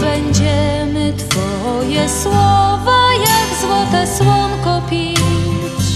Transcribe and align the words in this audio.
będziemy 0.00 1.12
Twoje 1.12 2.08
słowa 2.08 2.98
jak 3.12 3.60
złote 3.60 4.06
słonko 4.06 4.82
pić. 4.90 5.86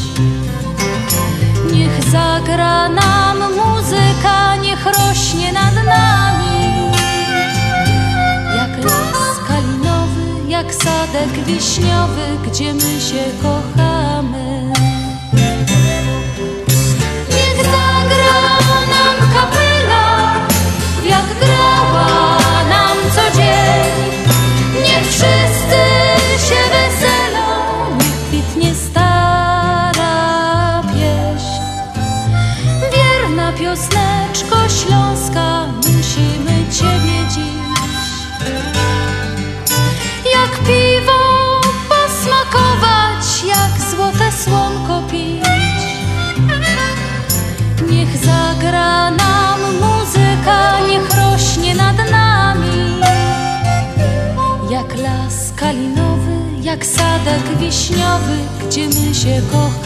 Niech 1.72 2.04
zagra 2.10 2.88
nam 2.88 3.38
muzyka, 3.38 4.56
niech 4.56 4.86
rośnie 4.86 5.52
nad 5.52 5.74
nami. 5.74 6.90
Jak 8.56 8.84
las 8.84 9.38
kalinowy, 9.48 10.48
jak 10.48 10.74
sadek 10.74 11.44
wiśniowy, 11.46 12.26
gdzie 12.46 12.74
my 12.74 13.00
się 13.00 13.24
kochamy. 13.42 14.72
Niech 17.30 17.56
zagra 17.56 18.40
nam 18.92 19.16
kapela, 19.34 20.34
jak 21.04 21.38
grała 21.40 22.35
jak 56.76 56.86
sadek 56.86 57.58
wiśniowy, 57.58 58.38
gdzie 58.66 58.88
my 58.88 59.14
się 59.14 59.42
kochamy. 59.52 59.85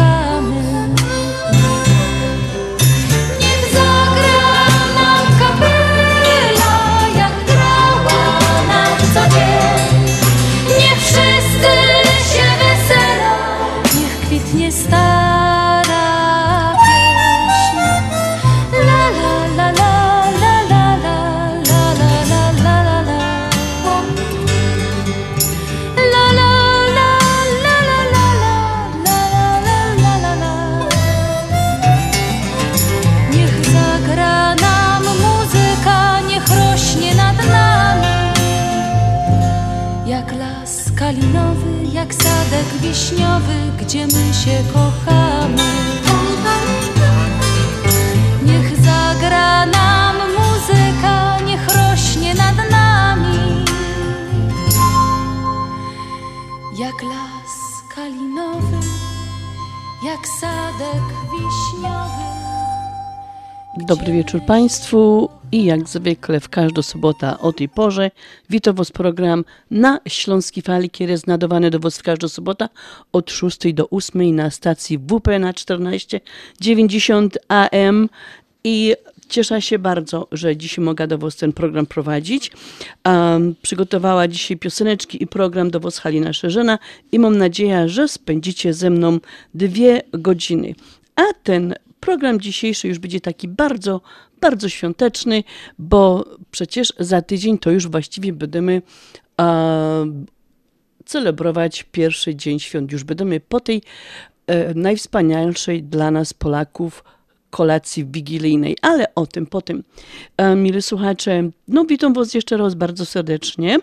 Dobry 63.91 64.13
wieczór 64.13 64.41
Państwu 64.47 65.29
i 65.53 65.65
jak 65.65 65.89
zwykle 65.89 66.41
w 66.41 66.49
każdą 66.49 66.83
sobotę 66.83 67.39
o 67.39 67.53
tej 67.53 67.69
porze 67.69 68.11
witam 68.51 68.75
Was 68.75 68.91
program 68.91 69.45
na 69.71 70.01
Śląskiej 70.09 70.63
Fali, 70.63 70.91
który 70.91 71.11
jest 71.11 71.27
nadawany 71.27 71.71
do 71.71 71.79
Was 71.79 71.99
w 71.99 72.03
każdą 72.03 72.29
sobotę 72.29 72.69
od 73.13 73.31
6 73.31 73.73
do 73.73 73.91
8 73.91 74.37
na 74.37 74.51
stacji 74.51 74.99
WP 74.99 75.39
na 75.41 75.53
1490 75.53 77.39
AM 77.49 78.09
i 78.65 78.95
cieszę 79.29 79.63
się 79.63 79.79
bardzo, 79.79 80.29
że 80.33 80.57
dzisiaj 80.57 80.85
mogę 80.85 81.07
do 81.07 81.19
Was 81.19 81.37
ten 81.37 81.53
program 81.53 81.87
prowadzić. 81.87 82.53
Um, 83.05 83.55
przygotowała 83.63 84.29
dzisiaj 84.29 84.57
pioseneczki 84.57 85.23
i 85.23 85.27
program 85.27 85.71
do 85.71 85.81
Was 85.81 85.99
Halina 85.99 86.33
Szerzyna 86.33 86.79
i 87.13 87.19
mam 87.19 87.39
nadzieję, 87.39 87.89
że 87.89 88.09
spędzicie 88.09 88.75
ze 88.75 88.91
mną 88.91 89.19
dwie 89.55 90.03
godziny. 90.13 90.75
A 91.17 91.23
ten 91.43 91.75
program 92.01 92.41
dzisiejszy 92.41 92.89
już 92.89 92.99
będzie 92.99 93.21
taki 93.21 93.49
bardzo, 93.49 94.01
bardzo 94.41 94.69
świąteczny, 94.69 95.45
bo 95.79 96.25
przecież 96.51 96.93
za 96.99 97.23
tydzień 97.23 97.59
to 97.59 97.71
już 97.71 97.89
właściwie 97.89 98.33
będziemy 98.33 98.83
e, 99.41 100.07
celebrować 101.05 101.83
pierwszy 101.93 102.35
dzień 102.35 102.61
świąt. 102.61 102.93
Już 102.93 103.05
będziemy 103.05 103.41
po 103.41 103.61
tej 103.61 103.83
e, 104.47 104.75
najwspanialszej 104.75 105.83
dla 105.83 106.11
nas 106.11 106.33
Polaków 106.33 107.05
kolacji 107.51 108.05
wigilijnej, 108.05 108.77
ale 108.83 109.15
o 109.15 109.27
tym 109.27 109.47
potem. 109.47 109.85
E, 110.37 110.57
mili 110.57 110.83
słuchacze, 110.83 111.51
no 111.69 111.85
witam 111.85 112.15
Was 112.15 112.35
jeszcze 112.35 112.57
raz 112.57 112.75
bardzo 112.75 113.07
serdecznie. 113.07 113.79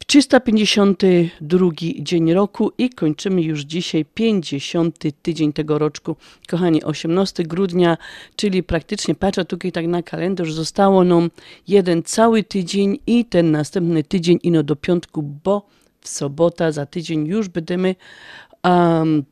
W 0.00 0.04
352 0.06 1.68
dzień 1.98 2.32
roku 2.32 2.72
i 2.78 2.90
kończymy 2.90 3.42
już 3.42 3.60
dzisiaj 3.60 4.04
50 4.04 4.98
tydzień 5.22 5.52
tego 5.52 5.78
roczku. 5.78 6.16
Kochani, 6.48 6.84
18 6.84 7.42
grudnia, 7.42 7.96
czyli 8.36 8.62
praktycznie 8.62 9.14
patrzę 9.14 9.44
tutaj 9.44 9.72
tak 9.72 9.86
na 9.86 10.02
kalendarz, 10.02 10.52
zostało 10.52 11.04
nam 11.04 11.30
jeden 11.68 12.02
cały 12.02 12.42
tydzień 12.42 12.98
i 13.06 13.24
ten 13.24 13.50
następny 13.50 14.04
tydzień 14.04 14.38
ino 14.42 14.62
do 14.62 14.76
piątku, 14.76 15.22
bo 15.22 15.66
w 16.00 16.08
sobota 16.08 16.72
za 16.72 16.86
tydzień 16.86 17.26
już 17.26 17.48
będziemy 17.48 17.94
um, 18.64 19.24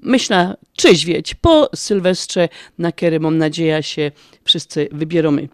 myślę 0.00 0.56
trzeźwieć 0.76 1.34
po 1.34 1.68
Sylwestrze, 1.74 2.48
na 2.78 2.92
który 2.92 3.20
mam 3.20 3.38
nadzieję 3.38 3.82
się 3.82 4.10
wszyscy 4.44 4.88
wybieramy. 4.92 5.48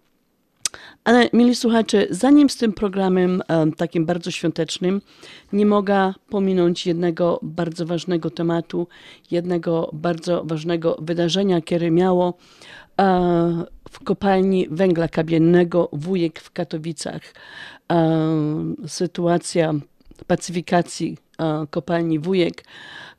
Ale 1.04 1.28
mili 1.32 1.54
słuchacze, 1.54 2.06
zanim 2.10 2.50
z 2.50 2.56
tym 2.56 2.72
programem 2.72 3.43
um, 3.49 3.72
takim 3.72 4.06
bardzo 4.06 4.31
świątecznym, 4.31 5.00
nie 5.52 5.66
mogę 5.66 6.14
pominąć 6.28 6.87
jednego 6.87 7.38
bardzo 7.43 7.87
ważnego 7.87 8.31
tematu, 8.31 8.88
jednego 9.31 9.90
bardzo 9.93 10.44
ważnego 10.44 10.96
wydarzenia, 11.00 11.60
które 11.60 11.90
miało 11.90 12.34
e, 13.00 13.64
w 13.90 14.04
kopalni 14.04 14.66
węgla 14.70 15.08
kamiennego 15.08 15.88
Wujek 15.93 16.40
w 16.40 16.50
Katowicach. 16.52 17.22
E, 17.93 18.75
sytuacja 18.87 19.72
pacyfikacji 20.26 21.19
e, 21.38 21.66
kopalni 21.70 22.19
Wujek, 22.19 22.64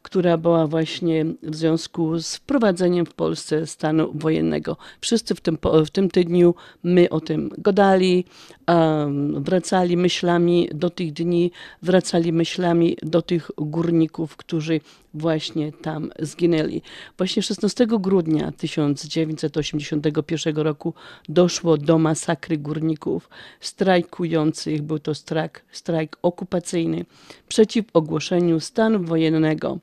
która 0.04 0.38
była 0.38 0.68
właśnie 0.68 1.26
w 1.44 1.56
związku 1.56 2.20
z 2.20 2.36
wprowadzeniem 2.36 3.06
w 3.06 3.14
Polsce 3.14 3.68
stanu 3.68 4.12
wojennego. 4.16 4.78
Wszyscy 5.02 5.36
w 5.36 5.42
tym, 5.42 5.58
w 5.86 5.90
tym 5.90 6.10
tygodniu 6.10 6.56
my 6.84 7.10
o 7.10 7.20
tym 7.20 7.50
gadali, 7.58 8.26
wracali 9.34 9.98
myślami 9.98 10.70
do 10.74 10.90
tych 10.90 11.14
dni, 11.14 11.52
wracali 11.82 12.34
myślami 12.34 12.98
do 13.04 13.22
tych 13.22 13.52
górników, 13.58 14.38
którzy 14.38 14.80
właśnie 15.14 15.72
tam 15.72 16.12
zginęli. 16.20 16.82
Właśnie 17.18 17.44
16 17.44 17.88
grudnia 17.88 18.52
1981 18.52 20.56
roku 20.56 20.94
doszło 21.30 21.78
do 21.78 21.98
masakry 21.98 22.58
górników 22.58 23.30
strajkujących. 23.60 24.82
Był 24.82 25.00
to 25.00 25.16
strajk, 25.16 25.66
strajk 25.72 26.18
okupacyjny 26.22 27.06
przeciw 27.48 27.86
ogłoszeniu 27.94 28.60
stanu 28.60 29.04
wojennego. 29.04 29.80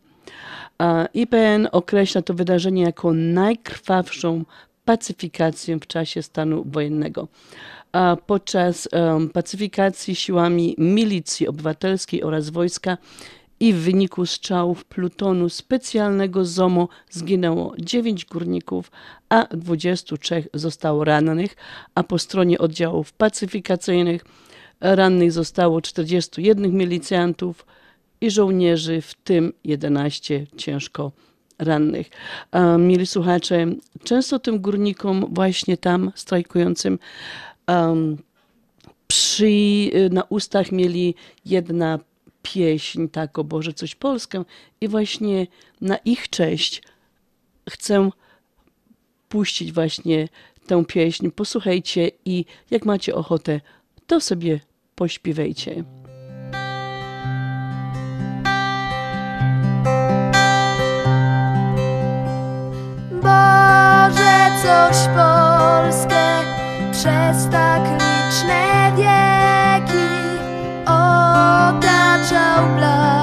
IPN 1.15 1.69
określa 1.73 2.23
to 2.23 2.35
wydarzenie 2.35 2.83
jako 2.83 3.13
najkrwawszą 3.13 4.45
pacyfikację 4.85 5.77
w 5.77 5.87
czasie 5.87 6.23
stanu 6.23 6.65
wojennego. 6.67 7.29
Podczas 8.27 8.89
pacyfikacji 9.33 10.15
siłami 10.15 10.75
milicji 10.79 11.49
obywatelskiej 11.49 12.23
oraz 12.23 12.51
wojska 12.51 12.99
i 13.61 13.73
w 13.73 13.77
wyniku 13.77 14.27
strzałów 14.27 14.85
plutonu 14.85 15.49
specjalnego 15.49 16.45
ZOMO 16.45 16.89
zginęło 17.11 17.75
9 17.79 18.25
górników, 18.25 18.91
a 19.29 19.47
23 19.57 20.45
zostało 20.55 21.05
rannych, 21.05 21.57
a 21.95 22.03
po 22.03 22.19
stronie 22.19 22.59
oddziałów 22.59 23.13
pacyfikacyjnych 23.13 24.25
rannych 24.81 25.33
zostało 25.33 25.81
41 25.81 26.73
milicjantów 26.73 27.67
i 28.21 28.31
żołnierzy, 28.31 29.01
w 29.01 29.15
tym 29.15 29.53
11 29.65 30.47
ciężko 30.57 31.13
rannych. 31.59 32.11
A, 32.51 32.77
Mili 32.77 33.07
słuchacze, 33.07 33.67
często 34.05 34.39
tym 34.39 34.61
górnikom 34.61 35.27
właśnie 35.35 35.77
tam 35.77 36.13
strajkującym 36.15 36.99
em, 37.67 38.17
przy, 39.07 39.51
na 40.11 40.23
ustach 40.23 40.73
mieli 40.73 41.15
jedna 41.45 41.99
pieśń, 42.43 43.09
tak, 43.09 43.39
o 43.39 43.45
Boże, 43.45 43.73
coś 43.73 43.95
Polskę 43.95 44.45
i 44.81 44.89
właśnie 44.89 45.47
na 45.81 45.97
ich 45.97 46.29
cześć 46.29 46.83
chcę 47.71 48.11
puścić 49.29 49.73
właśnie 49.73 50.29
tę 50.67 50.85
pieśń. 50.85 51.31
Posłuchajcie 51.31 52.11
i 52.25 52.45
jak 52.71 52.85
macie 52.85 53.15
ochotę, 53.15 53.61
to 54.07 54.21
sobie 54.21 54.61
pośpiewajcie. 54.95 55.85
Coś 64.91 64.99
Polskę 64.99 66.43
przez 66.93 67.49
tak 67.51 67.83
liczne 67.83 68.93
wieki 68.97 70.09
otaczał 70.87 72.67
blaskiem 72.77 73.20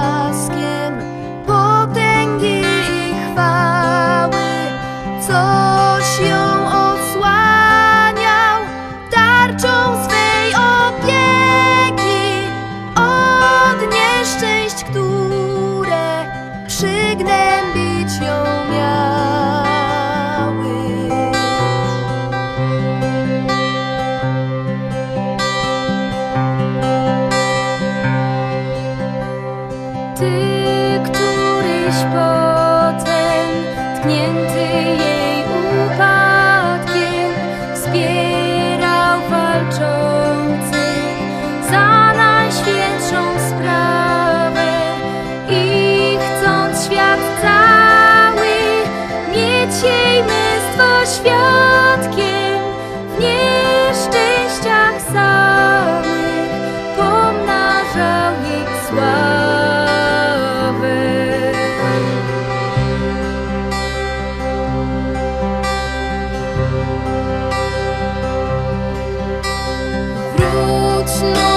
Wróć 71.18 71.57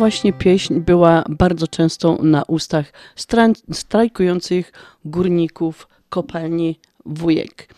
właśnie 0.00 0.32
pieśń 0.32 0.80
była 0.80 1.24
bardzo 1.28 1.66
często 1.68 2.18
na 2.22 2.42
ustach 2.42 2.92
stra- 3.16 3.72
strajkujących 3.72 4.72
górników 5.04 5.88
kopalni 6.08 6.78
Wujek. 7.06 7.74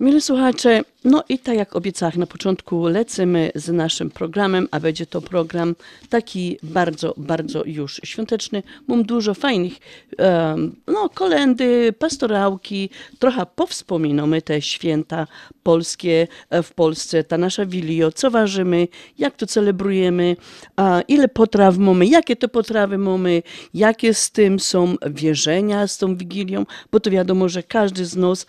Mili 0.00 0.20
słuchacze, 0.20 0.82
no 1.04 1.24
i 1.28 1.38
tak 1.38 1.56
jak 1.56 1.76
obiecałam 1.76 2.16
na 2.16 2.26
początku, 2.26 2.86
lecimy 2.86 3.50
z 3.54 3.68
naszym 3.68 4.10
programem, 4.10 4.68
a 4.70 4.80
będzie 4.80 5.06
to 5.06 5.20
program 5.20 5.74
taki 6.08 6.58
bardzo, 6.62 7.14
bardzo 7.16 7.64
już 7.64 8.00
świąteczny. 8.04 8.62
Mam 8.88 9.02
dużo 9.02 9.34
fajnych, 9.34 9.72
em, 10.18 10.76
no 10.86 11.08
kolendy, 11.08 11.92
pastorałki, 11.98 12.90
trochę 13.18 13.46
powspominamy 13.46 14.42
te 14.42 14.62
święta 14.62 15.26
polskie 15.62 16.28
e, 16.50 16.62
w 16.62 16.72
Polsce, 16.72 17.24
ta 17.24 17.38
nasza 17.38 17.66
Wilio, 17.66 18.12
co 18.12 18.30
ważymy, 18.30 18.88
jak 19.18 19.36
to 19.36 19.46
celebrujemy, 19.46 20.36
a 20.76 21.00
ile 21.08 21.28
potraw 21.28 21.78
mamy, 21.78 22.06
jakie 22.06 22.36
to 22.36 22.48
potrawy 22.48 22.98
mamy, 22.98 23.42
jakie 23.74 24.14
z 24.14 24.30
tym 24.30 24.60
są 24.60 24.94
wierzenia 25.06 25.86
z 25.86 25.98
tą 25.98 26.16
Wigilią, 26.16 26.66
bo 26.92 27.00
to 27.00 27.10
wiadomo, 27.10 27.48
że 27.48 27.62
każdy 27.62 28.04
z 28.06 28.16
nas 28.16 28.46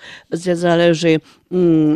zależy 0.53 1.20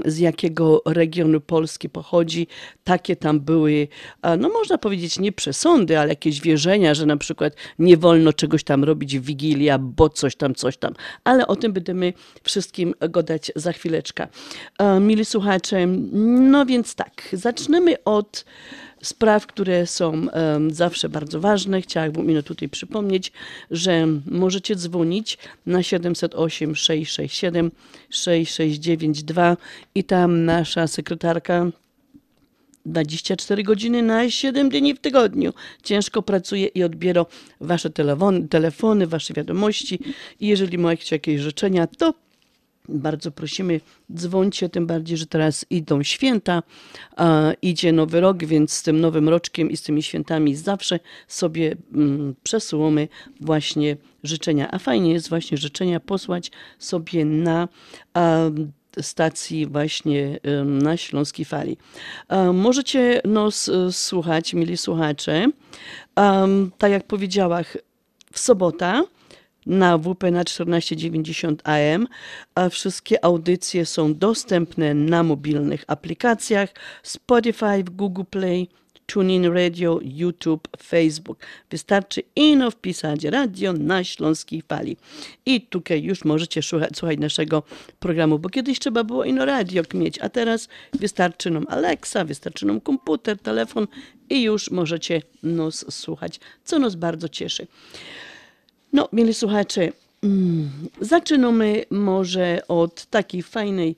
z 0.05 0.17
jakiego 0.17 0.81
regionu 0.85 1.41
Polski 1.41 1.89
pochodzi, 1.89 2.47
takie 2.83 3.15
tam 3.15 3.39
były, 3.39 3.87
a, 4.21 4.37
no 4.37 4.49
można 4.49 4.77
powiedzieć 4.77 5.19
nie 5.19 5.31
przesądy, 5.31 5.99
ale 5.99 6.09
jakieś 6.09 6.41
wierzenia, 6.41 6.93
że 6.93 7.05
na 7.05 7.17
przykład 7.17 7.53
nie 7.79 7.97
wolno 7.97 8.33
czegoś 8.33 8.63
tam 8.63 8.83
robić 8.83 9.19
w 9.19 9.25
Wigilia, 9.25 9.77
bo 9.77 10.09
coś 10.09 10.35
tam, 10.35 10.55
coś 10.55 10.77
tam. 10.77 10.93
Ale 11.23 11.47
o 11.47 11.55
tym 11.55 11.73
będziemy 11.73 12.13
wszystkim 12.43 12.93
gadać 13.09 13.51
za 13.55 13.73
chwileczkę. 13.73 14.27
E, 14.79 14.99
Mili 14.99 15.25
słuchacze, 15.25 15.87
no 16.51 16.65
więc 16.65 16.95
tak, 16.95 17.29
zaczniemy 17.33 18.03
od 18.03 18.45
spraw, 19.03 19.47
które 19.47 19.87
są 19.87 20.27
zawsze 20.69 21.09
bardzo 21.09 21.39
ważne. 21.39 21.81
Chciałabym 21.81 22.43
tutaj 22.43 22.69
przypomnieć, 22.69 23.31
że 23.71 24.07
możecie 24.25 24.75
dzwonić 24.75 25.37
na 25.65 25.83
708 25.83 26.75
667 26.75 27.71
6692 28.09 29.57
i 29.95 30.03
tam 30.03 30.45
nasza 30.45 30.87
sekretarka 30.87 31.65
24 32.85 33.63
godziny 33.63 34.01
na 34.01 34.29
7 34.29 34.69
dni 34.69 34.93
w 34.93 34.99
tygodniu. 34.99 35.53
Ciężko 35.83 36.21
pracuje 36.21 36.67
i 36.67 36.83
odbiera 36.83 37.25
wasze 37.61 37.89
telefony, 37.89 38.47
telefony, 38.47 39.07
wasze 39.07 39.33
wiadomości. 39.33 39.99
I 40.39 40.47
jeżeli 40.47 40.77
macie 40.77 41.15
jakieś 41.15 41.41
życzenia, 41.41 41.87
to 41.87 42.13
bardzo 42.89 43.31
prosimy, 43.31 43.81
dzwońcie, 44.15 44.69
tym 44.69 44.87
bardziej, 44.87 45.17
że 45.17 45.25
teraz 45.25 45.65
idą 45.69 46.03
święta, 46.03 46.63
idzie 47.61 47.91
nowy 47.91 48.21
rok, 48.21 48.45
więc 48.45 48.73
z 48.73 48.83
tym 48.83 49.01
nowym 49.01 49.29
roczkiem 49.29 49.71
i 49.71 49.77
z 49.77 49.81
tymi 49.81 50.03
świętami 50.03 50.55
zawsze 50.55 50.99
sobie 51.27 51.75
mm, 51.93 52.35
przesyłamy 52.43 53.07
właśnie 53.41 53.97
życzenia. 54.23 54.71
A 54.71 54.79
fajnie 54.79 55.11
jest 55.13 55.29
właśnie 55.29 55.57
życzenia 55.57 55.99
posłać 55.99 56.51
sobie 56.79 57.25
na 57.25 57.67
stacji 59.01 59.65
właśnie 59.65 60.39
na 60.65 60.97
Śląskiej 60.97 61.45
Fali. 61.45 61.77
Możecie 62.53 63.21
nos 63.25 63.69
e, 63.69 63.91
słuchać, 63.91 64.53
mili 64.53 64.77
słuchacze, 64.77 65.47
tak 66.77 66.91
jak 66.91 67.07
powiedziałam, 67.07 67.63
w 68.31 68.39
sobota 68.39 69.03
na 69.65 69.97
WP 69.97 70.23
na 70.31 70.43
1490 70.43 71.61
AM, 71.67 72.07
a 72.55 72.69
wszystkie 72.69 73.25
audycje 73.25 73.85
są 73.85 74.15
dostępne 74.15 74.93
na 74.93 75.23
mobilnych 75.23 75.83
aplikacjach 75.87 76.69
Spotify, 77.03 77.83
Google 77.83 78.23
Play, 78.29 78.67
TuneIn 79.05 79.45
Radio, 79.45 79.99
YouTube, 80.01 80.67
Facebook. 80.83 81.45
Wystarczy 81.69 82.21
ino 82.35 82.71
wpisać 82.71 83.23
radio 83.23 83.73
na 83.73 84.03
Śląskiej 84.03 84.61
Fali. 84.61 84.97
I 85.45 85.61
tutaj 85.61 86.03
już 86.03 86.25
możecie 86.25 86.61
słuchać, 86.61 86.97
słuchać 86.97 87.19
naszego 87.19 87.63
programu, 87.99 88.39
bo 88.39 88.49
kiedyś 88.49 88.79
trzeba 88.79 89.03
było 89.03 89.23
ino 89.23 89.45
radio 89.45 89.83
mieć, 89.93 90.19
a 90.19 90.29
teraz 90.29 90.67
wystarczy 90.93 91.51
nam 91.51 91.65
Alexa, 91.69 92.25
wystarczy 92.25 92.65
nam 92.65 92.81
komputer, 92.81 93.39
telefon 93.39 93.87
i 94.29 94.41
już 94.41 94.71
możecie 94.71 95.21
nas 95.43 95.85
słuchać, 95.89 96.39
co 96.63 96.79
nas 96.79 96.95
bardzo 96.95 97.29
cieszy. 97.29 97.67
No, 98.93 99.09
mieli 99.13 99.33
słuchacze, 99.33 99.89
mm, 100.23 100.69
zaczynamy 101.01 101.85
może 101.89 102.61
od 102.67 103.05
takiej 103.05 103.43
fajnej 103.43 103.95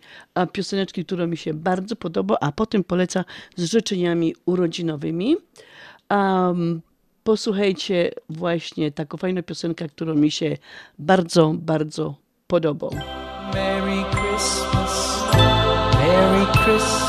pioseneczki, 0.51 1.05
która 1.05 1.27
mi 1.27 1.37
się 1.37 1.53
bardzo 1.53 1.95
podoba, 1.95 2.37
a 2.41 2.51
potem 2.51 2.83
poleca 2.83 3.25
z 3.55 3.63
życzeniami 3.63 4.35
urodzinowymi. 4.45 5.35
Um, 6.09 6.81
posłuchajcie 7.23 8.11
właśnie 8.29 8.91
taką 8.91 9.17
fajną 9.17 9.43
piosenkę, 9.43 9.89
która 9.89 10.13
mi 10.13 10.31
się 10.31 10.57
bardzo, 10.99 11.53
bardzo 11.57 12.15
podoba. 12.47 12.89
Merry 13.53 14.03
Christmas, 14.11 15.23
Merry 15.97 16.45
Christmas, 16.51 17.04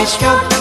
Wesołe 0.00 0.18
świąt 0.18 0.59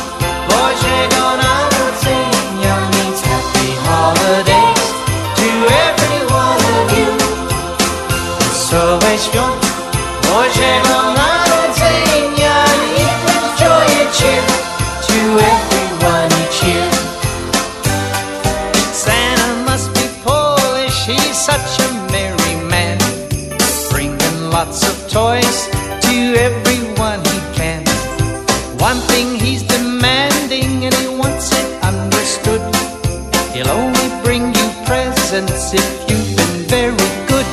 presents 35.40 35.74
if 35.74 36.10
you've 36.10 36.36
been 36.36 36.68
very 36.68 36.92
good. 37.28 37.46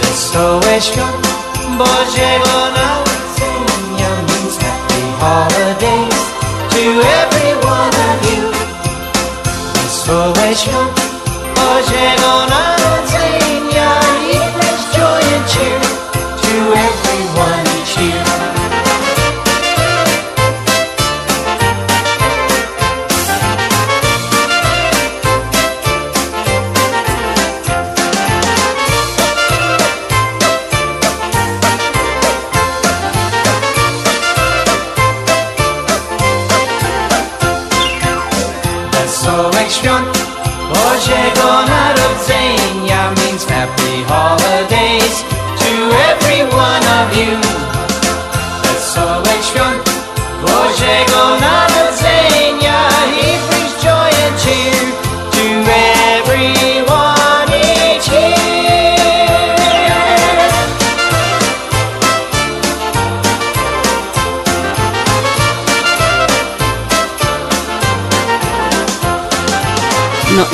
Wesołe 0.00 0.80
świąt 0.80 1.28
Bożego 1.78 2.79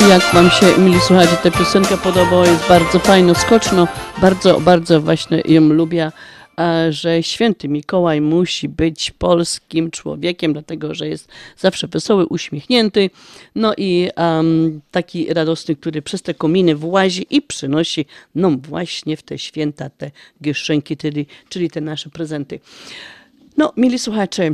jak 0.09 0.33
wam 0.33 0.49
się, 0.49 0.77
mili 0.77 0.99
słuchacze, 0.99 1.37
ta 1.43 1.51
piosenka 1.51 1.97
podobała, 1.97 2.47
jest 2.47 2.67
bardzo 2.67 2.99
fajno, 2.99 3.35
skoczno, 3.35 3.87
bardzo, 4.21 4.59
bardzo 4.59 5.01
właśnie 5.01 5.41
ją 5.45 5.61
lubię, 5.61 6.11
że 6.89 7.23
święty 7.23 7.67
Mikołaj 7.67 8.21
musi 8.21 8.69
być 8.69 9.11
polskim 9.11 9.91
człowiekiem, 9.91 10.53
dlatego 10.53 10.93
że 10.93 11.07
jest 11.07 11.29
zawsze 11.57 11.87
wesoły, 11.87 12.25
uśmiechnięty, 12.25 13.09
no 13.55 13.73
i 13.77 14.09
um, 14.17 14.81
taki 14.91 15.33
radosny, 15.33 15.75
który 15.75 16.01
przez 16.01 16.21
te 16.21 16.33
kominy 16.33 16.75
włazi 16.75 17.25
i 17.29 17.41
przynosi 17.41 18.05
nam 18.35 18.59
właśnie 18.59 19.17
w 19.17 19.23
te 19.23 19.37
święta 19.37 19.89
te 19.89 20.11
gieszynki, 20.43 20.97
czyli, 20.97 21.25
czyli 21.49 21.69
te 21.69 21.81
nasze 21.81 22.09
prezenty. 22.09 22.59
No, 23.57 23.73
mili 23.77 23.99
słuchacze, 23.99 24.51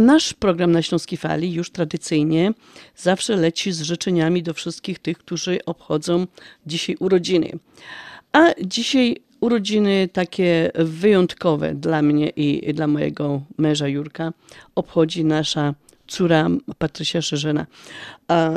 nasz 0.00 0.34
program 0.34 0.72
na 0.72 0.82
Śląskiej 0.82 1.18
Fali 1.18 1.52
już 1.52 1.70
tradycyjnie 1.70 2.52
zawsze 2.96 3.36
leci 3.36 3.72
z 3.72 3.80
życzeniami 3.80 4.42
do 4.42 4.54
wszystkich 4.54 4.98
tych, 4.98 5.18
którzy 5.18 5.58
obchodzą 5.66 6.26
dzisiaj 6.66 6.96
urodziny. 7.00 7.52
A 8.32 8.44
dzisiaj 8.64 9.16
urodziny 9.40 10.08
takie 10.12 10.70
wyjątkowe 10.74 11.74
dla 11.74 12.02
mnie 12.02 12.28
i 12.28 12.74
dla 12.74 12.86
mojego 12.86 13.42
męża 13.58 13.88
Jurka 13.88 14.32
obchodzi 14.74 15.24
nasza 15.24 15.74
córa 16.06 16.48
Patrysia 16.78 17.22
Szerzena. 17.22 17.66
A, 18.28 18.50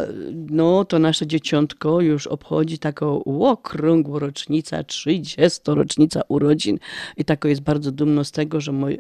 no 0.50 0.86
to 0.86 1.00
nasze 1.00 1.28
dzieciątko 1.28 2.02
już 2.02 2.28
obchodzi 2.28 2.80
taką 2.80 3.24
okrągłą 3.24 4.20
rocznicę, 4.20 4.84
30 4.84 5.62
rocznica 5.66 6.22
urodzin 6.28 6.80
i 7.18 7.26
tako 7.26 7.48
jest 7.48 7.62
bardzo 7.62 7.92
dumno 7.92 8.24
z 8.24 8.32
tego, 8.32 8.62
że 8.62 8.72
moje 8.72 8.98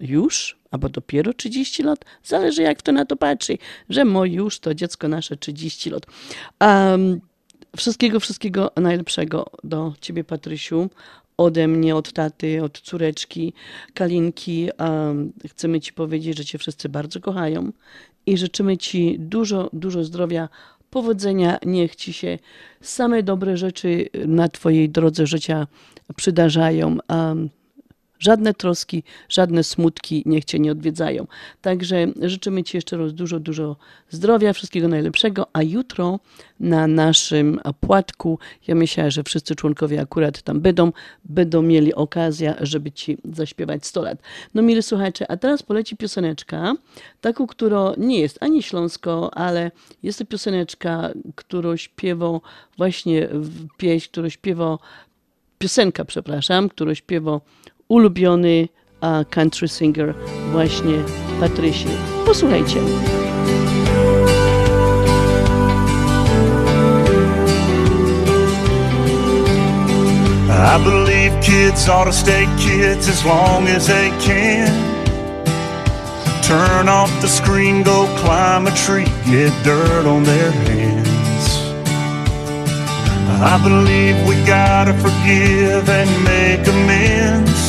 już, 0.00 0.56
albo 0.70 0.88
dopiero 0.88 1.32
30 1.32 1.82
lat, 1.82 2.04
zależy 2.24 2.62
jak 2.62 2.78
kto 2.78 2.92
na 2.92 3.04
to 3.04 3.16
patrzy, 3.16 3.58
że 3.88 4.04
mo 4.04 4.24
już 4.24 4.58
to 4.58 4.74
dziecko 4.74 5.08
nasze 5.08 5.36
30 5.36 5.90
lat. 5.90 6.06
Um, 6.60 7.20
wszystkiego, 7.76 8.20
wszystkiego 8.20 8.70
najlepszego 8.76 9.46
do 9.64 9.94
ciebie, 10.00 10.24
Patrysiu. 10.24 10.90
Ode 11.36 11.68
mnie, 11.68 11.96
od 11.96 12.12
taty, 12.12 12.62
od 12.62 12.80
córeczki, 12.80 13.52
Kalinki. 13.94 14.68
Um, 14.78 15.32
chcemy 15.48 15.80
ci 15.80 15.92
powiedzieć, 15.92 16.36
że 16.36 16.44
cię 16.44 16.58
wszyscy 16.58 16.88
bardzo 16.88 17.20
kochają 17.20 17.72
i 18.26 18.36
życzymy 18.36 18.76
ci 18.76 19.16
dużo, 19.18 19.70
dużo 19.72 20.04
zdrowia, 20.04 20.48
powodzenia. 20.90 21.58
Niech 21.66 21.96
ci 21.96 22.12
się 22.12 22.38
same 22.80 23.22
dobre 23.22 23.56
rzeczy 23.56 24.08
na 24.26 24.48
twojej 24.48 24.90
drodze 24.90 25.26
życia 25.26 25.66
przydarzają. 26.16 26.98
Um, 27.08 27.50
Żadne 28.18 28.54
troski, 28.54 29.02
żadne 29.28 29.64
smutki 29.64 30.22
niech 30.26 30.44
Cię 30.44 30.58
nie 30.58 30.72
odwiedzają. 30.72 31.26
Także 31.62 32.06
życzymy 32.22 32.64
Ci 32.64 32.76
jeszcze 32.76 32.96
raz 32.96 33.14
dużo, 33.14 33.40
dużo 33.40 33.76
zdrowia, 34.10 34.52
wszystkiego 34.52 34.88
najlepszego, 34.88 35.46
a 35.52 35.62
jutro 35.62 36.20
na 36.60 36.86
naszym 36.86 37.60
płatku, 37.80 38.38
ja 38.68 38.74
myślę, 38.74 39.10
że 39.10 39.22
wszyscy 39.22 39.54
członkowie 39.54 40.00
akurat 40.00 40.42
tam 40.42 40.60
będą, 40.60 40.92
będą 41.24 41.62
mieli 41.62 41.94
okazję, 41.94 42.54
żeby 42.60 42.92
Ci 42.92 43.18
zaśpiewać 43.32 43.86
100 43.86 44.02
lat. 44.02 44.18
No 44.54 44.62
mili 44.62 44.82
słuchacze, 44.82 45.30
a 45.30 45.36
teraz 45.36 45.62
poleci 45.62 45.96
pioseneczka, 45.96 46.74
taką, 47.20 47.46
która 47.46 47.92
nie 47.98 48.20
jest 48.20 48.42
ani 48.42 48.62
śląsko, 48.62 49.34
ale 49.34 49.70
jest 50.02 50.18
to 50.18 50.24
pioseneczka, 50.24 51.10
którą 51.34 51.76
śpiewał 51.76 52.40
właśnie 52.76 53.28
pieśń, 53.76 54.08
którą 54.10 54.28
śpiewał 54.28 54.78
piosenka, 55.58 56.04
przepraszam, 56.04 56.68
którą 56.68 56.94
śpiewał 56.94 57.40
ulubiony 57.88 58.68
country 59.30 59.68
singer 59.68 60.14
właśnie 60.52 60.98
Patrysi. 61.40 61.88
Posłuchajcie. 62.26 62.80
I 70.48 70.78
believe 70.84 71.40
kids 71.42 71.88
ought 71.88 72.04
to 72.04 72.12
stay 72.12 72.46
kids 72.58 73.08
as 73.08 73.24
long 73.24 73.68
as 73.68 73.86
they 73.86 74.10
can. 74.20 74.96
Turn 76.42 76.88
off 76.88 77.10
the 77.20 77.28
screen, 77.28 77.82
go 77.82 78.06
climb 78.16 78.66
a 78.66 78.70
tree, 78.70 79.08
get 79.30 79.52
dirt 79.64 80.06
on 80.06 80.24
their 80.24 80.50
hands. 80.50 81.60
I 83.42 83.58
believe 83.62 84.16
we 84.28 84.34
gotta 84.46 84.94
forgive 84.94 85.88
and 85.88 86.10
make 86.24 86.66
amends. 86.68 87.65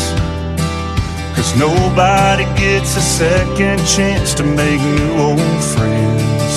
Cause 1.38 1.56
nobody 1.56 2.46
gets 2.56 2.98
a 2.98 3.02
second 3.02 3.78
chance 3.86 4.34
to 4.34 4.44
make 4.44 4.82
new 4.82 5.14
old 5.22 5.64
friends. 5.76 6.54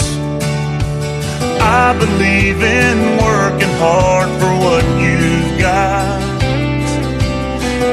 I 1.60 1.94
believe 1.98 2.62
in 2.62 2.98
working 3.20 3.74
hard 3.76 4.30
for 4.40 4.52
what 4.64 4.82
you've 4.98 5.58
got. 5.60 6.22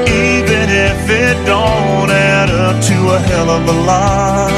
Even 0.08 0.66
if 0.88 1.10
it 1.10 1.36
don't 1.46 2.10
add 2.10 2.50
up 2.50 2.82
to 2.82 2.98
a 3.16 3.20
hell 3.20 3.50
of 3.50 3.68
a 3.68 3.78
lot. 3.92 4.52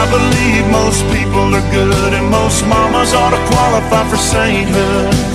I 0.00 0.04
believe 0.08 0.64
most 0.72 1.04
people 1.14 1.54
are 1.54 1.70
good 1.70 2.14
and 2.14 2.30
most 2.30 2.66
mamas 2.66 3.12
ought 3.12 3.36
to 3.36 3.42
qualify 3.52 4.08
for 4.08 4.16
sainthood. 4.16 5.31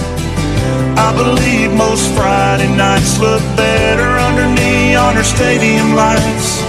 I 0.98 1.10
believe 1.16 1.72
most 1.74 2.14
Friday 2.14 2.70
nights 2.76 3.20
look 3.20 3.42
better 3.56 4.18
under 4.28 4.48
neon 4.60 5.18
or 5.18 5.24
stadium 5.24 5.96
lights. 5.96 6.62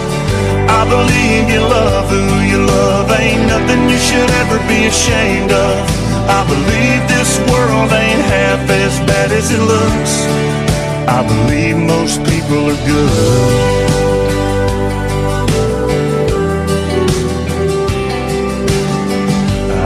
I 0.69 0.85
believe 0.89 1.51
you 1.51 1.61
love 1.61 2.09
who 2.09 2.25
you 2.45 2.65
love, 2.65 3.11
ain't 3.11 3.47
nothing 3.47 3.89
you 3.89 3.99
should 3.99 4.31
ever 4.43 4.59
be 4.69 4.87
ashamed 4.87 5.53
of. 5.53 5.79
I 6.29 6.45
believe 6.47 7.03
this 7.09 7.39
world 7.51 7.91
ain't 7.91 8.21
half 8.21 8.69
as 8.69 8.99
bad 9.11 9.33
as 9.33 9.51
it 9.51 9.63
looks. 9.75 10.15
I 11.09 11.21
believe 11.27 11.77
most 11.77 12.23
people 12.25 12.69
are 12.69 12.83
good. 12.87 13.89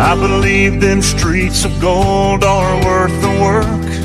I 0.03 0.15
believe 0.17 0.81
them 0.81 1.01
streets 1.01 1.65
of 1.65 1.81
gold 1.81 2.43
are 2.45 2.75
worth 2.85 3.17
the 3.23 3.31
work. 3.41 4.02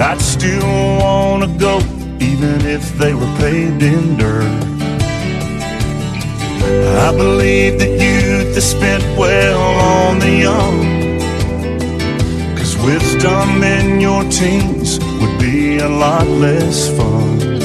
But 0.00 0.12
I'd 0.12 0.22
still 0.22 0.66
wanna 0.98 1.46
go 1.58 1.76
even 2.20 2.64
if 2.64 2.96
they 2.96 3.12
were 3.12 3.32
paved 3.36 3.82
in 3.82 4.16
dirt. 4.16 4.64
I 7.06 7.14
believe 7.14 7.78
that 7.80 7.92
youth 8.00 8.56
is 8.56 8.64
spent 8.64 9.04
well 9.18 9.60
on 9.60 10.18
the 10.18 10.32
young. 10.48 10.78
Cause 12.56 12.78
wisdom 12.78 13.62
in 13.62 14.00
your 14.00 14.22
teens 14.30 14.98
would 15.20 15.38
be 15.38 15.80
a 15.80 15.88
lot 15.90 16.26
less 16.26 16.88
fun. 16.96 17.60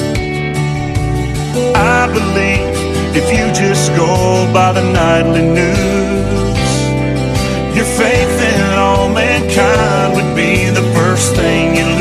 I 1.73 2.07
believe 2.17 3.15
if 3.15 3.27
you 3.31 3.45
just 3.63 3.95
go 3.95 4.11
by 4.51 4.73
the 4.73 4.83
nightly 4.91 5.45
news, 5.61 6.71
your 7.77 7.89
faith 7.95 8.37
in 8.51 8.77
all 8.77 9.07
mankind 9.07 10.15
would 10.17 10.35
be 10.35 10.69
the 10.69 10.85
first 10.97 11.33
thing 11.33 11.77
you 11.77 11.94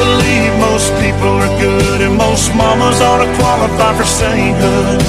believe 0.00 0.52
most 0.56 0.88
people 0.96 1.34
are 1.44 1.54
good 1.60 2.00
and 2.00 2.16
most 2.16 2.48
mamas 2.56 3.00
ought 3.04 3.20
to 3.20 3.28
qualify 3.36 3.92
for 3.98 4.08
sainthood. 4.08 5.00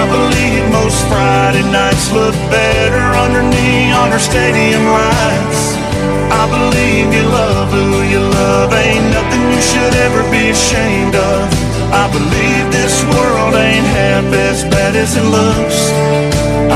I 0.00 0.02
believe 0.14 0.62
most 0.70 1.00
Friday 1.08 1.64
nights 1.72 2.12
look 2.12 2.36
better 2.52 3.06
under 3.24 3.42
neon 3.42 4.12
or 4.12 4.20
stadium 4.20 4.84
lights. 4.84 5.62
I 6.40 6.44
believe 6.56 7.08
you 7.16 7.24
love 7.28 7.68
who 7.72 8.02
you 8.12 8.20
love, 8.20 8.72
ain't 8.72 9.08
nothing 9.16 9.44
you 9.54 9.62
should 9.72 9.94
ever 10.06 10.22
be 10.30 10.50
ashamed 10.50 11.14
of. 11.16 11.42
I 11.92 12.06
believe 12.12 12.64
this 12.72 12.96
world 13.14 13.54
ain't 13.54 13.88
half 13.96 14.28
as 14.48 14.64
bad 14.64 14.96
as 14.96 15.16
it 15.16 15.26
looks. 15.38 15.78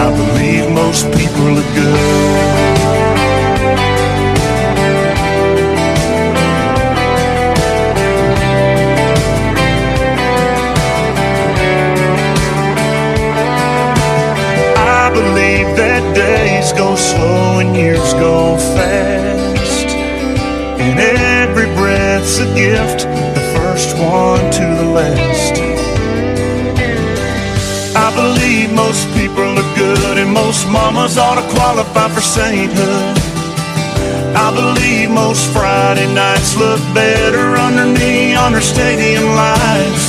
I 0.04 0.06
believe 0.20 0.70
most 0.70 1.04
people 1.18 1.48
are 1.60 1.70
good. 1.74 2.75
Days 16.66 16.78
go 16.78 16.96
slow 16.96 17.58
and 17.60 17.76
years 17.76 18.12
go 18.14 18.56
fast. 18.56 19.88
And 20.78 20.98
every 20.98 21.66
breath's 21.76 22.38
a 22.38 22.46
gift, 22.54 23.06
the 23.34 23.44
first 23.54 23.96
one 23.98 24.50
to 24.52 24.66
the 24.80 24.88
last. 24.98 25.54
I 27.96 28.08
believe 28.14 28.72
most 28.72 29.06
people 29.14 29.42
are 29.42 29.74
good 29.76 30.18
and 30.18 30.32
most 30.32 30.66
mamas 30.68 31.18
ought 31.18 31.36
to 31.36 31.46
qualify 31.54 32.08
for 32.08 32.20
sainthood. 32.20 33.16
I 34.36 34.52
believe 34.54 35.10
most 35.10 35.50
Friday 35.52 36.12
nights 36.12 36.56
look 36.56 36.80
better 36.94 37.56
under 37.56 37.86
neon 37.86 38.54
or 38.54 38.60
stadium 38.60 39.24
lights. 39.24 40.06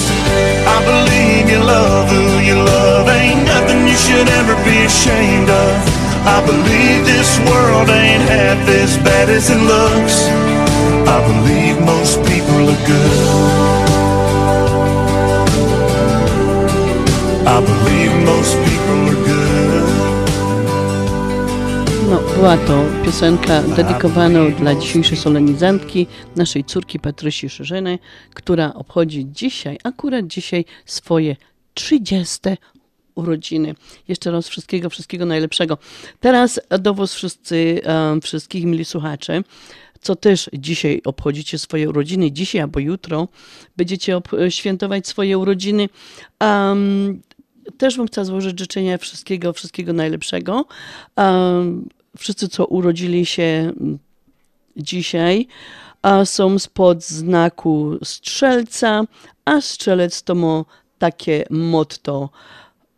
I 0.67 0.77
believe 0.91 1.49
you 1.49 1.59
love 1.63 2.09
who 2.09 2.39
you 2.39 2.55
love, 2.55 3.07
ain't 3.07 3.45
nothing 3.45 3.87
you 3.87 3.95
should 3.95 4.27
ever 4.27 4.55
be 4.65 4.85
ashamed 4.85 5.49
of. 5.49 6.06
I 6.35 6.45
believe 6.45 7.05
this 7.05 7.39
world 7.49 7.89
ain't 7.89 8.23
half 8.29 8.59
as 8.67 8.97
bad 8.97 9.29
as 9.29 9.49
it 9.49 9.61
looks. 9.73 10.15
I 11.15 11.17
believe 11.29 11.75
most 11.93 12.15
people 12.31 12.61
are 12.73 12.83
good. 12.93 13.19
I 17.55 17.57
believe 17.69 18.11
most 18.25 18.55
people 18.67 18.99
are 19.11 19.21
good. 19.31 19.87
No, 22.09 22.19
była 22.35 22.57
to 22.57 22.83
piosenka 23.05 23.61
dedykowana 23.61 24.39
dla 24.59 24.75
dzisiejszej 24.75 25.17
solenizantki, 25.17 26.07
naszej 26.35 26.63
córki 26.63 26.99
Patrysi 26.99 27.49
Szerzyny, 27.49 27.99
która 28.33 28.73
obchodzi 28.73 29.25
dzisiaj, 29.31 29.77
akurat 29.83 30.27
dzisiaj 30.27 30.65
swoje 30.85 31.35
30 31.73 32.39
urodziny. 33.17 33.75
Jeszcze 34.07 34.31
raz 34.31 34.47
wszystkiego, 34.47 34.89
wszystkiego 34.89 35.25
najlepszego. 35.25 35.77
Teraz 36.19 36.59
do 36.79 37.07
wszyscy, 37.07 37.81
wszystkich 38.23 38.65
mili 38.65 38.85
słuchacze. 38.85 39.43
co 40.01 40.15
też 40.15 40.49
dzisiaj 40.53 41.01
obchodzicie 41.05 41.59
swoje 41.59 41.89
urodziny, 41.89 42.31
dzisiaj 42.31 42.61
albo 42.61 42.79
jutro 42.79 43.27
będziecie 43.77 44.17
ob- 44.17 44.29
świętować 44.49 45.07
swoje 45.07 45.37
urodziny. 45.37 45.89
Um, 46.41 47.21
też 47.77 47.97
bym 47.97 48.07
chciała 48.07 48.25
złożyć 48.25 48.59
życzenia 48.59 48.97
wszystkiego, 48.97 49.53
wszystkiego 49.53 49.93
najlepszego. 49.93 50.65
Um, 51.17 51.89
wszyscy, 52.17 52.49
co 52.49 52.65
urodzili 52.65 53.25
się 53.25 53.73
dzisiaj, 54.77 55.47
a 56.01 56.25
są 56.25 56.59
spod 56.59 57.03
znaku 57.03 57.97
strzelca, 58.03 59.03
a 59.45 59.61
strzelec 59.61 60.23
to 60.23 60.35
ma 60.35 60.65
takie 60.99 61.45
motto 61.49 62.29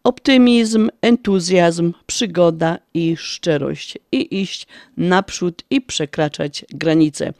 optymizm, 0.03 0.89
entuzjazm, 1.01 1.93
przygoda 2.05 2.77
i 2.93 3.17
szczerość. 3.17 3.97
I 4.12 4.41
iść 4.41 4.67
naprzód 4.97 5.63
i 5.69 5.81
przekraczać 5.81 6.65
granice. 6.69 7.33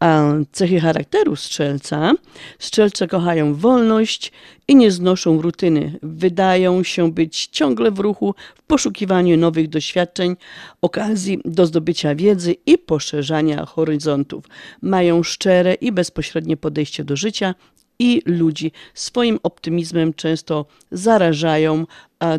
A 0.00 0.32
cechy 0.52 0.80
charakteru 0.80 1.36
strzelca. 1.36 2.12
Strzelce 2.58 3.08
kochają 3.08 3.54
wolność 3.54 4.32
i 4.68 4.76
nie 4.76 4.90
znoszą 4.90 5.42
rutyny. 5.42 5.98
Wydają 6.02 6.82
się 6.82 7.12
być 7.12 7.46
ciągle 7.46 7.90
w 7.90 7.98
ruchu, 7.98 8.34
w 8.54 8.62
poszukiwaniu 8.62 9.36
nowych 9.36 9.68
doświadczeń, 9.68 10.36
okazji 10.82 11.40
do 11.44 11.66
zdobycia 11.66 12.14
wiedzy 12.14 12.54
i 12.66 12.78
poszerzania 12.78 13.66
horyzontów. 13.66 14.44
Mają 14.82 15.22
szczere 15.22 15.74
i 15.74 15.92
bezpośrednie 15.92 16.56
podejście 16.56 17.04
do 17.04 17.16
życia 17.16 17.54
i 18.02 18.22
ludzi. 18.26 18.72
Swoim 18.94 19.38
optymizmem 19.42 20.14
często 20.14 20.66
zarażają 20.92 21.86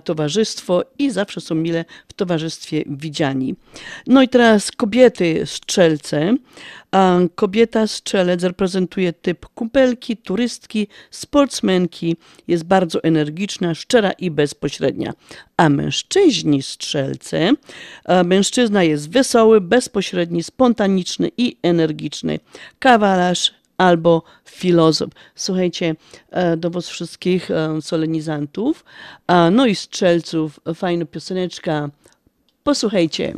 towarzystwo 0.04 0.84
i 1.00 1.12
zawsze 1.12 1.42
są 1.42 1.56
mile 1.56 1.86
w 2.08 2.14
towarzystwie 2.14 2.84
widziani. 2.88 3.56
No 4.08 4.22
i 4.22 4.30
teraz 4.30 4.72
kobiety 4.72 5.42
strzelce. 5.46 6.36
Kobieta 7.36 7.88
strzelec 7.88 8.44
reprezentuje 8.44 9.14
typ 9.14 9.46
kumpelki, 9.46 10.18
turystki, 10.18 10.88
sportsmenki. 11.12 12.18
Jest 12.48 12.64
bardzo 12.64 13.04
energiczna, 13.04 13.76
szczera 13.76 14.12
i 14.12 14.32
bezpośrednia. 14.32 15.14
A 15.58 15.70
mężczyźni 15.70 16.62
strzelce, 16.62 17.52
mężczyzna 18.26 18.84
jest 18.84 19.10
wesoły, 19.10 19.62
bezpośredni, 19.62 20.44
spontaniczny 20.44 21.32
i 21.38 21.58
energiczny. 21.64 22.40
Kawalarz, 22.80 23.54
albo 23.78 24.24
filozof. 24.46 25.10
Słuchajcie, 25.36 25.96
e, 26.32 26.58
do 26.58 26.70
was 26.70 26.90
wszystkich 26.90 27.52
e, 27.52 27.82
solenizantów, 27.82 28.86
no 29.52 29.66
i 29.66 29.76
strzelców, 29.76 30.60
fajna 30.76 31.06
pioseneczka. 31.06 31.90
Posłuchajcie. 32.64 33.34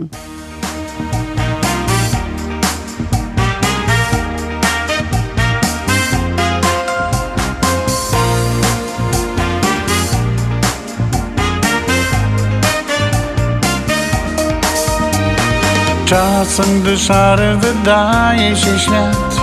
Czasem, 16.06 16.82
gdy 16.82 16.98
szary 16.98 17.58
wydaje 17.58 18.56
się 18.56 18.80
świat 18.80 19.35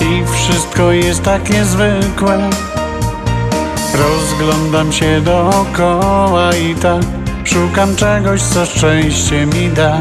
i 0.00 0.24
wszystko 0.32 0.92
jest 0.92 1.22
tak 1.22 1.50
niezwykłe, 1.50 2.50
rozglądam 3.94 4.92
się 4.92 5.20
dookoła 5.20 6.56
i 6.56 6.74
tak 6.74 7.02
szukam 7.44 7.96
czegoś, 7.96 8.42
co 8.42 8.66
szczęście 8.66 9.46
mi 9.46 9.68
da. 9.68 10.00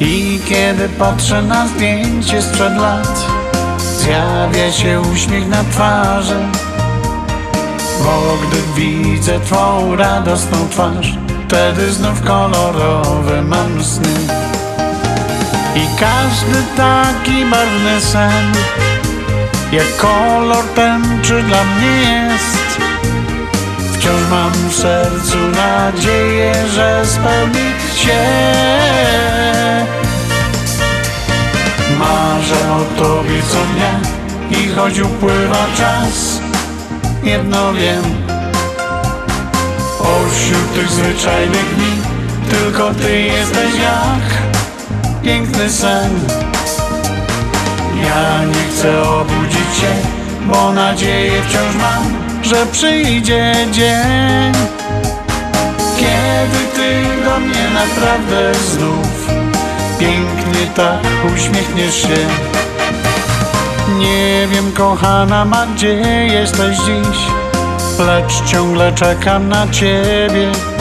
I 0.00 0.40
kiedy 0.48 0.88
patrzę 0.88 1.42
na 1.42 1.68
zdjęcie 1.68 2.42
sprzed 2.42 2.76
lat, 2.76 3.26
zjawia 3.98 4.72
się 4.72 5.00
uśmiech 5.00 5.48
na 5.48 5.64
twarzy. 5.64 6.38
Bo 8.04 8.36
gdy 8.46 8.80
widzę 8.80 9.40
Twą 9.40 9.96
radosną 9.96 10.68
twarz, 10.70 11.18
wtedy 11.48 11.92
znów 11.92 12.22
kolorowe 12.22 13.42
mam 13.42 13.84
sny. 13.84 14.14
I 15.76 15.88
każdy 16.00 16.62
taki 16.76 17.44
barwny 17.44 18.00
sen, 18.00 18.52
jak 19.72 19.96
kolor 19.96 20.64
tęczy 20.64 21.42
dla 21.42 21.64
mnie 21.64 21.86
jest. 21.86 22.80
Wciąż 23.92 24.20
mam 24.30 24.52
w 24.52 24.74
sercu 24.74 25.38
nadzieję, 25.38 26.54
że 26.74 27.02
spełni 27.06 27.70
się. 27.96 28.22
Marzę 31.98 32.72
o 32.72 33.02
Tobie 33.02 33.42
co 33.42 33.58
dnia 33.58 34.00
i 34.60 34.68
choć 34.68 34.98
upływa 34.98 35.66
czas, 35.76 36.40
jedno 37.22 37.72
wiem 37.72 38.04
Pośród 39.98 40.74
tych 40.74 40.90
zwyczajnych 40.90 41.74
dni 41.76 41.92
Tylko 42.50 42.94
Ty 42.94 43.20
jesteś 43.20 43.74
jak 43.74 44.46
piękny 45.26 45.70
sen 45.70 46.10
Ja 48.02 48.44
nie 48.44 48.70
chcę 48.70 49.02
obudzić 49.02 49.76
się 49.80 49.92
Bo 50.46 50.72
nadzieję 50.72 51.42
wciąż 51.42 51.76
mam 51.76 52.04
Że 52.42 52.66
przyjdzie 52.66 53.54
dzień 53.72 54.52
Kiedy 55.96 56.64
Ty 56.74 57.24
do 57.24 57.38
mnie 57.38 57.70
naprawdę 57.74 58.54
znów 58.54 59.28
Pięknie 59.98 60.66
tak 60.74 61.00
uśmiechniesz 61.36 62.02
się 62.02 62.26
nie 63.98 64.48
wiem, 64.52 64.72
kochana 64.72 65.44
ma, 65.44 65.66
gdzie 65.66 65.94
jesteś 66.26 66.76
dziś, 66.76 67.18
lecz 67.98 68.50
ciągle 68.50 68.92
czekam 68.92 69.48
na 69.48 69.68
ciebie. 69.68 70.75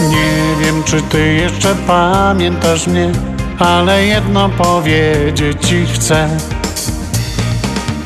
Nie 0.00 0.64
wiem, 0.64 0.82
czy 0.84 1.02
ty 1.02 1.34
jeszcze 1.34 1.74
pamiętasz 1.86 2.86
mnie, 2.86 3.12
ale 3.58 4.06
jedno 4.06 4.48
powiedzieć 4.48 5.66
ci 5.66 5.86
chcę. 5.86 6.28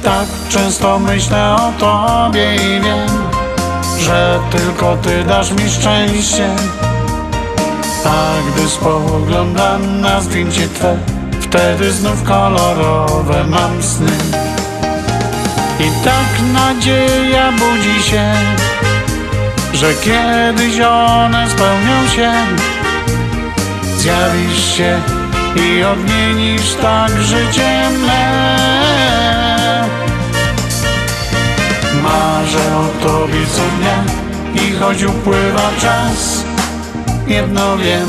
Tak 0.04 0.26
często 0.48 0.98
myślę 0.98 1.56
o 1.56 1.72
tobie 1.78 2.54
i 2.54 2.80
wiem, 2.80 3.08
że 3.98 4.40
tylko 4.50 4.96
ty 4.96 5.24
dasz 5.24 5.52
mi 5.52 5.70
szczęście. 5.70 6.48
A 8.04 8.50
gdy 8.50 8.68
spoglądam 8.68 10.00
na 10.00 10.20
zdjęcie 10.20 10.68
twe, 10.68 10.96
Wtedy 11.50 11.92
znów 11.92 12.22
kolorowe 12.22 13.44
mam 13.44 13.82
sny 13.82 14.12
I 15.80 16.04
tak 16.04 16.52
nadzieja 16.52 17.52
budzi 17.52 18.02
się 18.02 18.32
Że 19.72 19.94
kiedyś 19.94 20.80
one 20.80 21.50
spełnią 21.50 22.08
się. 22.16 22.32
Zjawisz 23.96 24.76
się 24.76 25.00
i 25.56 25.84
odmienisz 25.84 26.74
tak 26.74 27.10
życie 27.22 27.90
me. 28.06 28.50
Marzę 32.02 32.76
o 32.76 33.04
Tobie 33.06 33.46
co 33.46 33.62
dnia 33.62 34.04
I 34.64 34.72
choć 34.72 35.02
upływa 35.02 35.70
czas 35.80 36.44
Jedno 37.26 37.76
wiem. 37.76 38.08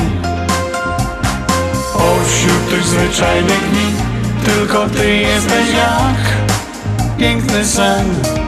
Pośród 1.94 2.70
tych 2.70 2.84
zwyczajnych 2.84 3.70
dni 3.72 3.92
Tylko 4.46 4.90
Ty 4.90 5.16
jesteś 5.16 5.68
jak 5.74 6.52
piękny 7.18 7.66
sen 7.66 8.41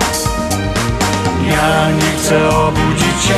Ja 1.53 1.91
nie 1.91 2.17
chcę 2.17 2.49
obudzić 2.49 3.23
się 3.27 3.33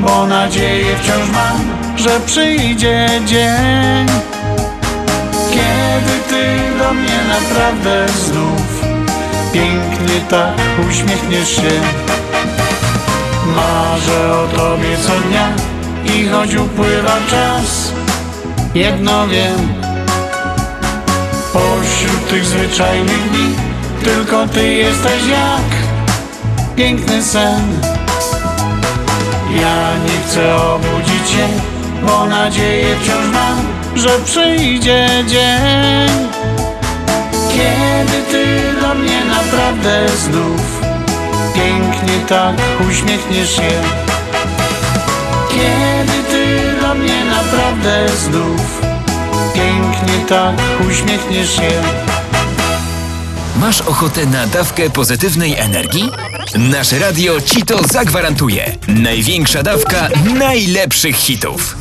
Bo 0.00 0.26
nadzieję 0.26 0.96
wciąż 0.96 1.30
mam 1.32 1.58
Że 1.96 2.20
przyjdzie 2.26 3.08
dzień. 3.26 4.06
Kiedy 5.50 6.18
Ty 6.28 6.78
do 6.78 6.92
mnie 6.94 7.18
naprawdę 7.28 8.06
znów 8.08 8.84
Pięknie 9.52 10.20
tak 10.30 10.54
uśmiechniesz 10.90 11.56
się 11.56 11.80
Marzę 13.56 14.32
o 14.32 14.56
Tobie 14.56 14.96
co 15.06 15.28
dnia 15.28 15.48
I 16.14 16.28
choć 16.28 16.54
upływa 16.54 17.16
czas 17.30 17.92
Jedno 18.74 19.28
wiem. 19.28 19.72
Pośród 21.52 22.28
tych 22.30 22.44
zwyczajnych 22.44 23.30
dni 23.30 23.54
Tylko 24.04 24.48
Ty 24.48 24.72
jesteś 24.74 25.26
jak 25.30 25.79
Piękny 26.80 27.22
sen 27.22 27.80
Ja 29.60 29.98
nie 30.04 30.20
chcę 30.26 30.56
obudzić 30.56 31.30
się 31.30 31.48
Bo 32.06 32.26
nadzieję 32.26 32.96
wciąż 33.00 33.26
mam 33.32 33.58
Że 33.94 34.08
przyjdzie 34.24 35.08
dzień 35.26 36.28
Kiedy 37.48 38.22
Ty 38.30 38.46
do 38.80 38.94
mnie 38.94 39.24
naprawdę 39.24 40.08
znów 40.08 40.80
Pięknie 41.54 42.26
tak 42.28 42.56
uśmiechniesz 42.90 43.56
się 43.56 43.70
Kiedy 45.50 46.22
Ty 46.30 46.80
do 46.80 46.94
mnie 46.94 47.24
naprawdę 47.24 48.08
znów 48.08 48.80
pięknie 49.54 50.26
tak 50.28 50.54
uśmiechniesz 50.88 51.56
się. 51.56 52.09
Masz 53.60 53.80
ochotę 53.80 54.26
na 54.26 54.46
dawkę 54.46 54.90
pozytywnej 54.90 55.54
energii? 55.58 56.10
Nasze 56.58 56.98
radio 56.98 57.40
ci 57.40 57.62
to 57.62 57.82
zagwarantuje. 57.92 58.76
Największa 58.88 59.62
dawka 59.62 60.08
najlepszych 60.38 61.16
hitów. 61.16 61.76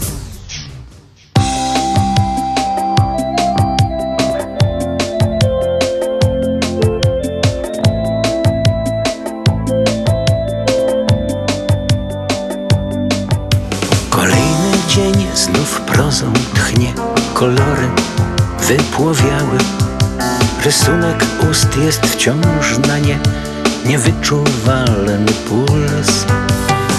Kolejny 14.10 14.78
dzień 14.88 15.28
znów 15.34 15.82
prozą 15.82 16.34
tchnie, 16.56 16.94
kolory 17.34 17.90
wypłowiały. 18.68 19.58
Rysunek 20.64 21.26
ust 21.52 21.78
jest 21.78 22.06
wciąż 22.06 22.78
na 22.88 23.00
nie, 23.00 23.20
niewyczuwalny 23.86 25.26
puls. 25.48 26.26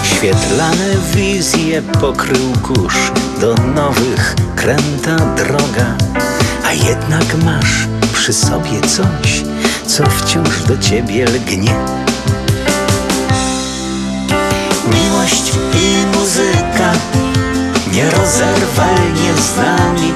Świetlane 0.03 0.95
wizje 1.15 1.81
pokrył 1.81 2.53
kurz, 2.63 3.11
do 3.41 3.55
nowych 3.55 4.35
kręta 4.55 5.15
droga. 5.35 5.95
A 6.65 6.73
jednak 6.73 7.25
masz 7.45 7.87
przy 8.13 8.33
sobie 8.33 8.81
coś, 8.81 9.43
co 9.85 10.09
wciąż 10.09 10.63
do 10.63 10.77
ciebie 10.77 11.25
lgnie. 11.25 11.75
Miłość 14.93 15.53
i 15.73 16.17
muzyka 16.17 16.93
nierozerwalnie 17.93 19.33
z 19.33 19.57
nami 19.57 20.13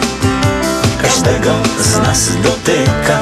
Każdego 1.05 1.53
z 1.79 1.97
nas 1.97 2.31
dotyka 2.43 3.19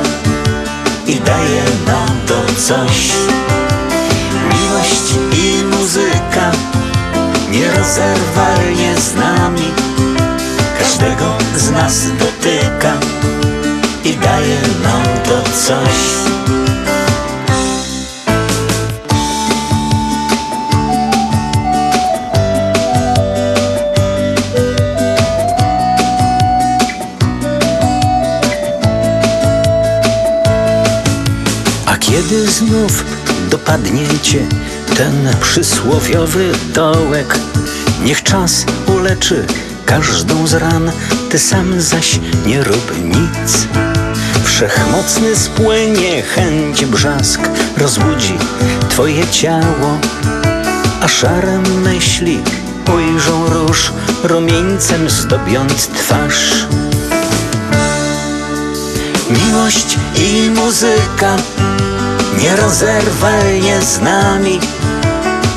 i 1.08 1.20
daje 1.20 1.64
nam 1.88 2.20
to 2.28 2.62
coś. 2.62 3.12
Miłość 4.50 5.14
i 5.32 5.64
muzyka 5.66 6.52
nierozerwalnie 7.52 8.96
z 8.96 9.16
nami 9.16 9.72
Każdego 10.80 11.38
z 11.56 11.72
nas 11.72 12.08
dotyka 12.20 12.94
i 14.04 14.16
daje 14.16 14.62
nam 14.84 15.04
to 15.24 15.50
coś 15.52 16.24
kiedy 32.14 32.52
znów 32.52 33.06
dopadnie 33.50 34.08
cię 34.22 34.48
ten 34.98 35.36
przysłowiowy 35.42 36.52
dołek, 36.74 37.40
niech 38.04 38.24
czas 38.24 38.66
uleczy 38.88 39.46
każdą 39.86 40.48
z 40.48 40.54
ran, 40.54 40.92
ty 41.30 41.40
sam 41.40 41.82
zaś 41.82 42.20
nie 42.46 42.64
rób 42.64 42.92
nic. 43.04 43.68
Wszechmocny 44.44 45.36
spłynie 45.36 46.22
chęć 46.22 46.86
brzask, 46.86 47.42
rozbudzi 47.78 48.38
twoje 48.90 49.28
ciało, 49.28 49.98
a 51.02 51.08
szare 51.08 51.60
myśli 51.84 52.40
ujrzą 52.96 53.50
róż, 53.50 53.94
rumieńcem 54.24 55.10
zdobiąc 55.10 55.88
twarz. 55.88 56.68
Miłość 59.30 59.98
i 60.16 60.50
muzyka 60.50 61.38
nierozerwalnie 62.38 63.82
z 63.82 64.02
nami. 64.02 64.60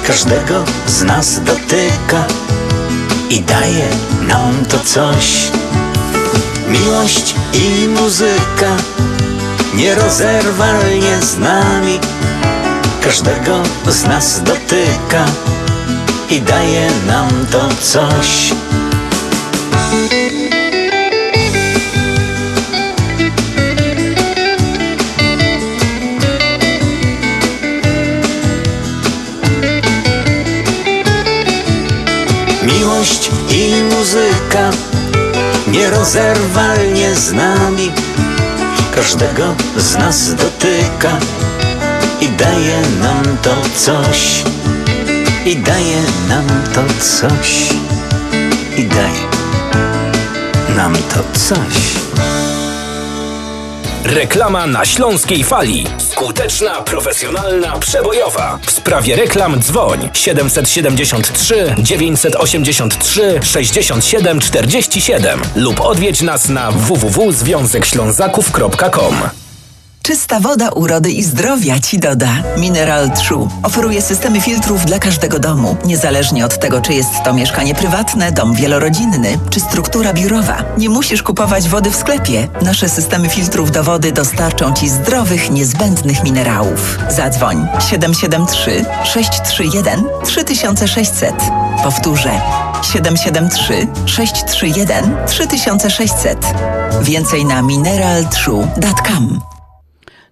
Każdego 0.07 0.65
z 0.87 1.03
nas 1.03 1.41
dotyka 1.45 2.25
i 3.31 3.41
daje 3.41 3.89
nam 4.29 4.65
to 4.65 4.79
coś. 4.79 5.51
Miłość 6.69 7.35
i 7.53 7.89
muzyka 7.89 8.77
nierozerwalnie 9.75 11.23
z 11.23 11.39
nami. 11.39 12.01
Każdego 13.01 13.63
z 13.89 14.05
nas 14.05 14.43
dotyka 14.43 15.25
i 16.31 16.41
daje 16.41 16.91
nam 17.07 17.29
to 17.51 17.69
coś 17.81 18.53
nierozerwalnie 35.77 37.15
z 37.15 37.33
nami. 37.33 37.93
Każdego 38.95 39.55
z 39.77 39.95
nas 39.95 40.35
dotyka 40.35 41.19
i 42.21 42.29
daje 42.29 42.81
nam 43.03 43.37
to 43.43 43.55
coś. 43.77 44.45
I 45.47 45.57
daje 45.57 46.03
nam 46.29 46.47
to 46.75 46.83
coś. 47.01 47.71
I 48.77 48.85
daje 48.85 49.27
nam 50.77 50.95
to 50.95 51.39
coś 51.39 51.97
Reklama 54.07 54.67
na 54.67 54.85
Śląskiej 54.85 55.45
Fali. 55.45 55.87
Skuteczna, 55.99 56.83
profesjonalna, 56.83 57.79
przebojowa. 57.79 58.59
W 58.67 58.71
sprawie 58.71 59.17
reklam 59.17 59.61
dzwoń 59.61 60.11
773 60.13 61.75
983 61.79 63.41
67 63.43 64.41
47 64.41 65.41
lub 65.57 65.81
odwiedź 65.81 66.23
nas 66.23 66.49
na 66.49 66.71
www.związekślązaków.com. 66.71 69.46
Czysta 70.07 70.41
woda 70.41 70.69
urody 70.69 71.11
i 71.11 71.23
zdrowia 71.23 71.81
ci 71.81 71.99
doda. 71.99 72.29
Mineral 72.57 73.11
True 73.11 73.49
oferuje 73.63 74.03
systemy 74.03 74.41
filtrów 74.41 74.85
dla 74.85 74.99
każdego 74.99 75.39
domu, 75.39 75.77
niezależnie 75.85 76.45
od 76.45 76.59
tego, 76.59 76.81
czy 76.81 76.95
jest 76.95 77.11
to 77.25 77.35
mieszkanie 77.35 77.75
prywatne, 77.75 78.33
dom 78.33 78.55
wielorodzinny, 78.55 79.39
czy 79.51 79.61
struktura 79.61 80.13
biurowa. 80.13 80.65
Nie 80.79 80.89
musisz 80.89 81.23
kupować 81.23 81.69
wody 81.69 81.91
w 81.91 81.97
sklepie. 81.97 82.49
Nasze 82.63 82.89
systemy 82.89 83.29
filtrów 83.29 83.71
do 83.71 83.85
wody 83.85 84.13
dostarczą 84.13 84.75
ci 84.75 84.89
zdrowych, 84.89 85.51
niezbędnych 85.51 86.25
minerałów. 86.25 86.99
Zadzwoń 87.11 87.67
773 87.91 88.85
631 89.05 90.05
3600. 90.25 91.35
Powtórzę 91.83 92.41
773 92.93 93.87
631 94.07 95.17
3600. 95.27 96.47
Więcej 97.03 97.45
na 97.45 97.63
mineraltrue.com. 97.63 99.56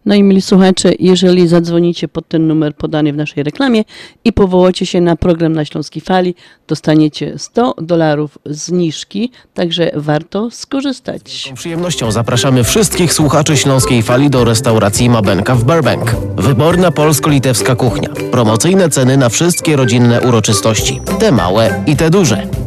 No 0.06 0.14
i 0.14 0.22
mili 0.22 0.42
słuchacze, 0.42 0.92
jeżeli 0.98 1.48
zadzwonicie 1.48 2.08
pod 2.08 2.28
ten 2.28 2.46
numer 2.46 2.76
podany 2.76 3.12
w 3.12 3.16
naszej 3.16 3.42
reklamie 3.42 3.84
i 4.24 4.32
powołacie 4.32 4.86
się 4.86 5.00
na 5.00 5.16
program 5.16 5.52
na 5.52 5.64
Śląskiej 5.64 6.02
Fali, 6.02 6.34
dostaniecie 6.68 7.38
100 7.38 7.74
dolarów 7.82 8.38
zniżki, 8.46 9.30
także 9.54 9.90
warto 9.94 10.50
skorzystać. 10.50 11.50
Z 11.52 11.58
przyjemnością 11.58 12.12
zapraszamy 12.12 12.64
wszystkich 12.64 13.12
słuchaczy 13.12 13.56
Śląskiej 13.56 14.02
Fali 14.02 14.30
do 14.30 14.44
restauracji 14.44 15.10
Mabenka 15.10 15.54
w 15.54 15.64
Burbank. 15.64 16.16
Wyborna 16.36 16.90
polsko-litewska 16.90 17.76
kuchnia. 17.76 18.08
Promocyjne 18.30 18.88
ceny 18.88 19.16
na 19.16 19.28
wszystkie 19.28 19.76
rodzinne 19.76 20.20
uroczystości. 20.20 21.00
Te 21.18 21.32
małe 21.32 21.84
i 21.86 21.96
te 21.96 22.10
duże. 22.10 22.63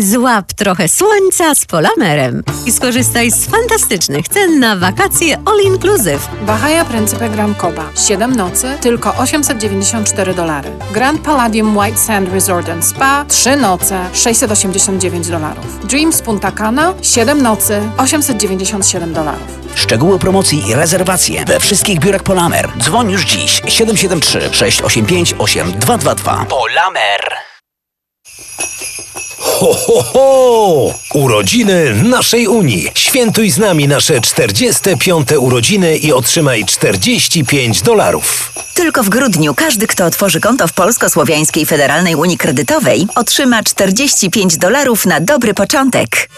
Złap 0.00 0.52
trochę 0.52 0.88
słońca 0.88 1.54
z 1.54 1.66
Polamerem 1.66 2.42
i 2.66 2.72
skorzystaj 2.72 3.30
z 3.30 3.46
fantastycznych 3.46 4.28
cen 4.28 4.60
na 4.60 4.76
wakacje 4.76 5.38
all 5.44 5.60
inclusive. 5.64 6.28
Bahaja 6.46 6.84
Principe 6.84 7.30
Grand 7.30 7.58
Coba. 7.58 7.84
7 8.06 8.36
nocy, 8.36 8.78
tylko 8.80 9.14
894 9.16 10.34
dolary. 10.34 10.70
Grand 10.92 11.20
Palladium 11.20 11.76
White 11.78 11.98
Sand 11.98 12.32
Resort 12.32 12.68
and 12.68 12.84
Spa. 12.84 13.24
3 13.28 13.56
noce, 13.56 14.06
689 14.12 15.28
dolarów. 15.28 15.86
Dreams 15.86 16.22
Punta 16.22 16.52
Cana. 16.52 16.94
7 17.02 17.42
nocy, 17.42 17.80
897 17.96 19.12
dolarów. 19.12 19.58
Szczegóły 19.74 20.18
promocji 20.18 20.68
i 20.68 20.74
rezerwacje 20.74 21.44
we 21.44 21.60
wszystkich 21.60 21.98
biurach 22.00 22.22
Polamer. 22.22 22.68
Dzwoń 22.78 23.10
już 23.10 23.24
dziś 23.24 23.62
773 23.68 24.40
685 24.52 25.34
8222. 25.38 26.44
Polamer. 26.44 27.48
Ho, 29.58 29.74
ho, 29.74 30.02
ho! 30.02 30.94
Urodziny 31.14 31.94
naszej 31.94 32.48
Unii. 32.48 32.90
Świętuj 32.94 33.50
z 33.50 33.58
nami 33.58 33.88
nasze 33.88 34.20
45. 34.20 35.28
urodziny 35.38 35.96
i 35.96 36.12
otrzymaj 36.12 36.64
45 36.64 37.82
dolarów. 37.82 38.52
Tylko 38.74 39.02
w 39.02 39.08
grudniu 39.08 39.54
każdy, 39.54 39.86
kto 39.86 40.06
otworzy 40.06 40.40
konto 40.40 40.68
w 40.68 40.72
Polsko-Słowiańskiej 40.72 41.66
Federalnej 41.66 42.14
Unii 42.14 42.38
Kredytowej, 42.38 43.06
otrzyma 43.14 43.62
45 43.62 44.56
dolarów 44.56 45.06
na 45.06 45.20
dobry 45.20 45.54
początek. 45.54 46.28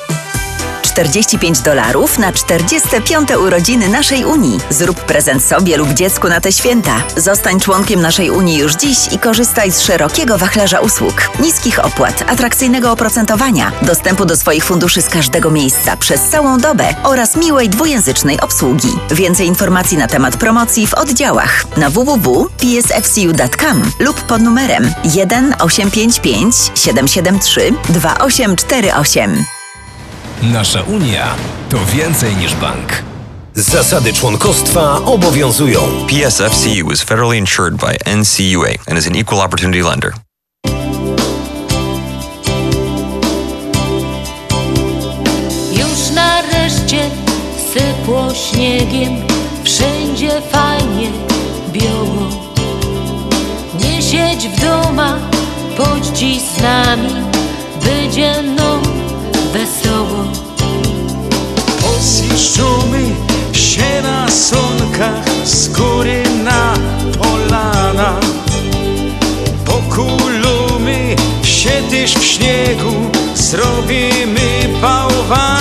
45 0.91 1.61
dolarów 1.61 2.19
na 2.19 2.33
45. 2.33 3.31
urodziny 3.31 3.89
naszej 3.89 4.25
Unii. 4.25 4.61
Zrób 4.71 5.01
prezent 5.01 5.45
sobie 5.45 5.77
lub 5.77 5.93
dziecku 5.93 6.29
na 6.29 6.41
te 6.41 6.53
święta. 6.53 7.03
Zostań 7.17 7.61
członkiem 7.61 8.01
naszej 8.01 8.31
Unii 8.31 8.59
już 8.59 8.75
dziś 8.75 9.13
i 9.13 9.19
korzystaj 9.19 9.73
z 9.73 9.81
szerokiego 9.81 10.39
wachlarza 10.39 10.81
usług, 10.81 11.31
niskich 11.41 11.85
opłat, 11.85 12.25
atrakcyjnego 12.27 12.93
oprocentowania, 12.93 13.73
dostępu 13.83 14.25
do 14.25 14.37
swoich 14.37 14.65
funduszy 14.65 15.03
z 15.03 15.09
każdego 15.09 15.51
miejsca 15.51 15.97
przez 15.97 16.23
całą 16.23 16.59
dobę 16.59 16.95
oraz 17.03 17.37
miłej 17.37 17.69
dwujęzycznej 17.69 18.41
obsługi. 18.41 18.99
Więcej 19.11 19.47
informacji 19.47 19.99
na 19.99 20.09
temat 20.09 20.37
promocji 20.37 20.87
w 20.87 20.95
oddziałach 20.95 21.65
na 21.77 21.91
www.psfcu.com 21.91 23.83
lub 23.99 24.21
pod 24.21 24.43
numerem 24.43 24.93
1 25.05 25.55
855 25.61 26.57
773 26.75 27.73
2848. 27.89 29.60
Nasza 30.43 30.83
Unia 30.83 31.35
to 31.71 31.79
więcej 31.87 32.37
niż 32.37 32.55
bank. 32.55 33.03
Zasady 33.55 34.13
członkostwa 34.13 35.05
obowiązują. 35.05 35.81
PSFCU 36.07 36.93
is 36.93 37.03
federally 37.03 37.39
insured 37.39 37.75
by 37.77 38.17
NCUA 38.17 38.69
and 38.89 38.99
is 38.99 39.07
an 39.07 39.17
equal 39.17 39.41
opportunity 39.41 39.83
lender. 39.83 40.13
Już 45.73 46.11
nareszcie 46.15 47.11
sypło 47.73 48.35
śniegiem, 48.35 49.13
wszędzie 49.65 50.31
fajnie 50.53 51.11
biało. 51.73 52.29
Nie 53.81 54.03
siedź 54.03 54.49
w 54.49 54.61
domach, 54.61 55.21
chodź 55.79 56.07
dziś 56.07 56.43
z 56.43 56.63
nami, 56.63 57.15
będzie 57.85 58.43
no 58.43 58.81
wesoło. 59.53 60.25
Pozjeżdżamy 61.81 63.15
się 63.53 64.03
na 64.03 64.31
sonkach 64.31 65.25
z 65.45 65.69
góry 65.69 66.23
na 66.45 66.75
polana 67.19 68.21
Pokulamy 69.65 71.17
się 71.43 71.71
też 71.91 72.15
w 72.15 72.25
śniegu, 72.25 72.93
zrobimy 73.35 74.69
bałwana 74.83 75.60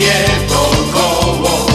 sypie 0.00 0.12
wokoło. 0.48 1.66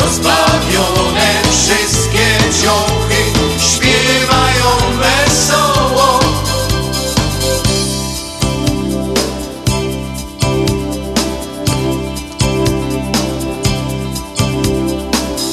Rozbawione 0.00 1.42
wszystkie 1.50 2.26
ciochy 2.62 3.22
śpiewają 3.58 4.70
wesoło. 4.98 6.20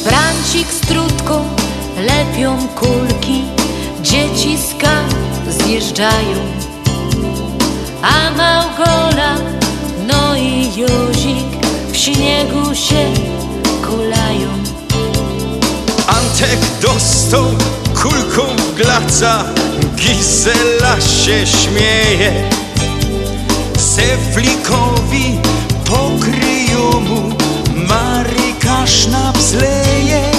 Francik 0.04 0.68
z 0.72 0.80
trutką 0.80 1.46
lepią 1.98 2.68
kulki, 2.68 3.44
dzieci 4.02 4.58
z 4.58 4.76
zjeżdżają. 5.50 6.38
A 8.02 8.32
Małgola, 8.38 9.55
śniegu 12.06 12.76
się 12.76 13.14
kulają. 13.88 14.50
Antek 16.08 16.60
dostał 16.82 17.46
kulką 18.02 18.42
w 18.58 18.76
glaca, 18.76 19.44
Gizela 19.96 21.02
się 21.02 21.48
śmieje. 21.48 22.50
Seflikowi 23.78 25.40
pokryją 25.86 27.00
mu, 27.00 27.30
Maryka 27.88 28.88
sznaps 28.88 29.54
leje. 29.54 30.35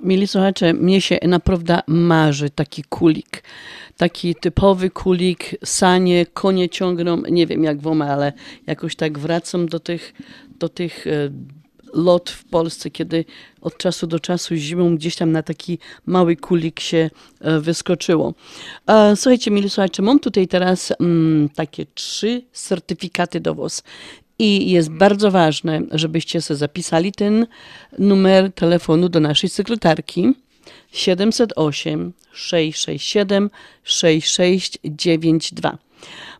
No, 0.00 0.08
mili 0.08 0.26
słuchacze, 0.26 0.74
mnie 0.74 1.00
się 1.00 1.18
naprawdę 1.22 1.80
marzy 1.86 2.50
taki 2.50 2.84
kulik. 2.84 3.42
Taki 3.96 4.34
typowy 4.34 4.90
kulik, 4.90 5.56
sanie, 5.64 6.26
konie 6.26 6.68
ciągną, 6.68 7.22
nie 7.30 7.46
wiem 7.46 7.64
jak 7.64 7.80
woma, 7.80 8.06
ale 8.06 8.32
jakoś 8.66 8.96
tak 8.96 9.18
wracam 9.18 9.66
do 9.66 9.80
tych, 9.80 10.14
do 10.58 10.68
tych 10.68 11.06
e, 11.06 11.10
lot 11.94 12.30
w 12.30 12.44
Polsce, 12.44 12.90
kiedy 12.90 13.24
od 13.60 13.78
czasu 13.78 14.06
do 14.06 14.20
czasu 14.20 14.54
zimą 14.54 14.96
gdzieś 14.96 15.16
tam 15.16 15.32
na 15.32 15.42
taki 15.42 15.78
mały 16.06 16.36
kulik 16.36 16.80
się 16.80 17.10
e, 17.40 17.60
wyskoczyło. 17.60 18.34
E, 18.86 19.16
Słuchajcie, 19.16 19.50
mili 19.50 19.70
słuchacze, 19.70 20.02
mam 20.02 20.18
tutaj 20.18 20.48
teraz 20.48 20.92
mm, 21.00 21.48
takie 21.48 21.86
trzy 21.94 22.42
certyfikaty 22.52 23.40
do 23.40 23.54
WOS. 23.54 23.82
I 24.42 24.70
jest 24.70 24.90
bardzo 24.90 25.30
ważne, 25.30 25.80
żebyście 25.90 26.40
sobie 26.40 26.58
zapisali 26.58 27.12
ten 27.12 27.46
numer 27.98 28.52
telefonu 28.52 29.08
do 29.08 29.20
naszej 29.20 29.50
sekretarki. 29.50 30.32
708 30.92 32.12
667 32.32 33.50
6692. 33.84 35.78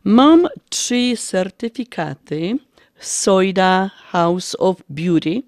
Mam 0.04 0.48
trzy 0.68 1.16
certyfikaty 1.16 2.58
Soida 3.00 3.90
House 4.10 4.56
of 4.58 4.76
Beauty. 4.88 5.42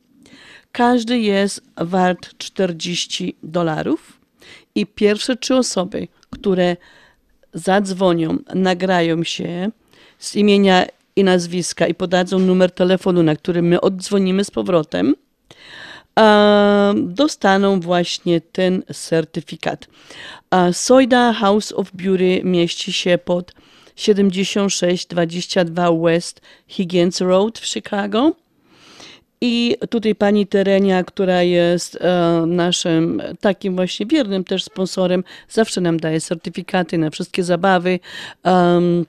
Każdy 0.72 1.18
jest 1.18 1.62
wart 1.76 2.38
40 2.38 3.36
dolarów 3.42 4.20
i 4.74 4.86
pierwsze 4.86 5.36
trzy 5.36 5.56
osoby, 5.56 6.08
które 6.30 6.76
zadzwonią, 7.54 8.38
nagrają 8.54 9.24
się 9.24 9.70
z 10.18 10.36
imienia 10.36 10.86
i 11.16 11.24
nazwiska 11.24 11.86
i 11.86 11.94
podadzą 11.94 12.38
numer 12.38 12.70
telefonu, 12.70 13.22
na 13.22 13.36
który 13.36 13.62
my 13.62 13.80
oddzwonimy 13.80 14.44
z 14.44 14.50
powrotem, 14.50 15.14
dostaną 16.94 17.80
właśnie 17.80 18.40
ten 18.40 18.82
certyfikat. 18.92 19.88
A 20.50 20.72
Soida 20.72 21.32
House 21.32 21.72
of 21.72 21.92
Beauty 21.92 22.40
mieści 22.44 22.92
się 22.92 23.18
pod 23.24 23.52
7622 23.96 25.92
West 25.92 26.40
Higgins 26.68 27.20
Road 27.20 27.58
w 27.58 27.66
Chicago. 27.66 28.32
I 29.44 29.76
tutaj 29.90 30.14
pani 30.14 30.46
Terenia, 30.46 31.04
która 31.04 31.42
jest 31.42 31.98
e, 32.00 32.44
naszym 32.46 33.22
takim 33.40 33.76
właśnie 33.76 34.06
wiernym 34.06 34.44
też 34.44 34.64
sponsorem, 34.64 35.24
zawsze 35.48 35.80
nam 35.80 36.00
daje 36.00 36.20
certyfikaty 36.20 36.98
na 36.98 37.10
wszystkie 37.10 37.44
zabawy. 37.44 38.00
Um, 38.44 39.06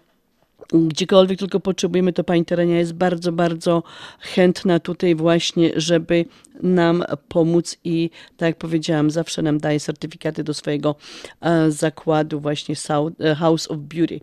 gdziekolwiek 0.73 1.39
tylko 1.39 1.59
potrzebujemy, 1.59 2.13
to 2.13 2.23
pani 2.23 2.45
Terenia 2.45 2.77
jest 2.77 2.93
bardzo, 2.93 3.31
bardzo 3.31 3.83
chętna 4.19 4.79
tutaj 4.79 5.15
właśnie, 5.15 5.71
żeby 5.75 6.25
nam 6.63 7.03
pomóc 7.27 7.77
i 7.83 8.09
tak 8.37 8.47
jak 8.47 8.57
powiedziałam, 8.57 9.11
zawsze 9.11 9.41
nam 9.41 9.57
daje 9.57 9.79
certyfikaty 9.79 10.43
do 10.43 10.53
swojego 10.53 10.95
e, 11.41 11.71
zakładu 11.71 12.39
właśnie 12.39 12.75
e, 13.19 13.35
House 13.35 13.71
of 13.71 13.77
Beauty. 13.77 14.19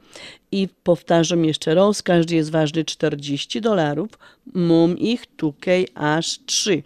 I 0.53 0.69
powtarzam 0.83 1.45
jeszcze 1.45 1.75
raz, 1.75 2.03
każdy 2.03 2.35
jest 2.35 2.51
ważny 2.51 2.85
40 2.85 3.61
dolarów, 3.61 4.09
mam 4.55 4.99
ich 4.99 5.27
tutaj 5.27 5.87
aż 5.95 6.39
3. 6.47 6.83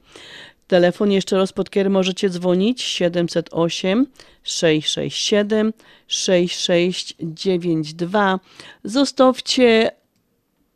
Telefon 0.67 1.13
jeszcze 1.13 1.37
raz, 1.37 1.53
pod 1.53 1.71
który 1.71 1.91
możecie 1.91 2.31
dzwonić 2.31 2.83
708 2.83 4.07
667 4.43 5.73
6692. 6.07 8.41
Zostawcie 8.85 9.91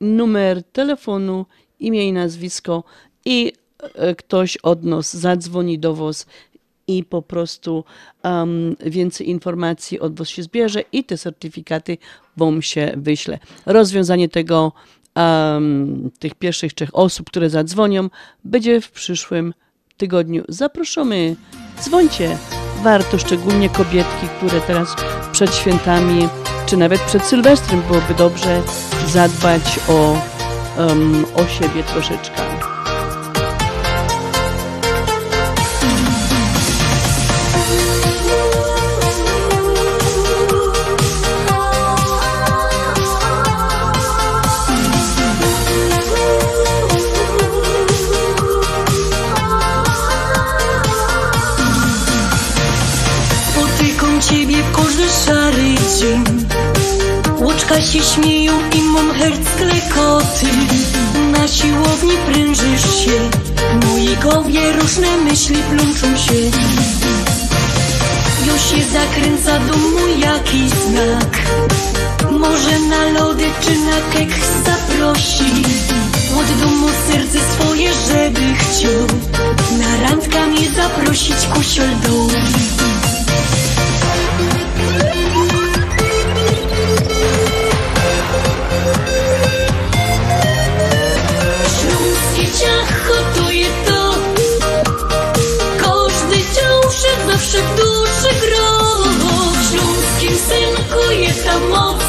numer 0.01 0.63
telefonu, 0.63 1.47
imię 1.81 2.09
i 2.09 2.13
nazwisko 2.13 2.85
i 3.25 3.53
e, 3.95 4.15
ktoś 4.15 4.57
od 4.57 4.85
nas 4.85 5.17
zadzwoni 5.17 5.79
do 5.79 5.95
Was 5.95 6.27
i 6.87 7.05
po 7.05 7.23
prostu 7.23 7.85
um, 8.25 8.77
więcej 8.87 9.31
informacji 9.31 10.01
od 10.01 10.19
Was 10.19 10.29
się 10.29 10.43
zbierze 10.43 10.83
i 10.93 11.05
te 11.05 11.19
certyfikaty 11.19 11.99
Wam 12.37 12.63
się 12.63 12.93
wyśle. 12.97 13.39
Rozwiązanie 13.67 14.29
tego, 14.29 14.73
um, 15.17 16.11
tych 16.19 16.35
pierwszych 16.35 16.75
trzech 16.75 16.91
osób, 16.93 17.27
które 17.27 17.51
zadzwonią, 17.51 18.11
będzie 18.45 18.81
w 18.81 18.91
przyszłym 18.91 19.55
tygodniu. 19.99 20.45
Zapraszamy, 20.49 21.37
dzwońcie. 21.81 22.37
Warto, 22.83 23.19
szczególnie 23.19 23.69
kobietki, 23.69 24.27
które 24.37 24.61
teraz 24.61 24.97
przed 25.33 25.55
świętami, 25.55 26.29
czy 26.67 26.77
nawet 26.77 27.01
przed 27.01 27.25
Sylwestrem 27.25 27.83
byłoby 27.83 28.15
dobrze 28.15 28.63
zadbać 29.09 29.81
o, 29.89 30.17
um, 30.79 31.25
o 31.35 31.47
siebie 31.47 31.83
troszeczkę. 31.83 32.68
Łoczka 57.71 57.87
się 57.93 58.03
śmieją 58.03 58.53
i 58.75 58.83
mam 58.83 59.13
herc 59.13 59.49
klekoty. 59.57 60.47
Na 61.33 61.49
siłowni 61.49 62.13
prężysz 62.27 63.05
się 63.05 63.31
mojej 63.87 64.17
głowie 64.17 64.73
różne 64.73 65.17
myśli 65.17 65.57
plączą 65.57 66.17
się. 66.17 66.35
Już 68.47 68.63
się 68.71 68.85
zakręca 68.93 69.59
do 69.59 69.77
mój 69.77 70.21
jakiś 70.21 70.71
znak. 70.71 71.39
Może 72.31 72.79
na 72.79 73.21
lody 73.21 73.45
czy 73.61 73.71
na 73.71 73.97
kek 74.13 74.31
zaprosi. 74.65 75.65
Od 76.39 76.61
domu 76.61 76.89
serce 77.09 77.39
swoje, 77.53 77.91
żeby 77.93 78.55
chciał. 78.55 79.07
Na 79.79 80.09
randka 80.09 80.47
mnie 80.47 80.71
zaprosić 80.71 81.47
kusiol 81.55 81.91
dół 82.07 82.31
chamou 101.49 102.08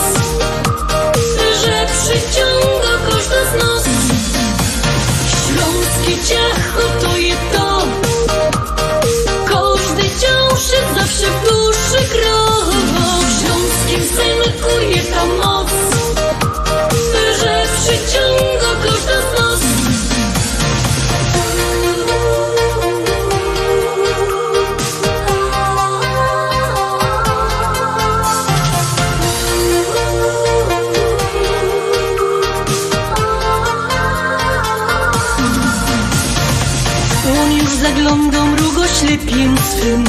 swym 39.69 40.03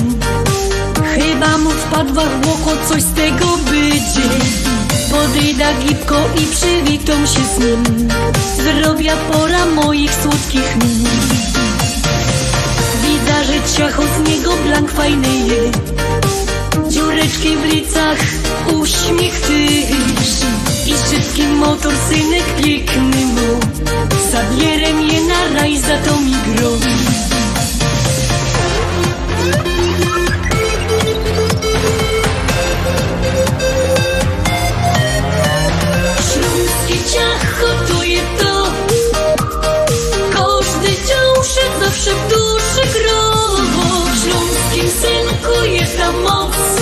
Chyba 1.14 1.58
mu 1.58 1.70
wpadła 1.70 2.24
w 2.24 2.48
oko 2.48 2.76
coś 2.88 3.02
z 3.02 3.12
tego 3.12 3.46
będzie 3.56 4.28
Podejda 5.11 5.74
gipko 5.74 6.20
i 6.42 6.46
przywitam 6.46 7.26
się 7.26 7.40
z 7.54 7.58
nim. 7.58 8.08
Zdrowia 8.54 9.16
pora 9.16 9.66
moich 9.66 10.14
słodkich 10.14 10.76
min. 10.76 11.08
Widzę, 13.02 13.44
że 13.44 13.76
ciacho 13.76 14.02
z 14.02 14.28
niego 14.28 14.56
blank 14.56 14.90
fajny 14.90 15.28
je. 15.28 15.70
Dziureczki 16.90 17.56
w 17.56 17.64
licach, 17.64 18.18
uśmiech 18.80 19.40
tyż 19.40 20.28
I 20.86 20.94
szybki 21.11 21.42
motor 21.42 21.92
synek 22.08 22.44
piękny 22.64 23.26
mu. 23.26 23.61
Zabierę 24.32 24.94
mnie 24.94 25.20
na 25.20 25.61
raj, 25.61 25.78
za 25.78 25.98
to 25.98 26.20
mi 26.20 26.34
grozi 26.54 27.09
zawsze 41.91 42.11
w 42.11 42.28
duszy 42.28 42.99
gro 42.99 43.31
W 44.05 44.24
śląskim 44.24 44.91
synku 45.03 45.64
jest 45.64 45.99
ta 45.99 46.12
moc 46.12 46.80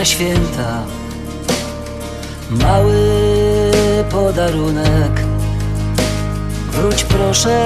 na 0.00 0.06
święta 0.06 0.82
mały 2.50 2.94
podarunek. 4.10 5.24
Wróć 6.72 7.04
proszę 7.04 7.60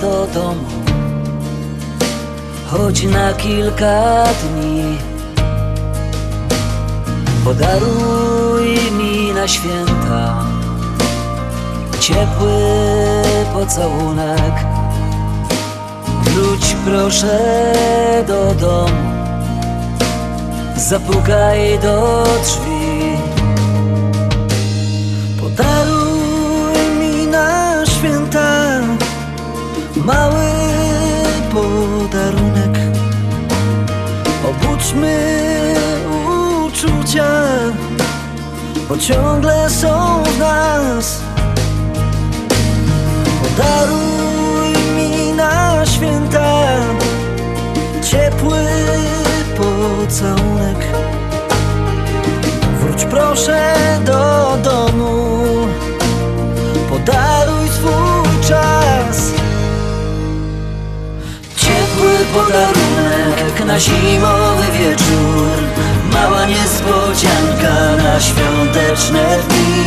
do 0.00 0.26
domu, 0.26 0.68
choć 2.66 3.02
na 3.02 3.32
kilka 3.32 4.24
dni. 4.42 4.98
Podaruj 7.44 8.78
mi 8.98 9.32
na 9.32 9.48
święta 9.48 10.44
ciepły 12.00 12.62
pocałunek. 13.52 14.54
Wróć 16.22 16.76
proszę 16.84 17.38
do 18.26 18.54
domu, 18.54 19.11
zapukaj 20.92 21.78
do 21.78 22.24
drzwi. 22.44 23.16
Podaruj 25.40 26.76
mi 26.98 27.26
na 27.26 27.80
święta 27.86 28.80
mały 29.96 30.50
podarunek. 31.52 32.74
Obudźmy 34.50 35.16
uczucia, 36.66 37.30
bo 38.88 38.98
ciągle 38.98 39.70
są 39.70 40.22
w 40.22 40.38
nas. 40.38 41.20
Podaruj 43.42 44.01
proszę 53.12 53.74
do 54.04 54.56
domu, 54.64 55.68
podaruj 56.90 57.68
swój 57.68 58.48
czas. 58.48 59.32
Ciepły 61.56 62.12
podarunek 62.34 63.64
na 63.66 63.80
zimowy 63.80 64.66
wieczór. 64.78 65.56
Mała 66.12 66.46
niespodzianka 66.46 67.74
na 68.04 68.20
świąteczne 68.20 69.38
dni. 69.48 69.84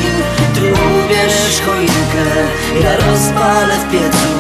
Ty 0.56 0.62
ubierz 0.62 1.62
choinkę, 1.66 2.28
ja 2.84 2.96
rozpalę 2.96 3.76
w 3.78 3.92
piecu. 3.92 4.32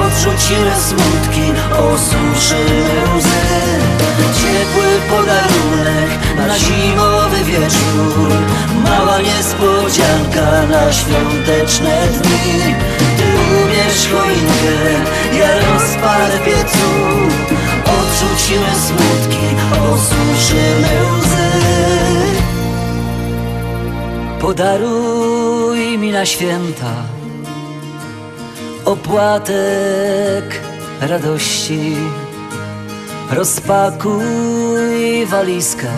Odrzucimy 0.00 0.72
smutki, 0.88 1.46
osuszymy 1.72 3.16
łzy. 3.16 3.46
Ciepły 4.40 4.88
podarunek 5.10 6.10
na 6.48 6.58
zimowy 6.58 7.25
wieczór. 7.46 8.30
Mała 8.84 9.18
niespodzianka 9.20 10.66
na 10.70 10.92
świąteczne 10.92 12.08
dni. 12.22 12.74
Ty 13.16 13.24
ubierz 13.62 14.08
choinkę, 14.12 14.76
ja 15.38 15.50
rozpalę 15.60 16.38
w 16.38 16.44
piecu. 16.44 16.88
Odrzucimy 17.96 18.72
smutki, 18.86 19.46
osuszymy 19.92 20.94
łzy. 21.18 21.50
Podaruj 24.40 25.98
mi 25.98 26.12
na 26.12 26.26
święta 26.26 26.94
Opłatek 28.84 30.60
radości. 31.00 31.96
Rozpakuj 33.30 35.26
walizkę 35.26 35.88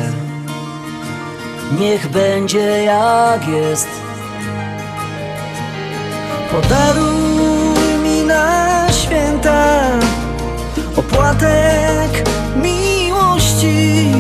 Niech 1.73 2.09
będzie 2.09 2.83
jak 2.85 3.49
jest. 3.49 3.89
Podaruj 6.51 7.99
mi 8.03 8.23
na 8.23 8.87
święta 8.93 9.79
Opłatek 10.97 12.29
miłości. 12.57 14.13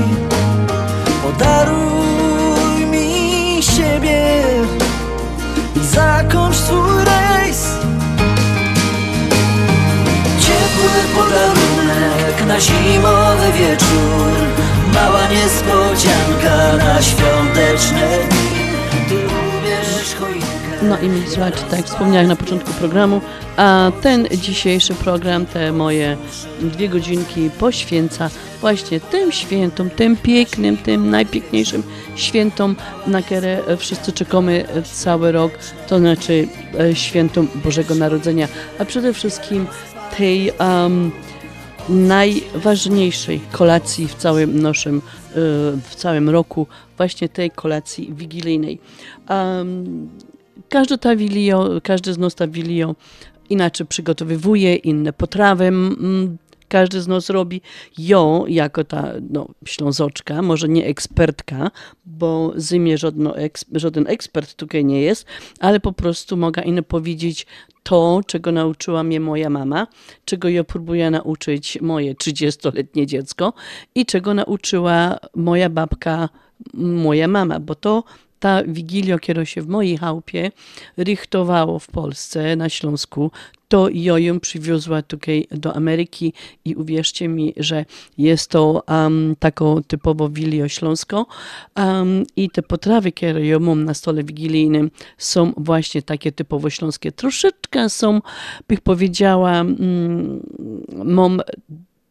Podaruj 1.22 2.86
mi 2.86 3.62
siebie 3.62 4.42
I 5.76 5.84
zakończ 5.84 6.56
swój 6.56 7.04
rejs. 7.04 7.64
Ciepły 10.40 10.90
podarunek 11.14 12.46
na 12.46 12.60
zimowy 12.60 13.52
wieczór 13.52 14.67
Mała 14.94 15.28
niespodzianka 15.28 16.76
na 16.76 17.02
świąteczne 17.02 18.18
dni. 18.30 18.48
No 20.82 20.98
i 20.98 21.30
słuchajcie, 21.30 21.58
tak 21.70 21.78
jak 21.78 21.86
wspomniałem 21.86 22.28
na 22.28 22.36
początku 22.36 22.72
programu, 22.72 23.20
a 23.56 23.92
ten 24.02 24.28
dzisiejszy 24.32 24.94
program, 24.94 25.46
te 25.46 25.72
moje 25.72 26.16
dwie 26.60 26.88
godzinki 26.88 27.50
poświęca 27.58 28.30
właśnie 28.60 29.00
tym 29.00 29.32
świętom, 29.32 29.90
tym 29.90 30.16
pięknym, 30.16 30.76
tym 30.76 31.10
najpiękniejszym 31.10 31.82
świętom, 32.16 32.76
na 33.06 33.22
które 33.22 33.76
wszyscy 33.76 34.12
czekamy 34.12 34.64
cały 34.92 35.32
rok, 35.32 35.52
to 35.88 35.98
znaczy 35.98 36.48
e, 36.80 36.94
świętom 36.94 37.48
Bożego 37.64 37.94
Narodzenia, 37.94 38.48
a 38.78 38.84
przede 38.84 39.12
wszystkim 39.12 39.66
tej 40.16 40.52
um, 40.60 41.10
najważniejszej 41.88 43.40
kolacji 43.52 44.08
w 44.08 44.14
całym 44.14 44.62
naszym, 44.62 44.96
e, 44.96 45.00
w 45.82 45.94
całym 45.94 46.28
roku, 46.28 46.66
właśnie 46.96 47.28
tej 47.28 47.50
kolacji 47.50 48.14
wigilijnej. 48.14 48.78
Um, 49.30 50.08
każdy 50.68 50.98
ta 50.98 51.16
wilio, 51.16 51.80
każdy 51.82 52.12
z 52.12 52.18
nas 52.18 52.34
ta 52.34 52.46
wilio 52.46 52.94
inaczej 53.50 53.86
przygotowywuje, 53.86 54.76
inne 54.76 55.12
potrawy 55.12 55.72
każdy 56.68 57.00
z 57.00 57.08
nas 57.08 57.30
robi. 57.30 57.60
Ją, 57.98 58.46
jako 58.46 58.84
ta 58.84 59.12
no, 59.30 59.48
ślązoczka, 59.64 60.42
może 60.42 60.68
nie 60.68 60.86
ekspertka, 60.86 61.70
bo 62.06 62.52
zimie 62.58 62.98
żadno 62.98 63.34
żaden 63.72 64.06
ekspert 64.06 64.54
tutaj 64.54 64.84
nie 64.84 65.02
jest, 65.02 65.26
ale 65.60 65.80
po 65.80 65.92
prostu 65.92 66.36
mogę 66.36 66.62
ino 66.62 66.82
powiedzieć 66.82 67.46
to, 67.82 68.20
czego 68.26 68.52
nauczyła 68.52 69.02
mnie 69.02 69.20
moja 69.20 69.50
mama, 69.50 69.86
czego 70.24 70.48
ja 70.48 70.64
próbuję 70.64 71.10
nauczyć 71.10 71.78
moje 71.80 72.14
30-letnie 72.14 73.06
dziecko 73.06 73.52
i 73.94 74.06
czego 74.06 74.34
nauczyła 74.34 75.18
moja 75.34 75.70
babka, 75.70 76.28
moja 76.74 77.28
mama, 77.28 77.60
bo 77.60 77.74
to 77.74 78.04
ta 78.40 78.62
wigilia, 78.64 79.18
która 79.18 79.44
się 79.44 79.62
w 79.62 79.68
mojej 79.68 79.98
chałupie 79.98 80.50
richtowało 80.98 81.78
w 81.78 81.86
Polsce, 81.86 82.56
na 82.56 82.68
Śląsku, 82.68 83.30
to 83.68 83.88
ja 83.92 84.18
ją 84.18 84.40
przywiozła 84.40 85.02
tutaj 85.02 85.46
do 85.50 85.76
Ameryki 85.76 86.32
i 86.64 86.74
uwierzcie 86.74 87.28
mi, 87.28 87.54
że 87.56 87.84
jest 88.18 88.50
to 88.50 88.82
um, 88.88 89.36
taką 89.38 89.82
typowo 89.82 90.28
wilią 90.28 90.68
śląską 90.68 91.24
um, 91.76 92.24
i 92.36 92.50
te 92.50 92.62
potrawy, 92.62 93.12
które 93.12 93.46
ja 93.46 93.58
mam 93.58 93.84
na 93.84 93.94
stole 93.94 94.24
wigilijnym 94.24 94.90
są 95.18 95.52
właśnie 95.56 96.02
takie 96.02 96.32
typowo 96.32 96.70
śląskie. 96.70 97.12
Troszeczkę 97.12 97.88
są, 97.90 98.20
bych 98.68 98.80
powiedziała, 98.80 99.60
mm, 99.60 100.40
mam 101.04 101.40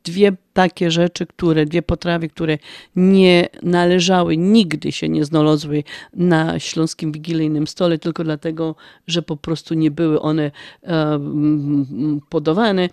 dwie 0.04 0.32
takie 0.58 0.92
rzeczy, 0.92 1.26
które, 1.26 1.66
dwie 1.66 1.82
potrawy, 1.82 2.30
które 2.30 2.58
nie 2.96 3.50
należały, 3.64 4.38
nigdy 4.38 4.92
się 4.92 5.10
nie 5.10 5.26
znalazły 5.26 5.84
na 6.14 6.60
śląskim 6.60 7.12
wigilijnym 7.12 7.68
stole, 7.68 8.00
tylko 8.00 8.24
dlatego, 8.24 8.76
że 9.08 9.22
po 9.22 9.38
prostu 9.38 9.74
nie 9.74 9.92
były 9.92 10.22
one 10.22 10.52
e, 10.84 11.20
podawane. 12.30 12.90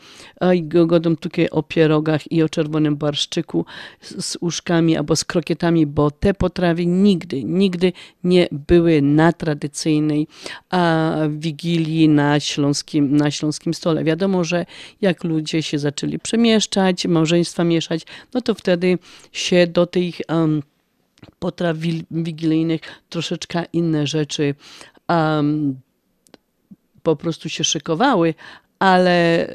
I 0.55 0.62
godą 0.62 1.17
tutaj 1.17 1.49
o 1.49 1.62
pierogach 1.62 2.33
i 2.33 2.43
o 2.43 2.49
czerwonym 2.49 2.97
barszczyku 2.97 3.65
z, 4.01 4.37
uszkami 4.41 4.97
albo 4.97 5.17
z 5.17 5.25
krokietami, 5.25 5.87
bo 5.87 6.11
te 6.11 6.35
potrawy 6.35 6.87
nigdy, 6.87 7.45
nigdy 7.45 7.93
nie 8.25 8.49
były 8.53 9.03
na 9.03 9.33
tradycyjnej 9.33 10.27
wigilii 11.29 12.09
na 12.09 12.41
śląskim, 12.41 13.17
na 13.17 13.31
śląskim 13.31 13.75
stole. 13.75 14.05
Wiadomo, 14.05 14.45
że 14.45 14.67
jak 15.01 15.25
ludzie 15.25 15.62
się 15.62 15.79
zaczęli 15.79 16.19
przemieszczać, 16.19 17.07
mieszać, 17.62 18.02
no 18.34 18.40
to 18.40 18.55
wtedy 18.55 18.98
się 19.32 19.66
do 19.66 19.86
tych 19.86 20.14
um, 20.28 20.62
potraw 21.38 21.76
wigilijnych 22.11 22.80
troszeczkę 23.09 23.64
inne 23.72 24.07
rzeczy 24.07 24.55
um, 25.09 25.80
po 27.02 27.16
prostu 27.16 27.48
się 27.48 27.64
szykowały, 27.64 28.34
ale 28.78 29.46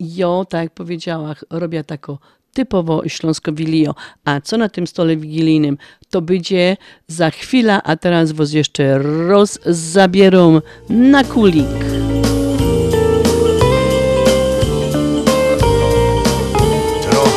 ja, 0.00 0.44
tak 0.48 0.62
jak 0.62 0.74
powiedziała, 0.74 1.34
robię 1.50 1.84
tako 1.84 2.18
typowo 2.54 3.08
śląsko-wilio. 3.08 3.94
A 4.24 4.40
co 4.40 4.56
na 4.56 4.68
tym 4.68 4.86
stole 4.86 5.16
wigilijnym? 5.16 5.78
To 6.10 6.22
będzie 6.22 6.76
za 7.06 7.30
chwilę, 7.30 7.82
a 7.82 7.96
teraz 7.96 8.32
was 8.32 8.52
jeszcze 8.52 8.98
rozzabierą 8.98 10.60
na 10.88 11.24
kulik. 11.24 11.93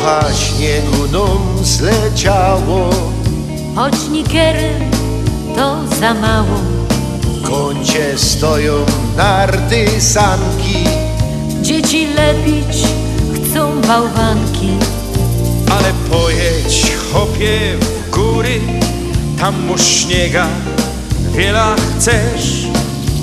Trochę 0.08 0.34
śniegu 0.34 1.12
nam 1.12 1.64
zleciało. 1.64 2.90
Choć 3.74 3.94
nikierem 4.10 4.90
to 5.56 5.96
za 6.00 6.14
mało. 6.14 6.58
W 7.22 7.42
kącie 7.42 8.18
stoją 8.18 8.74
narty 9.16 10.00
sanki. 10.00 10.84
Dzieci 11.62 12.06
lepić 12.06 12.82
chcą 13.34 13.80
bałwanki. 13.80 14.68
Ale 15.70 15.92
pojedź, 16.10 16.92
chopie, 17.12 17.76
w 17.80 18.10
góry. 18.10 18.60
Tam 19.40 19.66
mu 19.66 19.78
śniega 19.78 20.46
wiela 21.36 21.76
chcesz. 21.76 22.66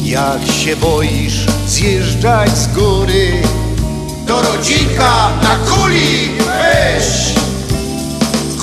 Jak 0.04 0.48
się 0.52 0.76
boisz 0.76 1.46
zjeżdżać 1.68 2.58
z 2.58 2.68
góry? 2.68 3.32
To 4.28 4.42
rodzinka 4.42 5.30
na 5.44 5.56
kuli 5.56 6.45
weź 6.76 7.36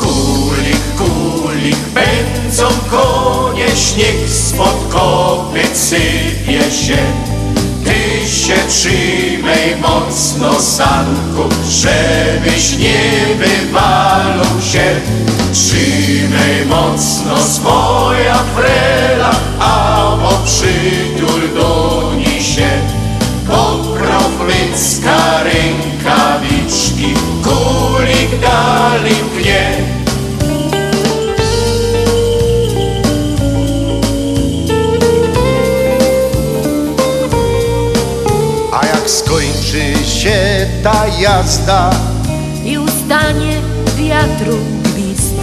Kulik, 0.00 0.84
kulik, 0.98 1.76
pędzą 1.94 2.68
konie, 2.90 3.66
śnieg 3.76 4.16
spod 4.28 4.78
kopyt 4.90 5.76
sypie 5.76 6.70
się. 6.70 6.98
Ty 7.84 8.28
się 8.30 8.54
trzymaj 8.68 9.76
mocno, 9.80 10.60
sanku, 10.60 11.54
żebyś 11.70 12.78
nie 12.78 13.34
wywalał 13.38 14.60
się. 14.72 15.00
Trzymaj 15.52 16.66
mocno 16.68 17.36
swoja 17.42 18.38
frela, 18.56 19.30
a 19.58 20.16
bo 20.22 20.42
przytul 20.44 21.54
do 21.54 22.12
niej 22.16 22.42
się. 22.42 22.70
Pokrowlycka 23.46 25.42
rękawiczki, 25.42 26.61
pnie. 29.34 29.92
A 38.72 38.86
jak 38.86 39.10
skończy 39.10 40.04
się 40.06 40.66
ta 40.82 41.06
jazda 41.20 41.90
I 42.64 42.78
ustanie 42.78 43.60
wiatru 43.96 44.58
gwizd. 44.82 45.34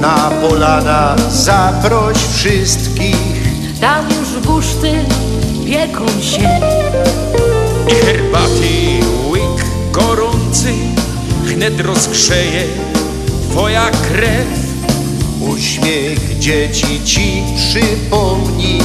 Na 0.00 0.30
polana 0.42 1.16
zaproś 1.30 2.16
wszystkich. 2.16 3.16
Tam 3.80 4.04
już 4.10 4.46
buszty 4.46 5.04
pieką 5.66 6.06
się. 6.22 6.60
I 7.88 7.94
herbaty 7.94 9.00
łyk 9.30 9.64
gorący 9.92 10.95
Wnet 11.46 11.80
rozgrzeje 11.80 12.64
twoja 13.50 13.90
krew 13.90 14.46
Uśmiech 15.40 16.38
dzieci 16.38 17.00
ci 17.04 17.42
przypomni 17.56 18.80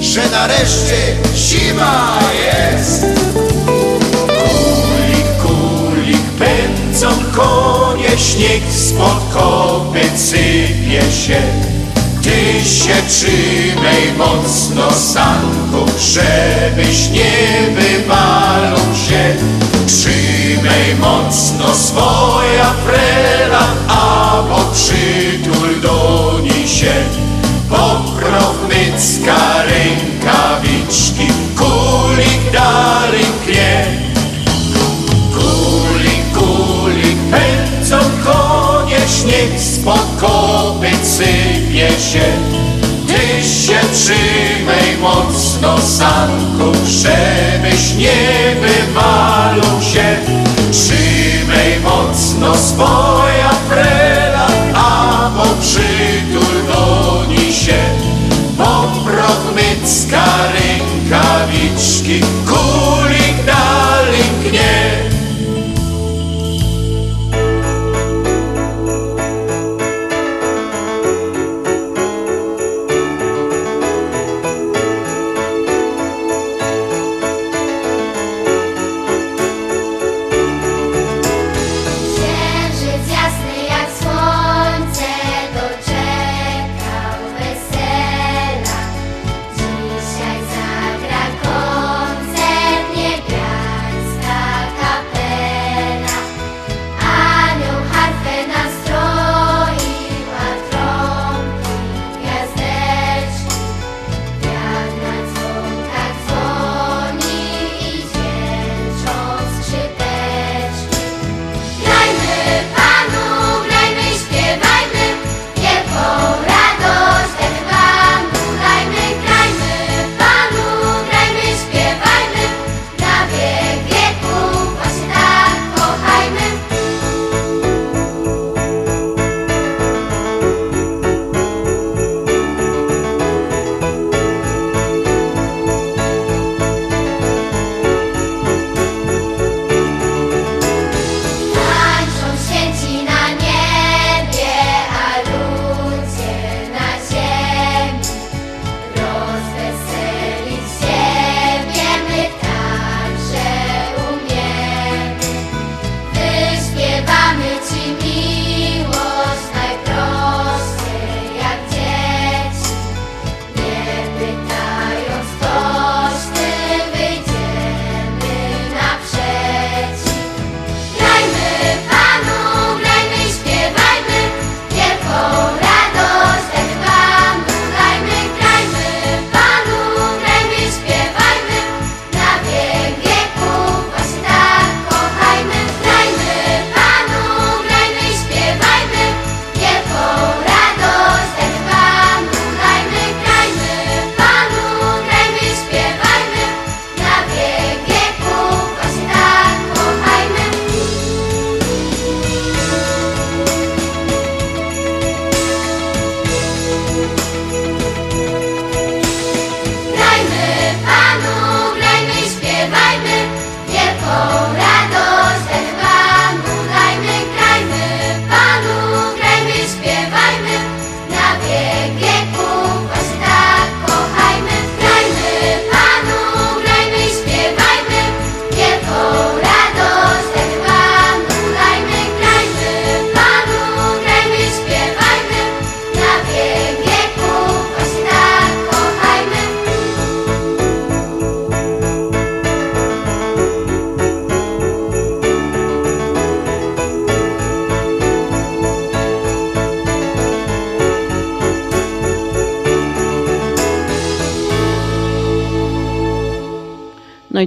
Że 0.00 0.30
nareszcie 0.30 1.16
zima 1.36 2.18
jest 2.44 3.02
Kulik, 4.26 5.26
kulik, 5.42 6.26
pędzą 6.38 7.08
konie, 7.36 8.18
śnieg 8.18 8.62
spod 8.72 9.22
kopyt 9.32 10.20
sypie 10.20 11.02
się. 11.26 11.71
Ty 12.22 12.64
się 12.68 12.94
trzymaj 13.08 14.12
mocno, 14.18 14.92
sanku, 14.92 15.92
żebyś 15.98 17.10
nie 17.10 17.70
wywalał 17.74 18.76
się. 19.08 19.34
Trzymaj 19.86 20.94
mocno 21.00 21.74
swoja 21.74 22.74
frela, 22.86 23.66
a 23.88 24.42
bo 24.48 24.72
przytul 24.72 25.80
do 25.80 26.38
niej 26.42 26.68
się. 26.68 26.94
Pokrownycka 27.68 29.62
rękawiczki, 29.62 31.26
kulik 31.56 32.52
dalej 32.52 33.26
pnie. 33.44 33.86
Kulik, 35.34 36.32
kulik, 36.34 37.18
pędzą 37.30 37.98
konie, 38.24 38.98
śnieg 39.08 39.60
spod 39.60 39.71
kopyt 39.71 39.71
sypie 41.16 41.88
się. 41.88 42.26
Ty 43.06 43.48
się 43.48 43.78
trzymaj 43.92 44.96
mocno, 45.00 45.78
sanku, 45.80 46.78
żebyś 46.86 47.94
nie 47.94 48.56
wywalał 48.60 49.82
się. 49.82 50.16
Trzymaj 50.70 51.80
mocno 51.84 52.56
swoja 52.56 53.50
frela, 53.68 54.46
a 54.74 55.30
bo 55.36 55.44
przytul 55.60 56.66
do 56.66 57.24
niej 57.28 57.52
się. 57.52 57.78
Poprownycka 58.58 60.24
rękawiczki, 60.52 62.20
kulik 62.46 63.44
dalej 63.46 63.91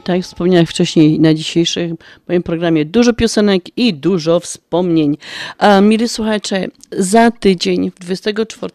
tak 0.06 0.16
jak 0.16 0.26
wspomniałem 0.26 0.66
wcześniej 0.66 1.20
na 1.20 1.34
dzisiejszym 1.34 1.98
moim 2.28 2.44
programie 2.44 2.86
dużo 2.86 3.14
piosenek 3.14 3.78
i 3.78 3.94
dużo 3.94 4.40
wspomnień. 4.40 5.18
A, 5.58 5.82
mili 5.82 6.10
słuchacze, 6.10 6.68
za 6.92 7.32
tydzień, 7.32 7.92
24, 8.00 8.74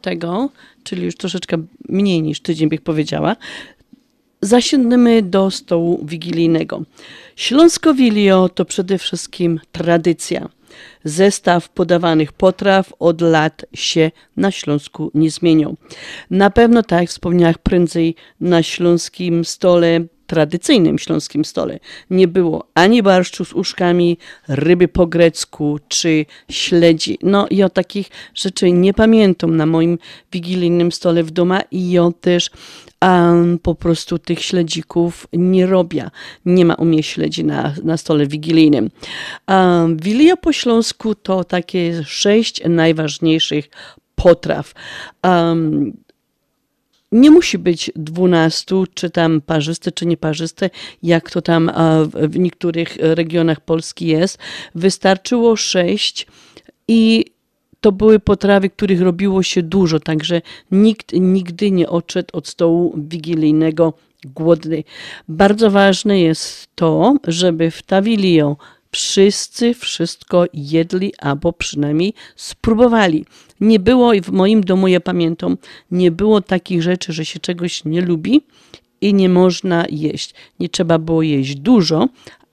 czyli 0.85 1.05
już 1.05 1.17
troszeczkę 1.17 1.57
mniej 1.89 2.23
niż 2.23 2.41
tydzień 2.41 2.69
bych 2.69 2.81
powiedziała, 2.81 3.37
zasiądziemy 4.43 5.23
do 5.23 5.51
stołu 5.51 6.05
wigilijnego. 6.05 6.83
Śląsko 7.37 7.95
Wilio 7.95 8.49
to 8.49 8.65
przede 8.65 8.99
wszystkim 8.99 9.61
tradycja. 9.73 10.49
Zestaw 11.05 11.69
podawanych 11.69 12.33
potraw 12.33 12.93
od 12.99 13.21
lat 13.21 13.65
się 13.75 14.11
na 14.37 14.51
Śląsku 14.51 15.11
nie 15.15 15.31
zmieniał. 15.31 15.77
Na 16.31 16.51
pewno, 16.51 16.83
tak 16.83 17.01
jak 17.01 17.11
wspomniałam 17.11 17.55
prędzej, 17.63 18.15
na 18.41 18.63
śląskim 18.63 19.45
stole 19.45 20.01
tradycyjnym 20.31 20.99
śląskim 20.99 21.45
stole 21.45 21.79
nie 22.11 22.29
było 22.29 22.67
ani 22.75 23.03
barszczu 23.03 23.45
z 23.45 23.53
uszkami, 23.53 24.19
ryby 24.49 24.89
po 24.89 25.07
grecku 25.07 25.79
czy 25.89 26.27
śledzi. 26.51 27.19
No 27.23 27.47
i 27.51 27.63
o 27.63 27.69
takich 27.69 28.09
rzeczy 28.35 28.73
nie 28.73 28.95
pamiętam 28.95 29.57
na 29.57 29.67
moim 29.67 29.99
wigilijnym 30.33 30.93
stole 30.93 31.23
w 31.23 31.31
domu 31.31 31.55
i 31.71 31.91
ja 31.91 32.11
też 32.21 32.51
um, 33.03 33.59
po 33.59 33.75
prostu 33.75 34.19
tych 34.19 34.43
śledzików 34.43 35.27
nie 35.33 35.67
robię. 35.67 36.11
Nie 36.45 36.65
ma 36.65 36.75
u 36.75 36.85
mnie 36.85 37.03
śledzi 37.03 37.45
na, 37.45 37.75
na 37.85 37.97
stole 37.97 38.27
wigilijnym. 38.27 38.91
Um, 39.49 39.97
Wilia 39.97 40.37
po 40.37 40.53
śląsku 40.53 41.15
to 41.15 41.45
takie 41.45 42.05
sześć 42.05 42.63
najważniejszych 42.69 43.71
potraw. 44.15 44.73
Um, 45.25 45.93
nie 47.13 47.31
musi 47.31 47.59
być 47.59 47.91
12, 47.97 48.85
czy 48.95 49.11
tam 49.11 49.41
parzyste, 49.41 49.93
czy 49.93 50.07
nieparzyste, 50.07 50.71
jak 51.03 51.31
to 51.31 51.43
tam 51.43 51.71
w- 52.13 52.39
niektórych 52.39 52.97
regionach 53.01 53.61
Polski 53.61 54.07
jest. 54.07 54.39
Wystarczyło 54.75 55.57
6 55.57 56.27
i 56.89 57.25
to 57.81 57.93
były 57.93 58.19
potrawy, 58.19 58.71
których 58.71 59.01
robiło 59.01 59.43
się 59.43 59.63
dużo, 59.63 60.01
także 60.01 60.43
nikt 60.71 61.13
nigdy 61.13 61.71
nie 61.71 61.89
odszedł 61.89 62.29
od 62.33 62.49
stołu 62.49 62.95
wigilijnego 63.09 63.93
głodny. 64.25 64.85
Bardzo 65.29 65.71
ważne 65.71 66.21
jest 66.21 66.69
to, 66.75 67.15
żeby 67.27 67.71
w 67.71 67.83
Tawilio 67.83 68.57
wszyscy 68.93 69.75
wszystko 69.75 70.45
jedli 70.55 71.13
albo 71.19 71.53
przynajmniej 71.53 72.15
spróbowali. 72.37 73.25
Nie 73.61 73.81
było 73.81 74.13
i 74.13 74.21
w 74.21 74.31
moim 74.31 74.61
domu, 74.61 74.89
ja 74.89 75.01
pamiętam, 75.01 75.57
nie 75.91 76.11
było 76.11 76.41
takich 76.41 76.83
rzeczy, 76.83 77.13
że 77.13 77.25
się 77.25 77.41
czegoś 77.41 77.85
nie 77.85 78.01
lubi 78.01 78.41
i 79.01 79.15
nie 79.15 79.29
można 79.29 79.85
jeść. 79.91 80.35
Nie 80.61 80.69
trzeba 80.69 80.99
było 80.99 81.23
jeść 81.23 81.55
dużo, 81.55 82.09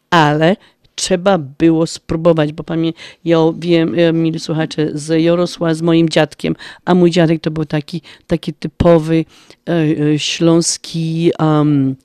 ale 0.09 0.55
trzeba 0.95 1.37
było 1.37 1.87
spróbować, 1.87 2.53
bo 2.53 2.63
pamię- 2.63 2.93
ja 3.25 3.37
wiem, 3.59 3.95
e, 3.97 4.13
mili 4.13 4.39
słuchacze, 4.39 4.89
z 4.93 5.21
Jorosła 5.23 5.73
z 5.73 5.81
moim 5.81 6.09
dziadkiem, 6.09 6.55
a 6.85 6.95
mój 6.95 7.11
dziadek 7.11 7.41
to 7.41 7.51
był 7.51 7.65
taki, 7.65 8.01
taki 8.27 8.53
typowy 8.53 9.25
e, 9.69 9.73
e, 9.73 10.19
śląski 10.19 11.31
um, 11.39 11.95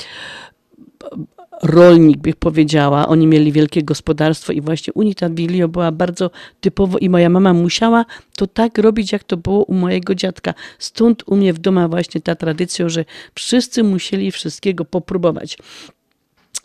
rolnik, 1.62 2.18
bych 2.18 2.36
powiedziała. 2.36 3.08
Oni 3.08 3.26
mieli 3.26 3.52
wielkie 3.52 3.82
gospodarstwo 3.82 4.52
i 4.52 4.60
właśnie 4.60 4.92
u 4.92 5.02
nich 5.02 5.14
ta 5.14 5.30
wilio 5.30 5.68
była 5.68 5.92
bardzo 5.92 6.30
typowo 6.60 6.98
i 6.98 7.08
moja 7.08 7.28
mama 7.28 7.52
musiała 7.52 8.04
to 8.36 8.46
tak 8.46 8.78
robić, 8.78 9.12
jak 9.12 9.24
to 9.24 9.36
było 9.36 9.64
u 9.64 9.74
mojego 9.74 10.14
dziadka. 10.14 10.54
Stąd 10.78 11.22
u 11.26 11.36
mnie 11.36 11.52
w 11.52 11.58
domu 11.58 11.88
właśnie 11.88 12.20
ta 12.20 12.34
tradycja, 12.34 12.88
że 12.88 13.04
wszyscy 13.34 13.84
musieli 13.84 14.30
wszystkiego 14.30 14.84
popróbować. 14.84 15.58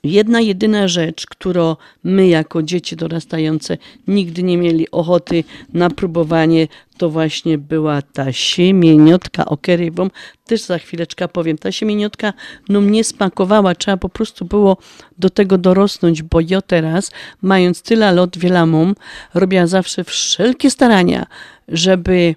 Jedna 0.07 0.41
jedyna 0.41 0.87
rzecz, 0.87 1.25
którą 1.25 1.75
my 2.03 2.27
jako 2.27 2.63
dzieci 2.63 2.95
dorastające 2.95 3.77
nigdy 4.07 4.43
nie 4.43 4.57
mieli 4.57 4.91
ochoty 4.91 5.43
na 5.73 5.89
próbowanie, 5.89 6.67
to 6.97 7.09
właśnie 7.09 7.57
była 7.57 8.01
ta 8.01 8.33
siemieniotka. 8.33 9.45
O 9.45 9.57
wam 9.91 10.11
też 10.45 10.61
za 10.61 10.77
chwileczkę 10.77 11.27
powiem. 11.27 11.57
Ta 11.57 11.71
siemieniotka 11.71 12.33
no 12.69 12.81
mnie 12.81 13.03
smakowała, 13.03 13.75
trzeba 13.75 13.97
po 13.97 14.09
prostu 14.09 14.45
było 14.45 14.77
do 15.17 15.29
tego 15.29 15.57
dorosnąć, 15.57 16.23
bo 16.23 16.39
ja 16.47 16.61
teraz, 16.61 17.11
mając 17.41 17.81
tyle 17.81 18.11
lat 18.11 18.37
wielamą, 18.37 18.93
robiła 19.33 19.67
zawsze 19.67 20.03
wszelkie 20.03 20.71
starania, 20.71 21.25
żeby 21.67 22.35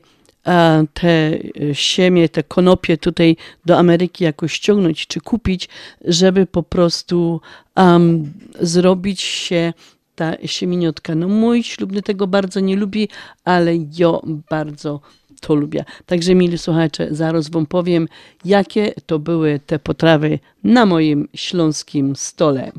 te 0.95 1.09
e, 1.09 1.75
siemię, 1.75 2.29
te 2.29 2.43
konopie 2.43 2.97
tutaj 2.97 3.37
do 3.65 3.79
Ameryki 3.79 4.25
jakoś 4.25 4.53
ściągnąć 4.53 5.07
czy 5.07 5.21
kupić, 5.21 5.69
żeby 6.05 6.47
po 6.47 6.63
prostu 6.63 7.41
um, 7.77 8.33
zrobić 8.61 9.21
się 9.21 9.73
ta 10.15 10.33
siemieniotka. 10.45 11.15
No 11.15 11.29
mój 11.29 11.63
ślubny 11.63 12.03
tego 12.03 12.27
bardzo 12.27 12.61
nie 12.61 12.77
lubi, 12.77 13.09
ale 13.45 13.77
ja 13.77 14.13
bardzo 14.51 15.01
to 15.41 15.55
lubię. 15.55 15.85
Także 16.07 16.35
mili 16.35 16.59
słuchacze, 16.59 17.09
zaraz 17.11 17.49
wam 17.49 17.67
powiem, 17.67 18.09
jakie 18.45 18.95
to 19.07 19.19
były 19.19 19.61
te 19.67 19.79
potrawy 19.79 20.39
na 20.65 20.87
moim 20.87 21.29
śląskim 21.35 22.17
stole. 22.17 22.73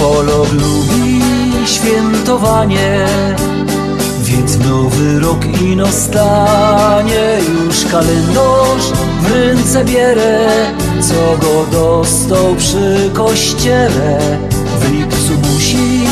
Polog 0.00 0.52
lubi 0.52 1.22
świętowanie, 1.66 3.06
więc 4.22 4.58
nowy 4.58 5.20
rok 5.20 5.44
ino 5.62 5.86
stanie. 5.86 7.38
Już 7.64 7.84
kalendarz 7.84 8.92
w 9.20 9.32
ręce 9.32 9.84
bierę, 9.84 10.48
co 11.00 11.46
go 11.46 11.66
dostał 11.72 12.54
przy 12.58 13.10
kościele. 13.14 14.18
W 14.80 14.92
lipcu 14.92 15.32
musi 15.52 16.06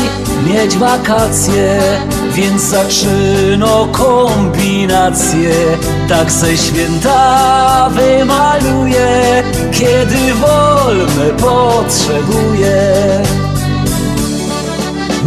mieć 0.47 0.77
wakacje, 0.77 1.79
więc 2.33 2.61
zaczyno 2.61 3.87
kombinacje. 3.91 5.53
Tak 6.09 6.31
se 6.31 6.57
święta 6.57 7.89
wymaluje, 7.89 9.43
kiedy 9.71 10.33
wolne 10.33 11.25
potrzebuje. 11.37 12.97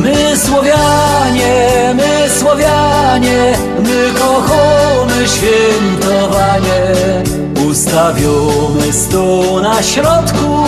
My 0.01 0.37
Słowianie, 0.37 1.95
my 1.95 2.31
Słowianie, 2.39 3.55
my 3.83 4.21
kochamy 4.21 5.29
świętowanie. 5.29 6.83
Ustawiamy 7.71 8.93
stół 8.93 9.61
na 9.61 9.83
środku, 9.83 10.65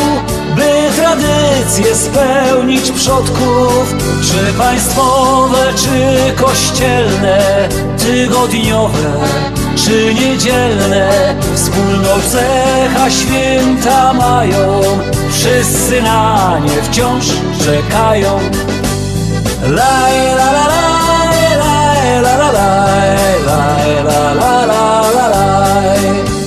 by 0.57 0.97
tradycje 0.97 1.97
spełnić 1.97 2.91
przodków. 2.91 3.95
Czy 4.23 4.53
państwowe, 4.59 5.59
czy 5.77 6.43
kościelne, 6.45 7.69
tygodniowe, 7.99 9.13
czy 9.77 10.15
niedzielne, 10.15 11.35
wspólną 11.55 12.09
cecha 12.31 13.11
święta 13.11 14.13
mają. 14.13 14.83
Wszyscy 15.31 16.03
na 16.03 16.59
nie 16.59 16.83
wciąż 16.83 17.27
czekają. 17.65 18.41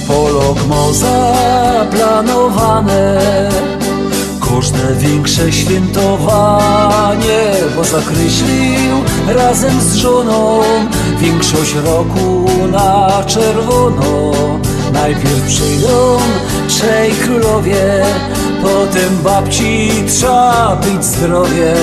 Polog 0.08 0.68
ma 0.68 0.94
zaplanowane. 0.94 3.16
Każde 4.56 4.96
większe 4.96 5.52
świętowanie 5.52 7.52
Bo 7.76 7.84
zakreślił 7.84 9.04
razem 9.28 9.82
z 9.82 9.96
żoną 9.96 10.62
Większość 11.20 11.76
roku 11.76 12.46
na 12.72 13.24
czerwono. 13.28 14.32
Najpierw 14.94 15.48
przyjdą 15.48 16.18
trzej 16.68 17.12
królowie 17.12 18.06
Potem 18.62 19.18
babci 19.24 19.92
trzeba 20.08 20.76
być 20.76 21.06
zdrowie 21.06 21.74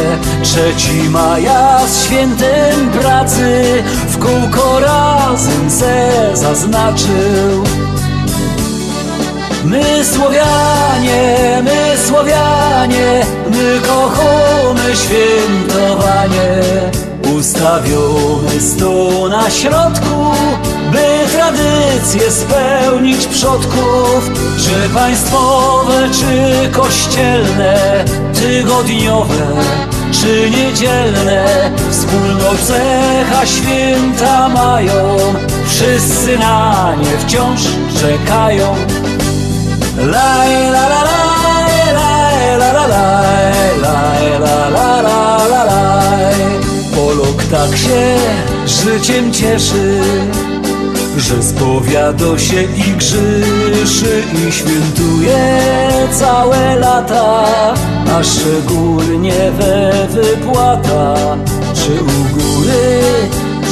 Trzeci 0.42 1.10
maja 1.10 1.78
z 1.86 2.04
świętem 2.04 2.90
pracy 3.00 3.62
W 4.08 4.18
kółko 4.18 4.80
razem 4.80 5.70
se 5.70 6.10
zaznaczył 6.34 7.64
My 9.64 10.04
Słowianie, 10.04 11.62
my 11.64 11.96
Słowianie, 12.06 13.26
my 13.50 13.80
kochamy 13.86 14.96
świętowanie. 14.96 16.62
Ustawiony 17.38 18.60
stół 18.60 19.28
na 19.28 19.50
środku, 19.50 20.34
by 20.92 21.32
tradycje 21.32 22.30
spełnić 22.30 23.26
przodków. 23.26 24.30
Czy 24.58 24.94
państwowe, 24.94 26.08
czy 26.10 26.70
kościelne, 26.70 28.04
tygodniowe, 28.34 29.46
czy 30.12 30.50
niedzielne, 30.50 31.70
wspólną 31.90 32.56
cecha 32.66 33.46
święta 33.46 34.48
mają. 34.48 35.16
Wszyscy 35.66 36.38
na 36.38 36.94
nie 36.96 37.18
wciąż 37.18 37.60
czekają 38.00 38.74
Laj, 39.96 40.70
la, 40.70 40.86
la, 40.88 41.02
laj, 41.04 41.31
tak 47.52 47.76
się 47.76 48.16
życiem 48.66 49.32
cieszy 49.32 50.00
że 51.18 51.42
spowiada 51.42 52.38
się 52.38 52.62
i 52.62 52.96
grzyszy 52.96 54.22
i 54.34 54.52
świętuje 54.52 55.58
całe 56.12 56.76
lata, 56.76 57.44
a 58.16 58.22
szczególnie 58.22 59.50
we 59.58 60.06
wypłata, 60.08 61.14
czy 61.74 61.92
u 62.02 62.38
góry, 62.38 63.00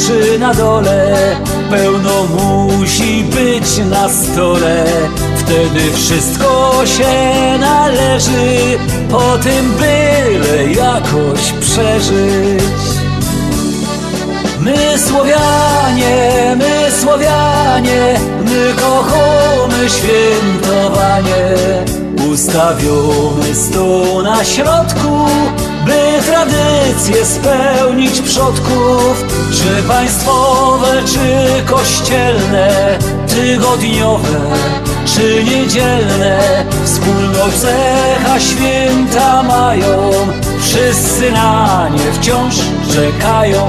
czy 0.07 0.39
na 0.39 0.55
dole, 0.55 1.17
pełno 1.71 2.25
musi 2.25 3.25
być 3.25 3.91
na 3.91 4.09
stole. 4.09 4.87
Wtedy 5.37 5.93
wszystko 5.95 6.73
się 6.85 7.13
należy, 7.61 8.79
po 9.11 9.39
tym 9.39 9.73
byle 9.73 10.73
jakoś 10.73 11.53
przeżyć. 11.61 12.90
My 14.71 14.99
Słowianie, 14.99 16.57
my 16.57 16.91
Słowianie, 17.01 18.21
my 18.45 18.75
kochamy 18.83 19.91
świętowanie. 19.91 21.57
Ustawiony 22.33 23.55
stół 23.55 24.23
na 24.23 24.45
środku, 24.45 25.27
by 25.85 26.23
tradycje 26.27 27.27
spełnić 27.27 28.21
przodków. 28.21 29.25
Czy 29.53 29.83
państwowe, 29.83 31.03
czy 31.07 31.63
kościelne, 31.73 32.99
tygodniowe, 33.29 34.41
czy 35.07 35.45
niedzielne. 35.45 36.65
Wspólność 36.85 37.57
cecha 37.57 38.41
święta 38.41 39.43
mają, 39.43 40.11
wszyscy 40.61 41.33
na 41.33 41.89
nie 41.89 42.13
wciąż 42.13 42.55
czekają. 42.95 43.69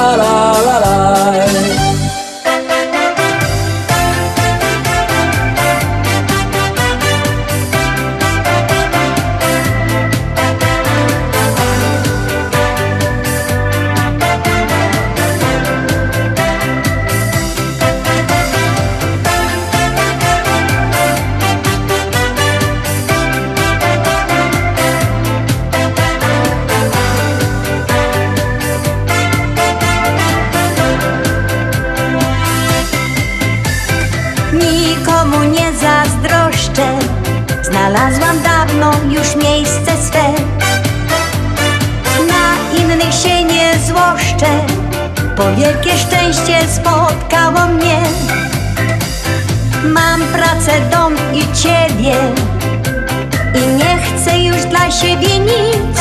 Znalazłam 37.91 38.41
dawno 38.41 38.91
już 39.09 39.35
miejsce 39.35 39.91
swe. 40.07 40.33
Na 42.27 42.77
innych 42.79 43.13
się 43.13 43.43
nie 43.43 43.73
złoszczę 43.87 44.65
Bo 45.37 45.55
wielkie 45.55 45.97
szczęście 45.97 46.67
spotkało 46.75 47.67
mnie. 47.67 48.01
Mam 49.83 50.21
pracę, 50.21 50.71
dom 50.91 51.15
i 51.33 51.57
ciebie 51.57 52.15
I 53.55 53.67
nie 53.67 53.97
chcę 54.01 54.39
już 54.39 54.65
dla 54.65 54.91
siebie 54.91 55.39
nic. 55.39 55.99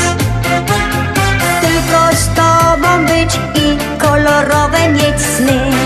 Tylko 1.61 2.16
z 2.16 2.26
tobą 2.26 3.07
być 3.07 3.34
i 3.55 3.99
kolorowe 3.99 4.88
mieć 4.88 5.20
sny 5.36 5.80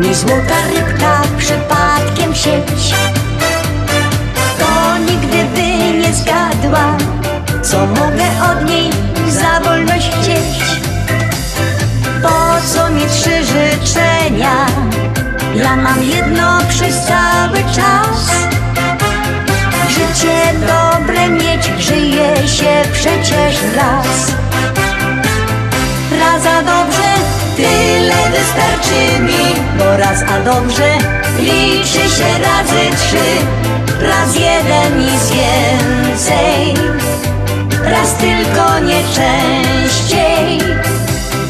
mi 0.00 0.14
złota 0.14 0.54
rybka 0.74 1.22
przypadkiem 1.38 2.34
sieć, 2.34 2.94
to 4.58 4.98
nigdy 4.98 5.44
by 5.54 5.98
nie 5.98 6.14
zgadła, 6.14 6.96
co 7.62 7.86
mogę 7.86 8.24
od 8.52 8.70
niej 8.70 8.90
za 9.28 9.60
wolność 9.60 10.10
chcieć. 10.10 10.80
Po 12.22 12.68
co 12.74 12.90
mi 12.90 13.02
trzy 13.06 13.44
życzenia? 13.44 14.66
Ja 15.54 15.76
mam 15.76 16.02
jedno 16.02 16.58
przez 16.68 17.06
cały 17.06 17.58
czas. 17.58 18.30
Życie 19.88 20.54
dobre 20.60 21.28
mieć, 21.28 21.70
żyje 21.78 22.48
się 22.48 22.82
przecież 22.92 23.54
raz. 23.76 24.32
Raz 26.20 26.46
a 26.46 26.62
dobrze, 26.62 27.19
tyle 27.60 28.30
wystarczy 28.30 29.22
mi 29.22 29.54
Bo 29.78 29.96
raz 29.96 30.22
a 30.22 30.40
dobrze, 30.40 30.98
liczy 31.38 32.04
się 32.16 32.30
razy 32.48 32.96
trzy. 32.96 33.28
Raz 34.00 34.36
jeden 34.36 34.98
nic 34.98 35.30
więcej. 35.30 36.74
Raz 37.84 38.14
tylko 38.14 38.78
nie 38.78 39.00
częściej. 39.14 40.58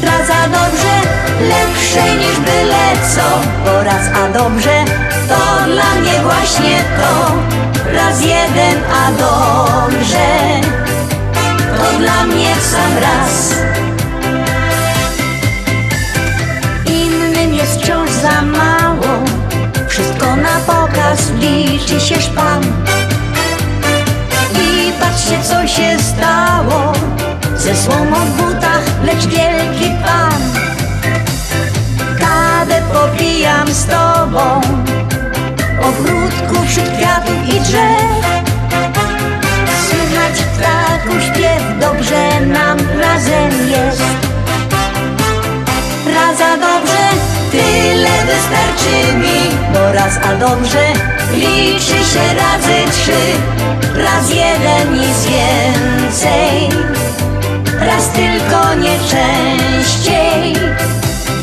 Raz 0.03 0.29
a 0.29 0.47
dobrze, 0.47 0.95
lepsze 1.41 2.15
niż 2.15 2.39
byle 2.39 2.85
co. 3.15 3.39
Bo 3.65 3.83
raz 3.83 4.05
a 4.23 4.39
dobrze, 4.39 4.85
to 5.27 5.65
dla 5.65 5.95
mnie 5.95 6.19
właśnie 6.23 6.77
to. 6.97 7.31
Raz 7.93 8.21
jeden 8.21 8.77
a 9.03 9.11
dobrze. 9.11 10.27
To 11.77 11.97
dla 11.99 12.23
mnie 12.23 12.55
w 12.55 12.65
sam 12.65 12.97
raz 13.01 13.70
jest 17.61 17.81
wciąż 17.81 18.09
za 18.09 18.41
mało. 18.41 19.23
Wszystko 19.87 20.35
na 20.35 20.59
pokaz 20.67 21.31
liczy 21.39 21.99
się 21.99 22.21
szpan. 22.21 22.63
I 24.61 24.91
patrzcie 24.99 25.43
co 25.43 25.67
się 25.67 25.99
stało. 25.99 26.93
Ze 27.55 27.75
słomą 27.75 28.25
w 28.25 28.41
butach, 28.41 28.83
lecz 29.03 29.25
wielki 29.25 29.91
pan. 30.05 30.41
Kawę 32.19 32.81
popijam 32.93 33.73
z 33.73 33.85
tobą. 33.85 34.61
Ogródku 35.81 36.67
wśród 36.67 36.89
kwiatów 36.89 37.55
i 37.55 37.59
drzew. 37.59 38.25
Słychać 39.89 40.43
ptaków 40.57 41.23
śpiew, 41.23 41.63
dobrze 41.79 42.45
nam 42.45 42.77
razem 43.01 43.69
jest 43.69 44.30
tyle 47.81 48.15
wystarczy 48.25 49.13
mi 49.13 49.41
Bo 49.73 49.91
raz 49.93 50.17
a 50.23 50.35
dobrze, 50.35 50.85
liczy 51.33 51.99
się 52.11 52.25
razy 52.41 52.91
trzy. 52.91 53.21
Raz 53.95 54.29
jeden 54.29 54.93
nic 54.93 55.25
więcej. 55.25 56.69
Raz 57.79 58.09
tylko 58.09 58.73
nie 58.73 58.97
częściej. 58.99 60.53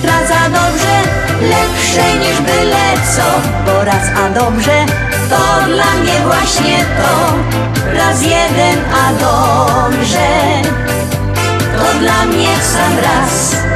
Raz 0.04 0.30
a 0.42 0.48
dobrze, 0.48 0.96
lepsze 1.40 2.18
niż 2.18 2.40
byle 2.40 2.86
co. 3.16 3.28
Bo 3.66 3.84
raz 3.84 4.06
a 4.24 4.40
dobrze, 4.40 4.86
to 5.30 5.66
dla 5.66 5.92
mnie 6.02 6.20
właśnie 6.26 6.78
to. 6.78 7.34
Raz 7.96 8.22
jeden 8.22 8.78
a 9.04 9.12
dobrze 9.12 10.28
To 11.78 11.98
dla 11.98 12.24
mnie 12.24 12.48
sam 12.62 12.98
raz 12.98 13.67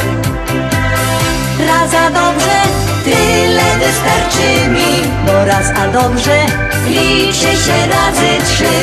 Raz 1.83 1.95
a 1.95 2.11
dobrze, 2.11 2.59
tyle 3.05 3.63
wystarczy 3.79 4.69
mi. 4.69 5.11
Bo 5.27 5.45
raz 5.45 5.67
a 5.77 5.89
dobrze, 5.89 6.39
liczy 6.87 7.53
się 7.65 7.79
razy 7.91 8.45
trzy. 8.45 8.75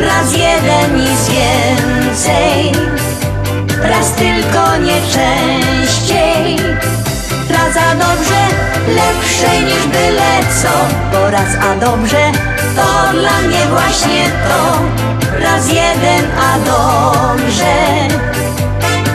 Raz 0.00 0.32
jeden 0.32 0.96
nic 0.96 1.28
więcej. 1.28 2.72
Raz 3.82 4.12
tylko 4.12 4.76
nie 4.76 5.00
częściej. 5.12 6.56
Raz 7.50 7.76
a 7.76 7.94
dobrze, 7.94 8.42
lepsze 8.88 9.60
niż 9.60 9.86
byle 9.86 10.32
co. 10.62 10.74
Bo 11.12 11.30
raz 11.30 11.56
a 11.70 11.86
dobrze, 11.86 12.32
to 12.76 13.18
dla 13.18 13.40
mnie 13.40 13.66
właśnie 13.70 14.24
to. 14.48 14.78
Raz 15.40 15.68
jeden 15.68 16.24
a 16.40 16.58
dobrze 16.58 17.74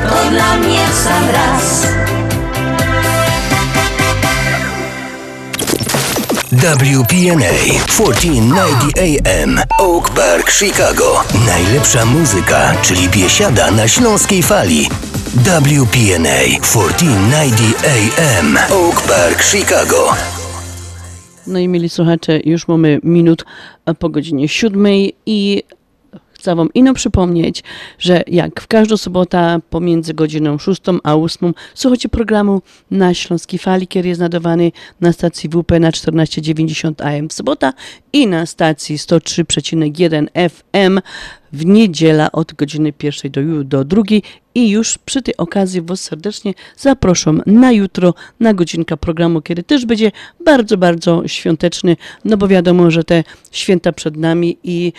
To 0.09 0.29
dla 0.29 0.57
mnie 0.57 0.79
sam 1.03 1.29
raz 1.29 2.06
WPNA 6.51 7.53
1490 7.87 8.97
AM 8.97 9.59
Oak 9.79 10.09
Park, 10.09 10.51
Chicago. 10.51 11.23
Najlepsza 11.45 12.05
muzyka, 12.05 12.73
czyli 12.81 13.09
biesiada 13.09 13.71
na 13.71 13.87
śląskiej 13.87 14.43
fali. 14.43 14.89
WPNA 15.35 16.39
1490 16.61 17.85
AM 17.85 18.57
Oak 18.71 19.01
Park, 19.01 19.43
Chicago. 19.43 20.13
No 21.47 21.59
i 21.59 21.67
mieli 21.67 21.89
słuchacze, 21.89 22.39
już 22.45 22.67
mamy 22.67 22.99
minut 23.03 23.45
po 23.99 24.09
godzinie 24.09 24.47
siódmej 24.47 25.15
i 25.25 25.63
chcę 26.37 26.55
wam 26.55 26.69
ino 26.73 26.93
przypomnieć, 26.93 27.63
że 27.99 28.23
jak 28.27 28.61
w 28.61 28.67
każdą 28.67 28.97
sobotę 28.97 29.59
pomiędzy 29.69 30.13
godziną 30.13 30.57
6 30.57 30.81
a 31.03 31.15
8 31.15 31.53
słuchacie 31.73 32.09
programu 32.09 32.61
na 32.91 33.13
Śląskiej 33.13 33.59
Fali, 33.59 33.87
który 33.87 34.09
jest 34.09 34.21
nadawany 34.21 34.71
na 35.01 35.13
stacji 35.13 35.49
WP 35.49 35.79
na 35.79 35.91
1490 35.91 37.01
AM 37.01 37.29
w 37.29 37.33
sobota 37.33 37.73
i 38.13 38.27
na 38.27 38.45
stacji 38.45 38.97
103,1 38.97 40.27
FM 40.49 40.99
w 41.53 41.65
niedziela 41.65 42.31
od 42.31 42.53
godziny 42.53 42.93
pierwszej 42.93 43.31
do, 43.31 43.41
ju- 43.41 43.63
do 43.63 43.83
drugiej. 43.85 44.23
I 44.55 44.69
już 44.69 44.97
przy 44.97 45.21
tej 45.21 45.37
okazji 45.37 45.81
Was 45.81 46.01
serdecznie 46.01 46.53
zapraszam 46.77 47.41
na 47.45 47.71
jutro 47.71 48.13
na 48.39 48.53
godzinka 48.53 48.97
programu, 48.97 49.41
kiedy 49.41 49.63
też 49.63 49.85
będzie 49.85 50.11
bardzo, 50.45 50.77
bardzo 50.77 51.27
świąteczny, 51.27 51.95
no 52.25 52.37
bo 52.37 52.47
wiadomo, 52.47 52.91
że 52.91 53.03
te 53.03 53.23
święta 53.51 53.91
przed 53.91 54.17
nami 54.17 54.57
i, 54.63 54.93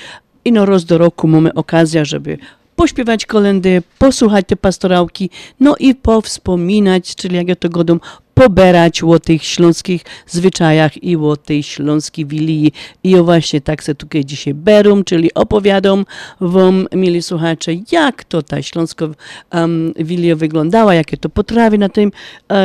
i 0.48 0.52
no 0.52 0.66
roz 0.66 0.84
do 0.84 0.98
roku 0.98 1.28
mamy 1.28 1.54
okazję, 1.54 2.04
żeby 2.04 2.38
pośpiewać 2.76 3.26
kolendy, 3.26 3.82
posłuchać 3.98 4.44
te 4.48 4.56
pastorałki, 4.56 5.30
no 5.60 5.76
i 5.78 5.94
powspominać, 5.94 7.14
czyli 7.14 7.36
jak 7.36 7.48
ja 7.48 7.56
to 7.56 7.68
godą, 7.68 7.98
poberać 8.34 9.02
o 9.02 9.18
tych 9.18 9.44
śląskich 9.44 10.04
zwyczajach 10.26 11.02
i 11.02 11.16
o 11.16 11.36
tej 11.36 11.62
śląskiej 11.62 12.26
wilii. 12.26 12.72
I 13.04 13.16
o 13.16 13.24
właśnie 13.24 13.60
tak 13.60 13.82
se 13.82 13.94
tutaj 13.94 14.24
dzisiaj 14.24 14.54
berum, 14.54 15.04
czyli 15.04 15.34
opowiadam 15.34 16.04
wam, 16.40 16.86
mieli 16.92 17.22
słuchacze, 17.22 17.72
jak 17.92 18.24
to 18.24 18.42
ta 18.42 18.62
śląsko 18.62 19.08
um, 19.52 19.92
wilia 19.96 20.36
wyglądała, 20.36 20.94
jakie 20.94 21.16
to 21.16 21.28
potrawy 21.28 21.78
na 21.78 21.88
tym 21.88 22.12
e, 22.52 22.64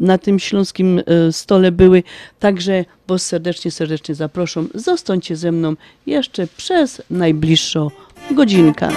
na 0.00 0.18
tym 0.18 0.38
śląskim 0.38 1.02
e, 1.06 1.32
stole 1.32 1.72
były. 1.72 2.02
Także 2.40 2.84
was 3.08 3.26
serdecznie, 3.26 3.70
serdecznie 3.70 4.14
zapraszam. 4.14 4.68
Zostańcie 4.74 5.36
ze 5.36 5.52
mną 5.52 5.74
jeszcze 6.06 6.46
przez 6.56 7.02
najbliższą 7.10 7.90
godzinkę. 8.30 8.88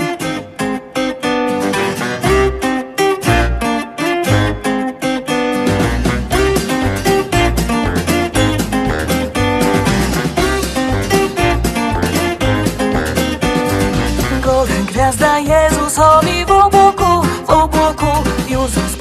Gwiazda 15.11 15.39
Jezusowi 15.39 16.40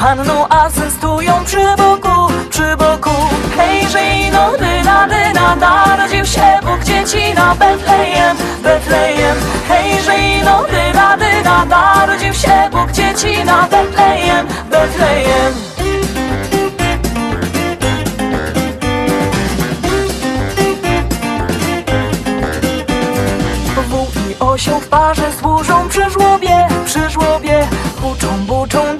panną 0.00 0.48
asystują 0.48 1.44
przy 1.44 1.76
boku, 1.76 2.32
przy 2.50 2.76
boku. 2.76 3.10
Hejże 3.56 4.02
ino 4.02 4.52
dyna, 4.58 5.08
dyna, 5.08 5.56
narodził 5.56 6.26
się 6.26 6.58
Bóg 6.62 6.84
dzieci 6.84 7.34
na 7.34 7.54
Betlejem, 7.54 8.36
Betlejem. 8.62 9.36
Hejże 9.68 10.18
ino 10.18 10.64
dyna, 10.70 11.16
dyna, 11.16 11.64
narodził 11.64 12.34
się 12.34 12.68
Bóg 12.72 12.92
dzieci 12.92 13.44
na 13.44 13.62
Betlejem, 13.62 14.46
Betlejem. 14.70 15.54
Wół 23.88 24.06
i 24.30 24.36
osioł 24.40 24.80
w 24.80 24.88
parze 24.88 25.32
służą 25.40 25.88
przy 25.88 26.10
żłobie, 26.10 26.68
przy 26.84 27.10
żłobie. 27.10 27.68
Buczą, 28.00 28.38
buczą 28.46 28.98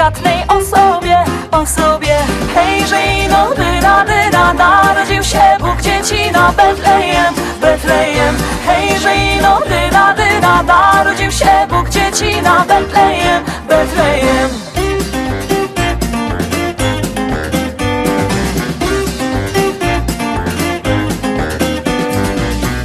delikatnej 0.00 0.44
osobie, 0.48 1.24
osobie 1.50 2.16
Hejże 2.54 3.02
ino 3.02 3.50
dyna, 3.54 4.04
dyna, 4.04 4.52
narodził 4.54 5.22
się 5.22 5.42
Bóg 5.60 5.80
dzieci 5.82 6.30
na 6.32 6.52
Betlejem, 6.52 7.34
Betlejem. 7.60 8.34
Hejże 8.66 9.16
ino 9.16 9.60
dyna, 9.68 10.14
dyna, 10.14 10.62
narodził 10.62 11.30
się 11.30 11.66
Bóg 11.68 11.88
dzieci 11.88 12.42
na 12.42 12.64
Betlejem, 12.64 13.44
Betlejem. 13.68 14.50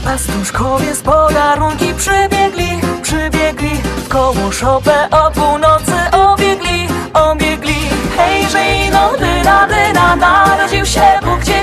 Pastuszkowie 0.03 0.95
z 0.95 1.01
podarunki 1.01 1.93
przybiegli, 1.93 2.81
przybiegli 3.01 3.81
Koło 4.09 4.51
szopę 4.51 5.09
o 5.11 5.31
północy 5.31 5.64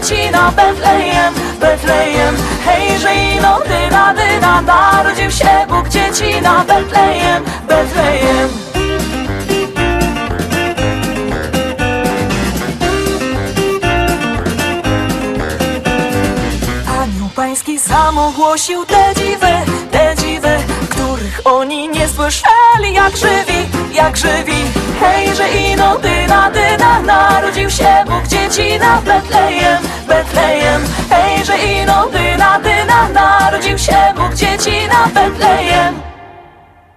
Na 0.03 0.51
Betlejem, 0.51 1.35
Betlejem. 1.61 2.37
Hejże 2.65 3.15
ino 3.15 3.61
dyna, 3.61 4.15
dyna, 4.15 4.63
narodził 4.63 5.31
się 5.31 5.67
Bóg 5.69 5.89
dzieci 5.89 6.43
na 6.43 6.65
Betlejem, 6.65 7.45
Betlejem. 7.69 8.49
Anioł 17.03 17.29
pański 17.37 17.79
sam 17.79 18.19
ogłosił 18.19 18.87
te 18.87 19.15
dziwy, 19.15 19.53
te 19.91 20.15
dziwy, 20.17 20.59
których 21.33 21.47
oni 21.47 21.89
nie 21.89 22.09
słyszeli 22.09 22.93
jak 22.95 23.17
żywi, 23.17 23.69
jak 23.93 24.17
żywi. 24.17 24.65
Hejże 25.01 25.49
ino 25.49 25.99
dyna, 25.99 26.51
dyna, 26.51 27.03
narodził 27.03 27.71
się 27.71 28.05
Bóg 28.07 28.27
dzieci 28.27 28.79
na 28.79 29.03
Betlejem, 29.03 29.83
Betlejem. 30.09 30.83
Hejże 31.11 31.59
ino 31.59 32.09
dyna, 32.09 32.59
dyna, 32.59 33.09
narodził 33.09 33.79
się 33.79 34.15
Bóg 34.17 34.35
dzieci 34.35 34.89
na 34.89 35.07
Betlejem. 35.07 36.03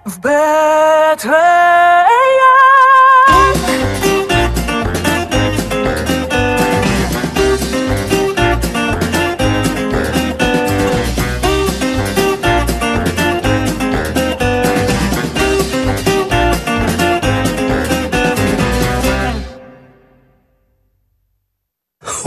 W 0.06 0.18
Betlejem. 0.18 1.36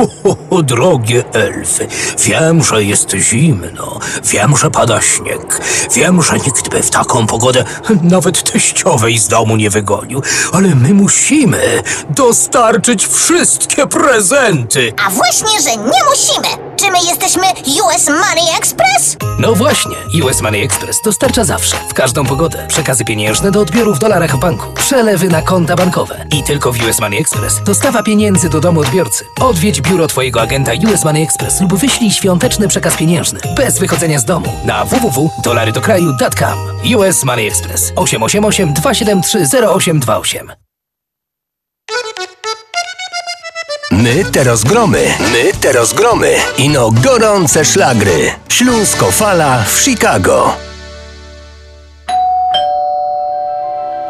Drogie 0.63 1.25
elfy, 1.33 1.87
wiem, 2.25 2.65
że 2.65 2.85
jest 2.85 3.11
zimno, 3.11 4.01
wiem, 4.25 4.57
że 4.57 4.71
pada 4.71 5.03
śnieg, 5.03 5.61
wiem, 5.95 6.23
że 6.23 6.39
nikt 6.39 6.69
by 6.69 6.83
w 6.83 6.91
taką 6.91 7.27
pogodę 7.27 7.65
nawet 8.03 8.53
teściowej 8.53 9.19
z 9.19 9.29
domu 9.29 9.57
nie 9.57 9.71
wygonił, 9.71 10.23
ale 10.53 10.75
my 10.75 10.95
musimy 10.95 11.83
dostarczyć 12.11 13.07
wszystkie 13.07 13.87
prezenty. 13.87 14.93
A 15.07 15.11
właśnie, 15.11 15.61
że 15.63 15.77
nie 15.77 16.05
musimy! 16.11 16.68
Czy 16.81 16.91
my 16.91 16.99
jesteśmy 17.09 17.43
US 17.85 18.09
Money 18.09 18.57
Express? 18.59 19.17
No 19.39 19.55
właśnie, 19.55 19.97
US 20.25 20.41
Money 20.41 20.63
Express 20.63 21.03
dostarcza 21.03 21.45
zawsze, 21.45 21.77
w 21.89 21.95
każdą 21.95 22.27
pogodę, 22.27 22.67
przekazy 22.69 23.05
pieniężne 23.05 23.51
do 23.51 23.61
odbioru 23.61 23.95
w 23.95 23.99
dolarach 23.99 24.37
w 24.37 24.39
banku, 24.39 24.73
przelewy 24.73 25.29
na 25.29 25.43
konta 25.43 25.77
bankowe 25.77 26.27
i 26.39 26.43
tylko 26.43 26.73
w 26.73 26.83
US 26.83 27.01
Money 27.01 27.21
Express 27.21 27.63
dostawa 27.65 28.03
pieniędzy 28.03 28.49
do 28.49 28.61
domu 28.61 28.81
odbiorcy. 28.81 29.25
Odwiedź 29.41 29.81
biuro 29.81 30.07
Twojego 30.07 30.41
agenta 30.41 30.73
US 30.85 31.05
Money 31.05 31.23
Express 31.23 31.61
lub 31.61 31.75
wyślij 31.75 32.11
świąteczny 32.11 32.69
przekaz 32.69 32.97
pieniężny 32.97 33.41
bez 33.57 33.79
wychodzenia 33.79 34.19
z 34.19 34.25
domu 34.25 34.53
na 34.65 34.85
www.dolarydokraju.com 34.85 36.59
US 36.97 37.25
Money 37.25 37.47
Express 37.47 37.93
888 37.97 38.75
273 38.75 39.39
0828 39.39 40.53
My 43.99 44.25
teraz 44.25 44.65
gromy, 44.65 45.03
my 45.33 45.53
teraz 45.61 45.93
gromy. 45.93 46.35
Ino 46.59 46.91
gorące 46.91 47.65
szlagry. 47.65 48.31
Śląsko 48.49 49.11
Fala 49.11 49.65
w 49.65 49.81
Chicago. 49.81 50.68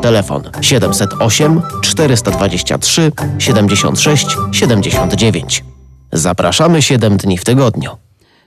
Telefon 0.00 0.42
708 0.60 1.62
423 1.82 3.12
76 3.38 4.26
79. 4.52 5.64
Zapraszamy 6.12 6.82
7 6.82 7.16
dni 7.16 7.38
w 7.38 7.44
tygodniu. 7.44 7.90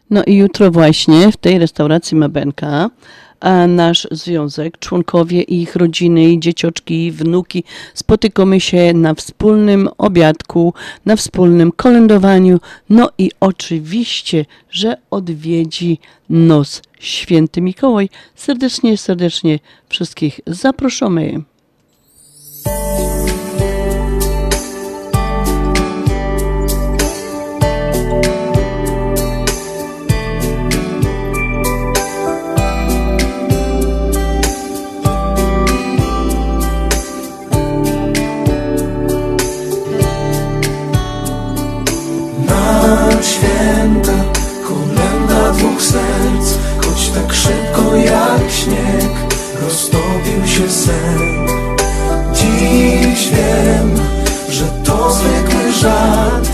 No 0.09 0.23
i 0.23 0.35
jutro 0.35 0.71
właśnie 0.71 1.31
w 1.31 1.37
tej 1.37 1.59
restauracji 1.59 2.17
Mabenka 2.17 2.89
nasz 3.67 4.07
związek, 4.11 4.79
członkowie 4.79 5.41
ich 5.41 5.75
rodziny, 5.75 6.39
dziecioczki, 6.39 7.11
wnuki 7.11 7.63
spotykamy 7.93 8.59
się 8.59 8.93
na 8.93 9.13
wspólnym 9.13 9.89
obiadku, 9.97 10.73
na 11.05 11.15
wspólnym 11.15 11.71
kolędowaniu, 11.71 12.59
no 12.89 13.09
i 13.17 13.31
oczywiście, 13.39 14.45
że 14.69 14.97
odwiedzi 15.11 15.99
nos 16.29 16.81
święty 16.99 17.61
Mikołaj. 17.61 18.09
Serdecznie, 18.35 18.97
serdecznie 18.97 19.59
wszystkich 19.89 20.39
zapraszamy. 20.47 21.52
Się 50.63 50.69
sen. 50.69 51.47
Dziś 52.33 53.29
wiem, 53.29 53.91
że 54.49 54.65
to 54.85 55.11
zwykły 55.11 55.71
żart 55.71 56.49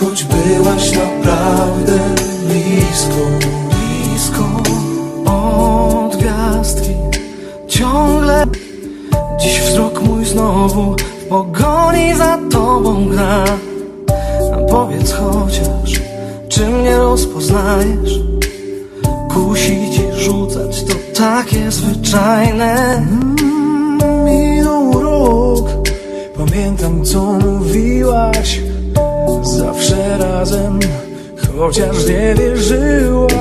Choć 0.00 0.24
byłaś 0.24 0.92
naprawdę 0.92 1.98
blisko 2.46 3.48
Blisko. 3.70 4.44
Od 5.32 6.16
gwiazdki 6.16 6.90
Ciągle. 7.68 8.46
Dziś 9.40 9.60
wzrok 9.60 10.02
mój 10.02 10.24
znowu 10.24 10.96
pogoni 11.28 12.14
za 12.16 12.38
tobą 12.50 13.08
gra. 13.08 13.44
Powiedz 14.70 15.12
chociaż, 15.12 16.00
czy 16.48 16.66
mnie 16.66 16.96
rozpoznajesz? 16.96 18.20
Kusi 19.34 19.90
ci 19.90 20.22
rzucać, 20.22 20.84
to 20.84 21.22
takie 21.22 21.70
zwyczajne 21.70 23.02
razem, 30.38 30.78
chociaż 31.58 32.06
nie 32.06 32.34
wierzyłaś. 32.34 33.32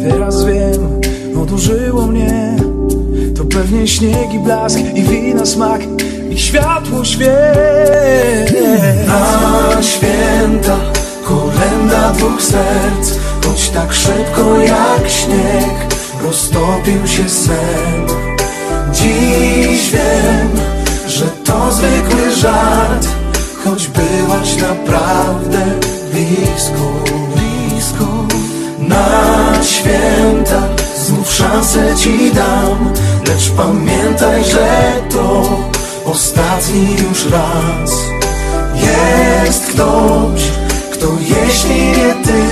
Teraz 0.00 0.44
wiem, 0.44 1.00
odurzyło 1.42 2.06
mnie 2.06 2.56
To 3.36 3.44
pewnie 3.44 3.86
śnieg 3.88 4.34
i 4.34 4.38
blask 4.38 4.78
i 4.94 5.02
wina 5.02 5.46
smak 5.46 5.80
i 6.30 6.38
światło 6.38 7.04
świec 7.04 8.52
Na 9.06 9.82
święta 9.82 10.76
kolenda 11.24 12.12
dwóch 12.12 12.42
serc 12.42 13.18
Choć 13.46 13.68
tak 13.68 13.92
szybko 13.92 14.58
jak 14.58 15.08
śnieg 15.08 15.94
roztopił 16.22 17.06
się 17.06 17.28
sen. 17.28 18.06
Dziś 18.92 19.90
wiem, 19.90 20.48
że 21.06 21.24
to 21.44 21.72
zwykły 21.72 22.30
żart 22.30 23.23
Choć 23.64 23.88
byłaś 23.88 24.56
naprawdę 24.56 25.64
blisko, 26.12 26.92
blisko 27.34 28.06
Na 28.78 29.52
święta 29.62 30.62
znów 30.96 31.34
szansę 31.34 31.96
ci 31.96 32.32
dam. 32.32 32.92
Lecz 33.28 33.50
pamiętaj, 33.50 34.44
że 34.44 34.92
to 35.10 35.42
ostatni 36.04 36.96
już 37.08 37.26
raz. 37.30 37.90
Jest 38.74 39.66
ktoś, 39.66 40.42
kto 40.92 41.06
jeśli 41.20 41.86
nie 41.86 42.14
ty 42.24 42.42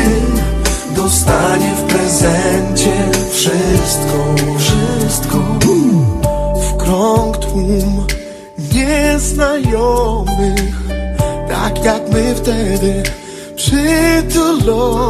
Dostanie 0.96 1.74
w 1.74 1.82
prezencie 1.82 2.92
wszystko, 3.32 4.34
wszystko. 4.58 5.38
W 6.56 6.76
krąg 6.76 7.36
tłum 7.36 8.06
nieznajomych 8.74 10.91
Tak 11.52 11.84
jak 11.84 12.08
my 12.08 12.34
wtedy 12.34 13.02
przytulonych 13.56 15.02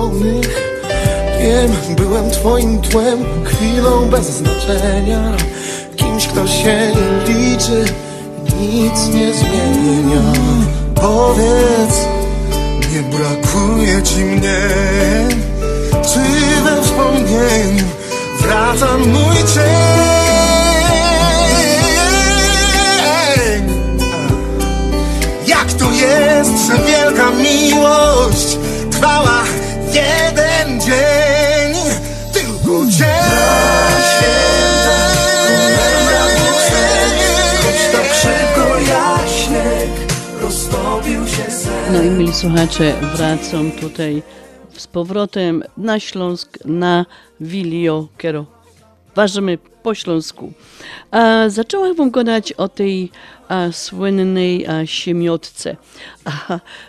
Wiem, 1.42 1.96
byłem 1.96 2.30
twoim 2.30 2.80
tłem, 2.80 3.24
chwilą 3.44 4.08
bez 4.10 4.26
znaczenia. 4.26 5.32
Kimś, 5.96 6.26
kto 6.26 6.46
się 6.46 6.92
nie 7.26 7.34
liczy 7.34 7.84
nic 8.60 9.08
nie 9.14 9.34
zmienia. 9.34 10.32
Powiedz, 10.94 12.06
nie 12.92 13.02
brakuje 13.02 14.02
ci 14.02 14.24
mnie. 14.24 14.58
Czy 15.90 16.20
we 16.64 16.82
wspomnieniu 16.82 17.84
wraca 18.40 18.98
mój 18.98 19.36
cień 19.36 20.21
jest, 26.02 26.66
że 26.66 26.84
wielka 26.86 27.30
miłość 27.30 28.58
trwała 28.90 29.44
jeden 29.92 30.80
dzień 30.80 31.74
Tylko 32.32 32.86
dzień 32.86 33.22
No 41.92 42.02
i 42.02 42.10
mili 42.10 42.34
słuchacze, 42.34 42.94
wracam 43.16 43.70
tutaj 43.70 44.22
z 44.76 44.86
powrotem 44.86 45.62
na 45.76 46.00
Śląsk, 46.00 46.58
na 46.64 47.06
Wilio 47.40 48.08
Kero. 48.16 48.61
Ważymy 49.14 49.58
po 49.82 49.94
śląsku. 49.94 50.52
A, 51.10 51.48
zaczęłam 51.48 51.94
wam 51.94 52.10
gadać 52.10 52.52
o 52.52 52.68
tej 52.68 53.10
słynnej 53.72 54.66
siemiotce. 54.84 55.76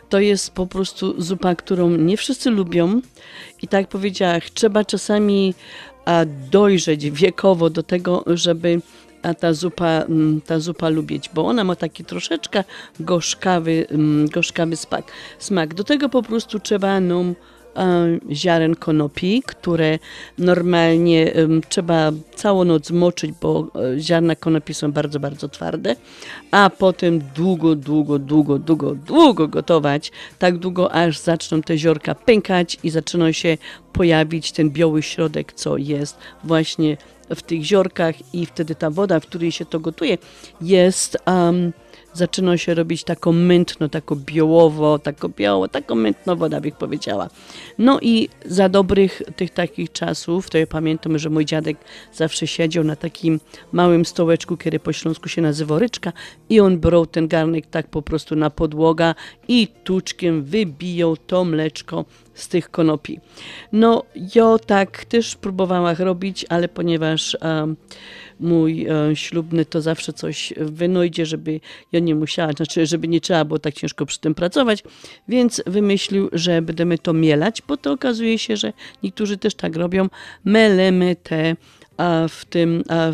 To 0.09 0.19
jest 0.19 0.51
po 0.51 0.67
prostu 0.67 1.21
zupa, 1.21 1.55
którą 1.55 1.89
nie 1.89 2.17
wszyscy 2.17 2.49
lubią. 2.49 3.01
I 3.61 3.67
tak 3.67 3.81
jak 3.81 3.89
powiedziałam, 3.89 4.41
trzeba 4.53 4.85
czasami 4.85 5.53
dojrzeć 6.51 7.11
wiekowo 7.11 7.69
do 7.69 7.83
tego, 7.83 8.23
żeby 8.27 8.81
a 9.23 9.33
ta 9.33 9.53
zupa, 9.53 10.05
ta 10.45 10.59
zupa 10.59 10.89
lubić, 10.89 11.29
bo 11.33 11.45
ona 11.45 11.63
ma 11.63 11.75
taki 11.75 12.05
troszeczkę 12.05 12.63
gorzkawy, 12.99 13.87
gorzkawy 14.33 14.75
smak. 14.75 15.11
smak. 15.39 15.73
Do 15.73 15.83
tego 15.83 16.09
po 16.09 16.23
prostu 16.23 16.59
trzeba 16.59 16.99
nam 16.99 17.29
e, 17.29 17.52
ziaren 18.31 18.75
konopi, 18.75 19.43
które 19.45 19.99
normalnie 20.37 21.33
trzeba 21.69 22.11
całą 22.35 22.63
noc 22.63 22.91
moczyć, 22.91 23.31
bo 23.41 23.67
e, 23.75 23.99
ziarna 23.99 24.35
konopi 24.35 24.73
są 24.73 24.91
bardzo, 24.91 25.19
bardzo 25.19 25.49
twarde, 25.49 25.95
a 26.51 26.69
potem 26.77 27.19
długo, 27.35 27.75
długo, 27.75 28.19
długo, 28.19 28.59
długo, 28.59 28.95
długo 28.95 29.47
gotować, 29.47 30.11
tak 30.39 30.57
długo, 30.57 30.91
aż 30.91 31.19
zaczną 31.19 31.61
te 31.61 31.77
ziorka 31.77 32.15
pękać 32.15 32.77
i 32.83 32.89
zaczyna 32.89 33.33
się 33.33 33.57
pojawić 33.93 34.51
ten 34.51 34.69
biały 34.69 35.01
środek, 35.03 35.53
co 35.53 35.77
jest 35.77 36.17
właśnie 36.43 36.97
w 37.29 37.41
tych 37.41 37.63
ziorkach 37.63 38.15
i 38.35 38.45
wtedy 38.45 38.75
ta 38.75 38.89
woda, 38.89 39.19
w 39.19 39.25
której 39.25 39.51
się 39.51 39.65
to 39.65 39.79
gotuje, 39.79 40.17
jest 40.61 41.17
um, 41.27 41.73
zaczyna 42.13 42.57
się 42.57 42.73
robić 42.73 43.03
tako 43.03 43.31
mętno, 43.31 43.89
tako 43.89 44.15
biołowo, 44.15 44.99
tako 44.99 45.29
biało, 45.29 45.67
tako 45.67 45.95
mętno 45.95 46.35
woda, 46.35 46.61
bych 46.61 46.75
powiedziała. 46.75 47.29
No 47.77 47.99
i 48.01 48.29
za 48.45 48.69
dobrych 48.69 49.21
tych 49.35 49.49
takich 49.49 49.91
czasów, 49.91 50.49
to 50.49 50.57
ja 50.57 50.67
pamiętam, 50.67 51.17
że 51.19 51.29
mój 51.29 51.45
dziadek 51.45 51.77
zawsze 52.13 52.47
siedział 52.47 52.83
na 52.83 52.95
takim 52.95 53.39
małym 53.71 54.05
stołeczku, 54.05 54.57
który 54.57 54.79
po 54.79 54.93
śląsku 54.93 55.29
się 55.29 55.41
nazywa 55.41 55.79
ryczka 55.79 56.13
i 56.49 56.59
on 56.59 56.79
brał 56.79 57.05
ten 57.05 57.27
garnek 57.27 57.65
tak 57.65 57.87
po 57.87 58.01
prostu 58.01 58.35
na 58.35 58.49
podłoga 58.49 59.15
i 59.47 59.67
tuczkiem 59.83 60.43
wybijał 60.43 61.17
to 61.17 61.45
mleczko 61.45 62.05
z 62.33 62.47
tych 62.47 62.71
konopi. 62.71 63.19
No, 63.71 64.03
ja 64.35 64.57
tak 64.65 65.05
też 65.05 65.35
próbowałam 65.35 65.95
robić, 65.99 66.45
ale 66.49 66.67
ponieważ 66.67 67.37
um, 67.41 67.75
mój 68.39 68.87
e, 68.87 69.15
ślubny 69.15 69.65
to 69.65 69.81
zawsze 69.81 70.13
coś 70.13 70.53
wynajdzie, 70.57 71.25
żeby 71.25 71.59
ja 71.91 71.99
nie 71.99 72.15
musiała, 72.15 72.51
znaczy, 72.53 72.85
żeby 72.85 73.07
nie 73.07 73.21
trzeba 73.21 73.45
było 73.45 73.59
tak 73.59 73.73
ciężko 73.73 74.05
przy 74.05 74.19
tym 74.19 74.35
pracować, 74.35 74.83
więc 75.27 75.63
wymyślił, 75.65 76.29
że 76.31 76.61
będziemy 76.61 76.97
to 76.97 77.13
mielać, 77.13 77.61
bo 77.67 77.77
to 77.77 77.91
okazuje 77.91 78.37
się, 78.37 78.57
że 78.57 78.73
niektórzy 79.03 79.37
też 79.37 79.55
tak 79.55 79.75
robią, 79.75 80.09
melemy 80.45 81.15
te 81.23 81.55
a 81.97 82.27
w 82.29 82.45
tym 82.45 82.83
a 82.89 83.09
e, 83.09 83.13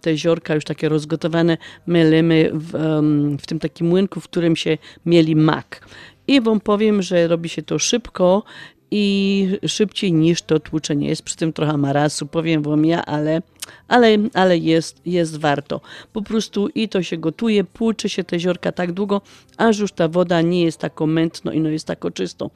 te 0.00 0.16
ziorka 0.16 0.54
już 0.54 0.64
takie 0.64 0.88
rozgotowane 0.88 1.58
melemy 1.86 2.50
w, 2.54 2.74
em, 2.74 3.38
w 3.38 3.46
tym 3.46 3.58
takim 3.58 3.86
młynku, 3.86 4.20
w 4.20 4.24
którym 4.24 4.56
się 4.56 4.78
mieli 5.06 5.36
mak. 5.36 5.88
I 6.28 6.40
wam 6.40 6.60
powiem, 6.60 7.02
że 7.02 7.28
robi 7.28 7.48
się 7.48 7.62
to 7.62 7.78
szybko 7.78 8.42
i 8.90 9.48
szybciej 9.66 10.12
niż 10.12 10.42
to 10.42 10.60
tłuczenie. 10.60 11.08
Jest 11.08 11.22
przy 11.22 11.36
tym 11.36 11.52
trochę 11.52 11.76
marasu, 11.76 12.26
powiem 12.26 12.62
wam 12.62 12.84
ja, 12.84 13.04
ale, 13.04 13.42
ale, 13.88 14.16
ale 14.34 14.58
jest, 14.58 15.00
jest 15.06 15.36
warto. 15.38 15.80
Po 16.12 16.22
prostu 16.22 16.68
i 16.74 16.88
to 16.88 17.02
się 17.02 17.16
gotuje, 17.16 17.64
płuczy 17.64 18.08
się 18.08 18.24
te 18.24 18.40
ziorka 18.40 18.72
tak 18.72 18.92
długo, 18.92 19.20
aż 19.56 19.78
już 19.78 19.92
ta 19.92 20.08
woda 20.08 20.40
nie 20.40 20.64
jest 20.64 20.78
taką 20.78 21.06
mętno 21.06 21.52
i 21.52 21.60
no 21.60 21.68
jest 21.68 21.86
tako 21.86 22.10
czysto. 22.10 22.50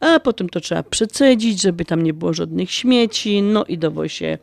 A 0.00 0.20
potem 0.20 0.48
to 0.48 0.60
trzeba 0.60 0.82
przecedzić, 0.82 1.62
żeby 1.62 1.84
tam 1.84 2.02
nie 2.02 2.14
było 2.14 2.34
żadnych 2.34 2.70
śmieci, 2.70 3.42
no 3.42 3.64
i 3.64 3.78
dowo 3.78 4.08
się 4.08 4.38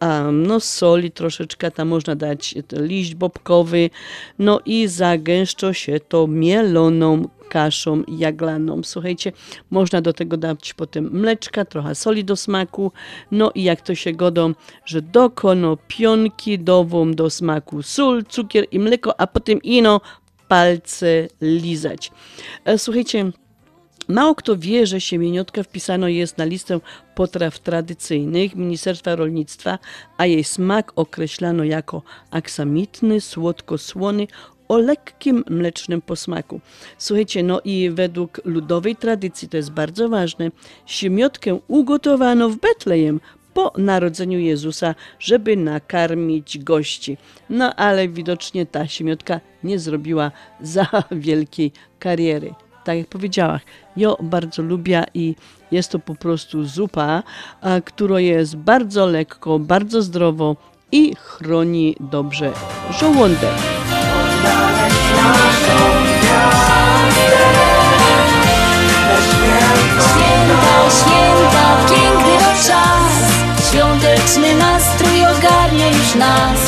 um, 0.00 0.46
no 0.46 0.60
soli 0.60 1.10
troszeczkę, 1.10 1.70
tam 1.70 1.88
można 1.88 2.16
dać 2.16 2.54
liść 2.72 3.14
bobkowy, 3.14 3.90
no 4.38 4.60
i 4.66 4.88
zagęszczo 4.88 5.72
się 5.72 6.00
to 6.00 6.26
mieloną 6.26 7.28
kaszą 7.52 8.02
jaglaną. 8.08 8.80
Słuchajcie, 8.84 9.32
można 9.70 10.00
do 10.00 10.12
tego 10.12 10.36
dać 10.36 10.74
potem 10.74 11.10
mleczka, 11.12 11.64
trochę 11.64 11.94
soli 11.94 12.24
do 12.24 12.36
smaku, 12.36 12.92
no 13.30 13.50
i 13.54 13.62
jak 13.62 13.80
to 13.80 13.94
się 13.94 14.12
godą, 14.12 14.54
że 14.84 15.02
do 15.02 15.30
konopionki 15.30 16.58
dową 16.58 17.12
do 17.14 17.30
smaku 17.30 17.82
sól, 17.82 18.24
cukier 18.24 18.64
i 18.70 18.78
mleko, 18.78 19.20
a 19.20 19.26
potem 19.26 19.62
ino 19.62 20.00
palce 20.48 21.28
lizać. 21.40 22.12
E, 22.64 22.78
Słuchajcie, 22.78 23.32
Mało 24.08 24.34
kto 24.34 24.56
wie, 24.56 24.86
że 24.86 25.00
siemieniotka 25.00 25.62
wpisano 25.62 26.08
jest 26.08 26.38
na 26.38 26.44
listę 26.44 26.80
potraw 27.14 27.58
tradycyjnych 27.58 28.54
Ministerstwa 28.54 29.16
Rolnictwa, 29.16 29.78
a 30.16 30.26
jej 30.26 30.44
smak 30.44 30.92
określano 30.96 31.64
jako 31.64 32.02
aksamitny, 32.30 33.20
słodko-słony 33.20 34.26
o 34.68 34.78
lekkim 34.78 35.44
mlecznym 35.50 36.02
posmaku. 36.02 36.60
Słuchajcie, 36.98 37.42
no 37.42 37.60
i 37.64 37.90
według 37.90 38.40
ludowej 38.44 38.96
tradycji, 38.96 39.48
to 39.48 39.56
jest 39.56 39.70
bardzo 39.70 40.08
ważne, 40.08 40.50
siemiotkę 40.86 41.58
ugotowano 41.68 42.48
w 42.48 42.56
Betlejem 42.56 43.20
po 43.54 43.72
narodzeniu 43.78 44.38
Jezusa, 44.38 44.94
żeby 45.18 45.56
nakarmić 45.56 46.58
gości. 46.58 47.16
No 47.50 47.74
ale 47.74 48.08
widocznie 48.08 48.66
ta 48.66 48.88
siemiotka 48.88 49.40
nie 49.64 49.78
zrobiła 49.78 50.30
za 50.60 50.86
wielkiej 51.10 51.72
kariery. 51.98 52.54
Tak 52.84 52.98
jak 52.98 53.06
powiedziałam, 53.06 53.58
ja 53.96 54.08
bardzo 54.20 54.62
lubię 54.62 55.04
i 55.14 55.34
jest 55.70 55.90
to 55.90 55.98
po 55.98 56.14
prostu 56.14 56.64
zupa, 56.64 57.22
która 57.84 58.20
jest 58.20 58.56
bardzo 58.56 59.06
lekko, 59.06 59.58
bardzo 59.58 60.02
zdrowo 60.02 60.56
i 60.92 61.14
chroni 61.16 61.96
dobrze 62.00 62.52
żołądek. 63.00 63.50
Święta, 70.00 70.90
święta, 70.90 71.76
piękny 71.88 72.38
czas. 72.66 73.12
Świąteczny 73.70 74.54
nastrój 74.56 75.26
ogarnia 75.26 75.88
już 75.88 76.14
nas. 76.14 76.60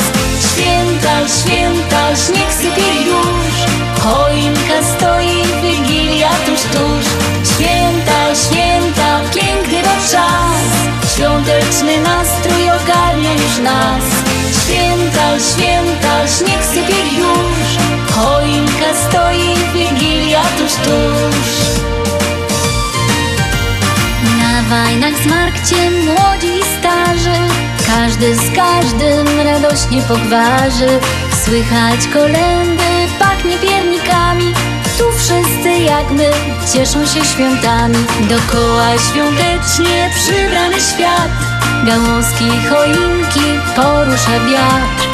Święta, 0.51 1.27
święta, 1.27 2.15
śnieg 2.15 2.53
sypie 2.53 3.03
już. 3.05 3.55
Choinka 4.03 4.83
stoi, 4.83 5.64
tuż, 6.45 6.61
tuż 6.61 7.05
Święta, 7.55 8.35
święta, 8.35 9.21
piękny 9.33 9.83
to 9.83 10.11
czas. 10.11 10.69
Świąteczny 11.15 12.01
nastrój 12.01 12.69
ogarnia 12.69 13.33
już 13.33 13.57
nas. 13.63 14.03
Święta, 14.63 15.39
święta, 15.39 16.27
śnieg 16.27 16.65
sypie 16.65 16.99
już. 17.17 17.67
Choinka 18.15 18.93
stoi, 19.09 19.55
Wigilia 19.73 20.41
tuż, 20.57 20.73
tuż. 20.73 21.49
Na 24.41 24.75
wajnach 24.75 25.13
z 25.23 25.25
Markciem 25.25 25.93
młodzi 26.05 26.59
i 26.59 26.79
starzy. 26.79 27.39
Każdy 27.87 28.35
z 28.35 28.55
każdym 28.55 29.39
radośnie 29.39 30.01
pogwarzy 30.01 30.99
Słychać 31.45 32.07
kolendy, 32.13 32.83
pachnie 33.19 33.57
piernikami. 33.57 34.53
Tu 34.97 35.11
wszyscy 35.11 35.44
jak 35.83 36.11
my. 36.11 36.31
Cieszą 36.73 37.05
się 37.05 37.25
świętami 37.25 37.97
Dokoła 38.29 38.87
świątecznie 39.09 40.09
przybrany 40.15 40.81
świat. 40.81 41.31
Gałązki, 41.85 42.49
choinki 42.69 43.59
porusza 43.75 44.39
wiatr. 44.49 45.07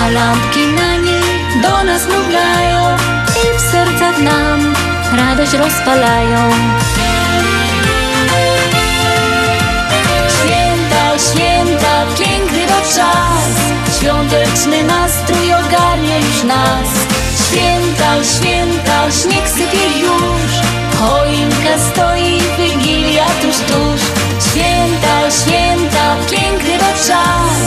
A 0.00 0.10
lampki 0.10 0.66
na 0.66 0.96
niej 0.96 1.62
do 1.62 1.84
nas 1.84 2.02
mrugają 2.06 2.96
I 3.28 3.58
w 3.58 3.60
sercach 3.60 4.18
nam 4.18 4.74
radość 5.16 5.52
rozpalają. 5.52 6.50
Święta, 10.28 11.18
święta, 11.18 12.06
piękny 12.18 12.66
to 12.66 12.80
czas. 12.94 13.50
Świąteczny 13.98 14.84
nastrój 14.84 15.54
ogarnia 15.54 16.16
już 16.18 16.42
nas 16.44 17.15
Święta, 18.16 18.32
święta, 18.38 19.12
śnieg 19.12 19.48
sypie 19.48 20.00
już. 20.00 20.52
Choinka 20.98 21.78
stoi, 21.90 22.40
Wigilia 22.58 23.26
tuż, 23.42 23.56
tuż 23.56 24.00
Święta, 24.50 25.30
święta, 25.30 26.16
piękny 26.30 26.78
czas. 27.06 27.58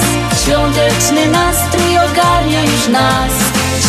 Świąteczny 0.43 1.27
nastrój 1.27 1.97
ogarnia 1.97 2.61
już 2.61 2.87
nas. 2.87 3.31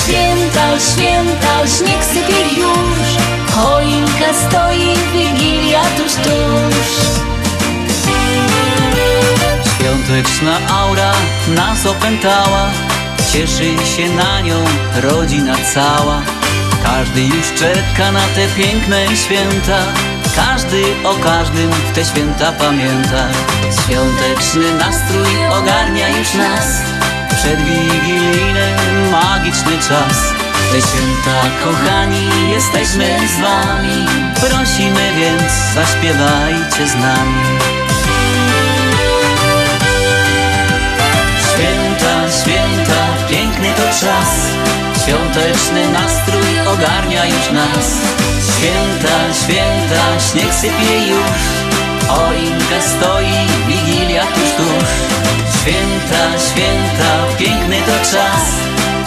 Święta, 0.03 0.81
święta, 0.93 1.66
śnieg 1.78 2.05
sypie 2.05 2.61
już. 2.61 3.09
Choinka 3.55 4.35
stoi, 4.49 4.95
Wigilia 5.12 5.82
tuż, 5.97 6.12
tuż 6.12 6.91
Świąteczna 9.78 10.59
aura 10.69 11.12
nas 11.49 11.87
opętała. 11.87 12.70
Cieszy 13.32 13.65
się 13.97 14.09
na 14.09 14.41
nią 14.41 14.65
rodzina 15.03 15.57
cała 15.74 16.40
Każdy 16.85 17.23
już 17.23 17.47
czeka 17.59 18.12
na 18.12 18.20
te 18.20 18.48
piękne 18.57 19.16
święta. 19.16 19.78
Każdy 20.36 20.82
o 21.05 21.15
każdym 21.15 21.70
te 21.94 22.05
święta 22.05 22.52
pamięta. 22.52 23.28
Świąteczny 23.85 24.74
nastrój 24.78 25.47
ogarnia 25.52 26.09
już 26.09 26.35
nas. 26.35 26.82
Przedwigilijny 27.36 28.77
magiczny 29.11 29.78
czas. 29.78 30.19
Te 30.73 30.81
święta 30.81 31.40
kochani 31.65 32.51
jesteśmy 32.51 33.19
z 33.36 33.40
wami. 33.40 34.07
Prosimy 34.40 35.12
więc 35.16 35.52
zaśpiewajcie 35.74 36.89
z 36.89 36.94
nami. 36.94 37.43
Święta, 41.51 42.31
święta, 42.43 43.28
piękny 43.28 43.69
to 43.77 44.07
czas 44.07 44.31
Świąteczny 45.11 45.89
nastrój 45.93 46.61
ogarnia 46.73 47.24
już 47.24 47.51
nas. 47.53 47.87
Święta, 48.51 49.35
święta, 49.43 50.20
śnieg 50.31 50.55
sypie 50.55 51.07
już. 51.09 51.41
Choinka 52.09 52.81
stoi, 52.81 53.35
wigilia 53.66 54.27
tuż, 54.27 54.51
tuż. 54.57 54.89
Święta, 55.61 56.23
święta, 56.47 57.37
piękny 57.39 57.77
to 57.87 58.11
czas. 58.11 58.45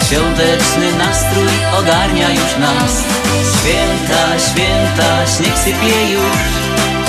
Świąteczny 0.08 0.92
nastrój 0.98 1.54
ogarnia 1.78 2.28
już 2.30 2.56
nas. 2.60 2.92
Święta, 3.54 4.38
święta, 4.38 5.26
śnieg 5.36 5.58
sypie 5.58 6.12
już. 6.12 6.38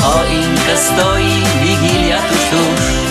Choinka 0.02 0.76
stoi, 0.88 1.44
wigilia 1.64 2.18
tuż, 2.18 2.40
tuż 2.52 3.05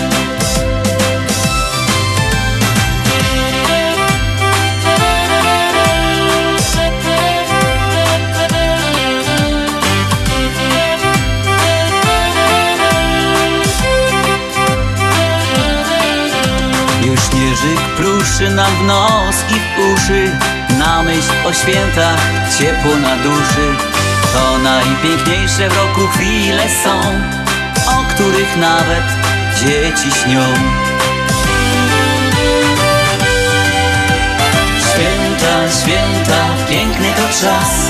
pruszy 18.37 18.55
nam 18.55 18.75
w 18.79 18.83
nos 18.83 19.35
i 19.49 19.53
w 19.53 19.93
uszy 19.93 20.31
Na 20.79 21.03
myśl 21.03 21.31
o 21.45 21.53
świętach 21.53 22.19
ciepło 22.59 22.95
na 22.95 23.15
duszy. 23.15 23.67
To 24.33 24.57
najpiękniejsze 24.57 25.69
w 25.69 25.77
roku 25.77 26.07
chwile 26.07 26.63
są 26.83 26.99
O 27.87 28.03
których 28.13 28.57
nawet 28.57 29.03
dzieci 29.59 30.19
śnią. 30.19 30.43
Święta, 34.79 35.71
święta, 35.81 36.45
piękny 36.69 37.07
to 37.15 37.27
czas. 37.41 37.89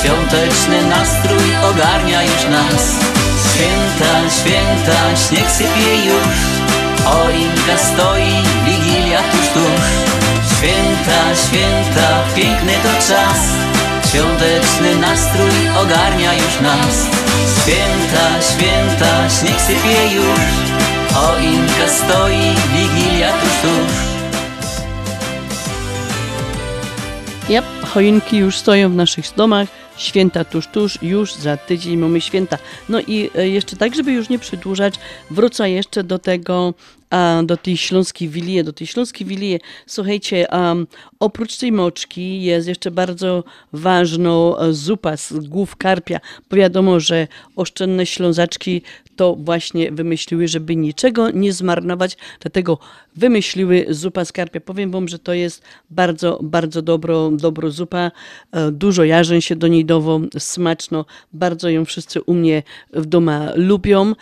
Świąteczny 0.00 0.86
nastrój 0.90 1.56
ogarnia 1.70 2.22
już 2.22 2.44
nas. 2.50 2.96
Święta, 3.54 4.30
święta, 4.30 5.16
śnieg 5.16 5.50
sypie 5.50 6.04
już 6.04 6.51
Choinka 7.12 7.78
stoi, 7.78 8.32
wigilia 8.66 9.22
tuż, 9.22 9.46
tuż. 9.54 9.84
Święta, 10.52 11.20
święta, 11.46 12.08
piękny 12.36 12.72
to 12.82 12.92
czas. 13.08 13.40
Świąteczny 14.10 14.96
nastrój 15.00 15.68
ogarnia 15.82 16.34
już 16.34 16.60
nas. 16.60 17.06
Święta, 17.56 18.26
święta, 18.50 19.30
śnieg 19.30 19.60
sypie 19.60 20.14
już. 20.14 20.40
Choinka 21.14 21.88
stoi, 21.88 22.54
wigilia 22.74 23.32
tuż, 23.32 23.50
tuż. 23.62 24.12
Yep, 27.48 27.64
choinki 27.94 28.36
już 28.36 28.56
stoją 28.56 28.90
w 28.90 28.94
naszych 28.94 29.24
domach. 29.36 29.68
Święta 29.96 30.44
tuż, 30.44 30.66
tuż, 30.66 30.98
już 31.02 31.34
za 31.34 31.56
tydzień 31.56 31.96
mamy 31.96 32.20
święta. 32.20 32.58
No 32.88 33.00
i 33.00 33.30
e, 33.34 33.48
jeszcze 33.48 33.76
tak, 33.76 33.94
żeby 33.94 34.12
już 34.12 34.28
nie 34.28 34.38
przedłużać, 34.38 34.94
wrócę 35.30 35.70
jeszcze 35.70 36.04
do 36.04 36.18
tego, 36.18 36.74
do 37.44 37.56
tej 37.56 37.76
śląskiej 37.76 38.28
wilii, 38.28 38.64
do 38.64 38.72
tej 38.72 38.86
śląskiej 38.86 39.26
wilii. 39.26 39.60
Słuchajcie, 39.86 40.46
oprócz 41.20 41.56
tej 41.56 41.72
moczki 41.72 42.42
jest 42.42 42.68
jeszcze 42.68 42.90
bardzo 42.90 43.44
ważną 43.72 44.58
e, 44.58 44.72
zupa 44.72 45.16
z 45.16 45.32
głów 45.32 45.76
karpia, 45.76 46.20
bo 46.50 46.56
wiadomo, 46.56 47.00
że 47.00 47.28
oszczędne 47.56 48.06
ślązaczki 48.06 48.82
to 49.16 49.36
właśnie 49.36 49.92
wymyśliły, 49.92 50.48
żeby 50.48 50.76
niczego 50.76 51.30
nie 51.30 51.52
zmarnować, 51.52 52.16
dlatego 52.40 52.78
wymyśliły 53.16 53.86
zupa 53.88 54.24
z 54.24 54.32
karpia. 54.32 54.60
Powiem 54.60 54.90
wam, 54.90 55.08
że 55.08 55.18
to 55.18 55.32
jest 55.32 55.62
bardzo, 55.90 56.38
bardzo 56.42 56.82
dobro, 56.82 57.30
dobro 57.30 57.70
zupa. 57.70 58.10
E, 58.52 58.72
Dużo 58.72 59.04
jarzeń 59.04 59.40
się 59.40 59.56
do 59.56 59.68
niej 59.68 59.84
dowo, 59.84 60.20
smaczno. 60.38 61.04
Bardzo 61.32 61.68
ją 61.68 61.84
wszyscy 61.84 62.22
u 62.22 62.34
mnie 62.34 62.62
w 62.92 63.06
domu 63.06 63.22
lubią. 63.54 64.12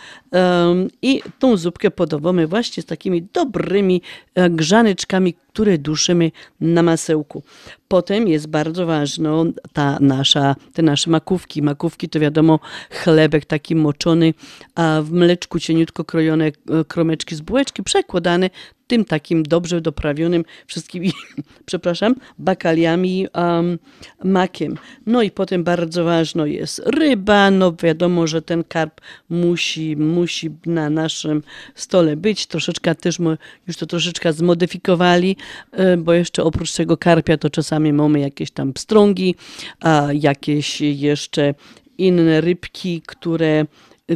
I 1.01 1.21
tą 1.39 1.57
zupkę 1.57 1.91
podawamy 1.91 2.47
właśnie 2.47 2.80
z 2.81 2.85
takimi 2.85 3.27
dobrymi 3.33 4.01
e, 4.35 4.49
grzaneczkami, 4.49 5.33
które 5.33 5.77
duszymy 5.77 6.31
na 6.61 6.83
masełku. 6.83 7.43
Potem 7.91 8.27
jest 8.27 8.47
bardzo 8.47 8.85
ważna 8.85 9.31
ta 9.73 9.97
nasza, 9.99 10.55
te 10.73 10.81
nasze 10.81 11.09
makówki. 11.09 11.61
Makówki 11.61 12.09
to 12.09 12.19
wiadomo 12.19 12.59
chlebek 12.91 13.45
taki 13.45 13.75
moczony, 13.75 14.33
a 14.75 15.01
w 15.03 15.11
mleczku 15.11 15.59
cieniutko 15.59 16.03
krojone 16.03 16.45
e, 16.45 16.51
kromeczki 16.87 17.35
z 17.35 17.41
bułeczki 17.41 17.83
przekładane 17.83 18.49
tym 18.91 19.05
takim 19.05 19.43
dobrze 19.43 19.81
doprawionym 19.81 20.43
wszystkimi, 20.67 21.11
przepraszam, 21.65 22.15
bakaliami, 22.39 23.27
um, 23.35 23.79
makiem. 24.23 24.77
No 25.05 25.21
i 25.21 25.31
potem 25.31 25.63
bardzo 25.63 26.03
ważno 26.03 26.45
jest 26.45 26.81
ryba, 26.85 27.51
no 27.51 27.73
wiadomo, 27.83 28.27
że 28.27 28.41
ten 28.41 28.63
karp 28.63 29.01
musi, 29.29 29.97
musi 29.97 30.49
na 30.65 30.89
naszym 30.89 31.43
stole 31.75 32.15
być. 32.15 32.47
Troszeczkę 32.47 32.95
też 32.95 33.17
już 33.67 33.77
to 33.77 33.85
troszeczkę 33.85 34.33
zmodyfikowali, 34.33 35.37
e, 35.71 35.97
bo 35.97 36.13
jeszcze 36.13 36.43
oprócz 36.43 36.71
tego 36.71 36.97
karpia 36.97 37.37
to 37.37 37.49
czasami 37.49 37.80
mamy 37.93 38.19
jakieś 38.19 38.51
tam 38.51 38.73
pstrągi, 38.73 39.35
jakieś 40.13 40.81
jeszcze 40.81 41.53
inne 41.97 42.41
rybki, 42.41 43.01
które 43.05 43.65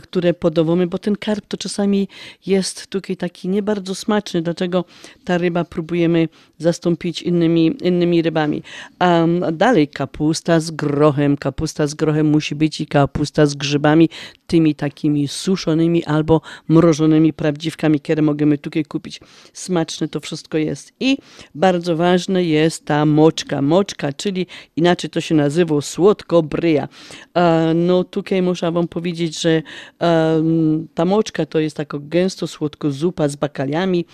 które 0.01 0.33
podawamy, 0.33 0.87
bo 0.87 0.97
ten 0.97 1.15
karp 1.15 1.45
to 1.47 1.57
czasami 1.57 2.07
jest 2.45 2.87
tutaj 2.87 3.17
taki 3.17 3.49
nie 3.49 3.63
bardzo 3.63 3.95
smaczny, 3.95 4.41
dlatego 4.41 4.85
ta 5.23 5.37
ryba 5.37 5.63
próbujemy 5.63 6.27
zastąpić 6.57 7.21
innymi, 7.21 7.77
innymi 7.83 8.21
rybami. 8.21 8.63
A 8.99 9.25
dalej 9.51 9.87
kapusta 9.87 10.59
z 10.59 10.71
grochem. 10.71 11.37
Kapusta 11.37 11.87
z 11.87 11.93
grochem 11.93 12.27
musi 12.27 12.55
być 12.55 12.81
i 12.81 12.87
kapusta 12.87 13.45
z 13.45 13.55
grzybami, 13.55 14.09
tymi 14.47 14.75
takimi 14.75 15.27
suszonymi 15.27 16.05
albo 16.05 16.41
mrożonymi 16.67 17.33
prawdziwkami, 17.33 17.99
które 17.99 18.21
możemy 18.21 18.57
tutaj 18.57 18.85
kupić. 18.85 19.19
Smaczne 19.53 20.07
to 20.07 20.19
wszystko 20.19 20.57
jest. 20.57 20.93
I 20.99 21.17
bardzo 21.55 21.95
ważne 21.95 22.43
jest 22.43 22.85
ta 22.85 23.05
moczka. 23.05 23.61
Moczka, 23.61 24.13
czyli 24.13 24.47
inaczej 24.75 25.09
to 25.09 25.21
się 25.21 25.35
nazywa 25.35 25.81
słodko-bryja. 25.81 26.87
A, 27.33 27.65
No 27.75 28.03
tutaj 28.03 28.41
muszę 28.41 28.71
wam 28.71 28.87
powiedzieć, 28.87 29.41
że 29.41 29.61
em, 29.99 30.87
ta 30.93 31.05
moczka 31.05 31.45
to 31.45 31.59
jest 31.59 31.77
taka 31.77 31.97
gęsto 32.01 32.47
słodko 32.47 32.91
zupa 32.91 33.27
z 33.27 33.35
bakaliami 33.35 34.05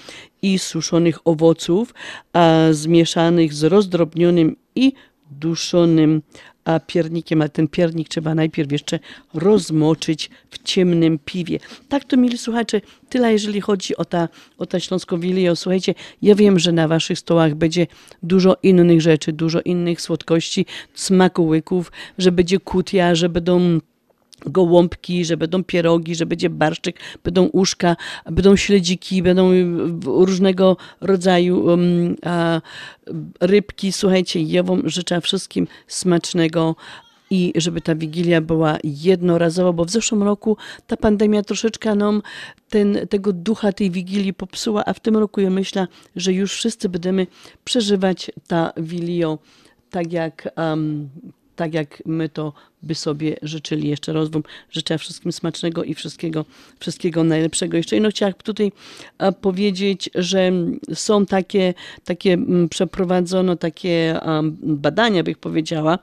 i 0.42 0.60
suszonych 0.60 1.28
owoców, 1.28 1.94
zmieszanych 2.72 3.54
z 3.54 3.64
rozdrobnionym 3.64 4.56
i 4.76 4.94
duszonym 5.32 6.22
a 6.66 6.80
piernikiem, 6.80 7.42
ale 7.42 7.50
ten 7.50 7.68
piernik 7.68 8.10
trzeba 8.10 8.36
najpierw 8.36 8.72
jeszcze 8.72 9.00
rozmoczyć 9.34 10.30
w 10.50 10.64
ciemnym 10.64 11.20
piwie. 11.26 11.60
Tak 11.90 12.06
to, 12.06 12.18
mili 12.18 12.38
słuchacze, 12.38 12.82
tyle 13.10 13.34
jeżeli 13.34 13.62
chodzi 13.62 13.98
o 13.98 14.06
ta, 14.06 14.30
o 14.58 14.66
ta 14.66 14.80
śląską 14.80 15.20
wilię. 15.20 15.56
Słuchajcie, 15.56 15.94
ja 16.22 16.36
wiem, 16.36 16.60
że 16.60 16.72
na 16.72 16.88
waszych 16.88 17.20
stołach 17.20 17.56
będzie 17.56 17.88
dużo 18.24 18.58
innych 18.64 19.02
rzeczy, 19.02 19.34
dużo 19.34 19.62
innych 19.62 20.02
słodkości, 20.02 20.66
smakołyków, 20.94 21.92
że 22.18 22.32
będzie 22.32 22.60
kutia, 22.60 23.16
że 23.16 23.30
będą 23.30 23.80
gołąbki, 24.46 25.26
że 25.26 25.38
będą 25.38 25.64
pierogi, 25.64 26.16
że 26.16 26.26
będzie 26.26 26.50
barszczyk, 26.50 27.00
będą 27.24 27.46
uszka, 27.46 27.96
będą 28.32 28.56
śledziki, 28.56 29.24
będą 29.24 29.52
różnego 30.06 30.78
rodzaju 31.02 31.66
rybki. 33.42 33.92
Słuchajcie, 33.92 34.42
ja 34.42 34.64
wam 34.64 34.90
życzę 34.90 35.22
wszystkim 35.22 35.68
smacznego 35.88 36.76
i 37.32 37.54
żeby 37.56 37.82
ta 37.82 37.96
wigilia 37.96 38.42
była 38.42 38.78
jednorazowa, 38.84 39.74
bo 39.74 39.86
w 39.86 39.90
zeszłym 39.90 40.24
roku 40.24 40.58
ta 40.88 40.98
pandemia 40.98 41.44
troszeczkę 41.44 41.96
nam 41.96 42.22
ten, 42.70 43.08
tego 43.10 43.34
ducha 43.34 43.72
tej 43.72 43.92
wigilii 43.92 44.34
popsuła, 44.34 44.86
a 44.86 44.94
w 44.94 45.00
tym 45.00 45.18
roku 45.18 45.42
ja 45.42 45.50
myślę, 45.50 45.88
że 46.16 46.34
już 46.34 46.54
wszyscy 46.54 46.90
będziemy 46.90 47.28
przeżywać 47.64 48.32
ta 48.48 48.74
wigilio 48.78 49.38
tak 49.90 50.14
jak 50.14 50.54
um, 50.58 51.10
tak 51.56 51.74
jak 51.74 52.04
my 52.06 52.30
to 52.30 52.54
by 52.84 52.96
sobie 52.96 53.36
życzyli. 53.42 53.90
Jeszcze 53.90 54.14
raz 54.14 54.30
wam 54.30 54.44
życzę 54.72 54.98
wszystkim 54.98 55.32
smacznego 55.32 55.84
i 55.84 55.94
wszystkiego, 55.94 56.46
wszystkiego 56.80 57.24
najlepszego. 57.24 57.78
Jeszcze 57.78 57.96
jedno 57.96 58.10
chciałam 58.10 58.34
tutaj 58.34 58.72
e, 59.18 59.32
powiedzieć, 59.32 60.10
że 60.16 60.52
są 60.94 61.26
takie, 61.26 61.74
takie 62.06 62.34
mm, 62.34 62.70
przeprowadzono 62.70 63.56
takie 63.56 64.20
badania, 64.64 65.24
bych 65.24 65.38
powiedziała 65.38 66.00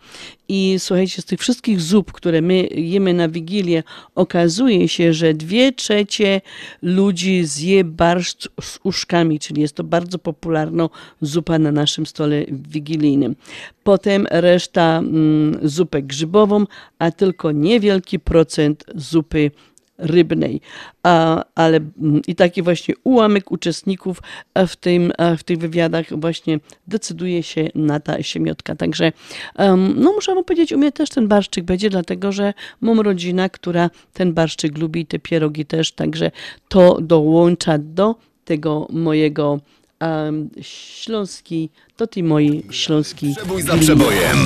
i 0.49 0.77
słuchajcie, 0.79 1.23
z 1.23 1.25
tych 1.25 1.41
wszystkich 1.41 1.81
zup, 1.81 2.13
które 2.13 2.43
my 2.43 2.67
jemy 2.67 3.15
na 3.15 3.29
Wigilię, 3.29 3.83
okazuje 4.15 4.89
się, 4.89 5.13
że 5.13 5.35
dwie 5.35 5.73
trzecie 5.73 6.41
ludzi 6.83 7.45
zje 7.45 7.85
barszcz 7.85 8.49
z 8.61 8.79
uszkami, 8.85 9.39
czyli 9.39 9.63
jest 9.63 9.75
to 9.75 9.85
bardzo 9.85 10.19
popularna 10.19 10.89
zupa 11.21 11.59
na 11.59 11.73
naszym 11.73 12.07
stole 12.07 12.45
wigilijnym. 12.49 13.37
Potem 13.85 14.27
reszta 14.31 14.99
mm, 14.99 15.59
zupę 15.63 16.03
grzybową, 16.03 16.65
a 16.99 17.11
tylko 17.11 17.53
niewielki 17.53 18.19
procent 18.19 18.85
zupy 18.95 19.51
rybnej. 19.99 20.61
A, 21.03 21.45
ale 21.55 21.77
mm, 21.77 22.23
i 22.27 22.35
taki 22.35 22.62
właśnie 22.62 22.95
ułamek 23.05 23.53
uczestników 23.53 24.23
e, 24.55 24.66
w, 24.66 24.77
tym, 24.77 25.12
e, 25.19 25.36
w 25.36 25.45
tych 25.45 25.59
wywiadach 25.59 26.20
właśnie 26.20 26.61
decyduje 26.86 27.43
się 27.43 27.69
na 27.74 28.01
ta 28.01 28.23
siemiotka. 28.23 28.77
Także 28.77 29.12
em, 29.57 29.95
no 29.97 30.12
muszę 30.12 30.35
wam 30.35 30.45
powiedzieć, 30.45 30.73
u 30.73 30.78
mnie 30.78 30.93
też 30.93 31.11
ten 31.11 31.28
barszczyk 31.28 31.65
będzie, 31.65 31.90
dlatego 31.90 32.32
że 32.32 32.55
mam 32.81 33.01
rodzinę, 33.01 33.51
która 33.51 33.90
ten 34.12 34.32
barszczyk 34.32 34.78
lubi, 34.78 35.07
te 35.07 35.19
pierogi 35.19 35.66
też, 35.66 35.93
także 35.93 36.31
to 36.69 37.01
dołącza 37.01 37.78
do 37.78 38.15
tego 38.45 38.86
mojego 38.90 39.61
um, 40.01 40.51
śląski, 40.62 41.70
do 41.99 42.07
tej 42.07 42.23
mojej 42.23 42.66
śląskiej 42.70 43.35
Przebój 43.35 43.62
za 43.62 43.77
przebojem. 43.77 44.39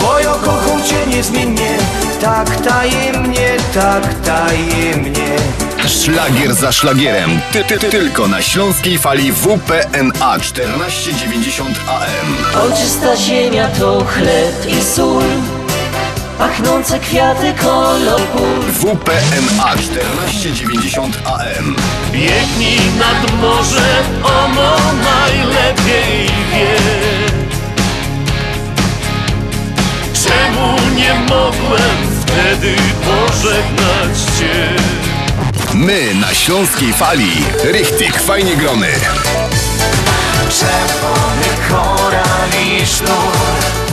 Bo 0.00 0.18
ja 0.18 0.34
kocham 0.34 0.82
cię 0.84 1.16
niezmiennie 1.16 1.78
Tak 2.20 2.60
tajemnie, 2.60 3.56
tak 3.74 4.14
tajemnie 4.24 5.36
Szlagier 5.88 6.54
za 6.54 6.72
szlagierem. 6.72 7.30
Ty, 7.52 7.64
ty, 7.64 7.78
ty, 7.78 7.90
tylko 7.90 8.28
na 8.28 8.42
śląskiej 8.42 8.98
fali 8.98 9.32
WPNA 9.32 10.38
1490 10.38 11.80
AM. 11.88 12.62
Ojczysta 12.62 13.16
ziemia 13.16 13.68
to 13.68 14.04
chleb 14.04 14.66
i 14.68 14.82
sól 14.82 15.22
Pachnące 16.38 16.98
kwiaty 16.98 17.54
kolopu 17.62 18.42
WPMA 18.72 19.76
1490 19.76 21.18
AM 21.24 21.76
Biegnij 22.12 22.80
nad 22.98 23.40
morze, 23.40 24.02
ono 24.22 24.76
najlepiej 25.04 26.26
wie. 26.52 26.76
Czemu 30.24 30.76
nie 30.96 31.14
mogłem 31.14 31.96
wtedy 32.20 32.76
pożegnać 33.04 34.18
Cię? 34.38 34.76
My 35.74 36.14
na 36.14 36.34
Śląskiej 36.34 36.92
Fali 36.92 37.44
Richtig 37.72 38.20
Fajnie 38.20 38.56
Gromy 38.56 38.92
Czerwony 40.50 41.68
korali 41.68 42.86
sznur. 42.86 43.85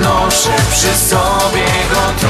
Noszę 0.00 0.50
przy 0.70 1.08
sobie 1.08 1.64
go 1.90 2.00
tu 2.20 2.26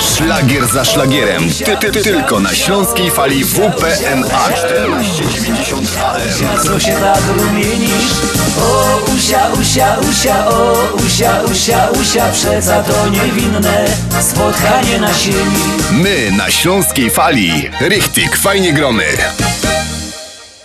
Szlagier 0.00 0.66
za 0.66 0.84
szlagierem. 0.84 1.50
Ty, 1.64 1.76
ty, 1.76 1.90
ty, 1.92 2.02
tylko 2.02 2.40
na 2.40 2.54
Śląskiej 2.54 3.10
Fali 3.10 3.44
WPNA 3.44 4.48
1490 4.48 5.88
AM. 5.98 6.64
Co 6.64 6.80
się 6.80 6.92
tak 6.92 7.20
rumienisz? 7.36 8.12
O, 8.60 9.00
usia, 9.16 9.48
usia, 9.60 9.96
usia, 10.10 10.46
o, 10.48 10.72
usia, 11.06 11.42
usia, 11.52 11.88
usia, 12.00 12.32
przeca 12.32 12.82
to 12.82 13.08
niewinne 13.08 13.84
spotkanie 14.20 15.00
na 15.00 15.14
sieni. 15.14 15.64
My 15.92 16.30
na 16.36 16.50
Śląskiej 16.50 17.10
Fali. 17.10 17.70
Richtig, 17.80 18.36
fajnie 18.36 18.72
gromy. 18.72 19.04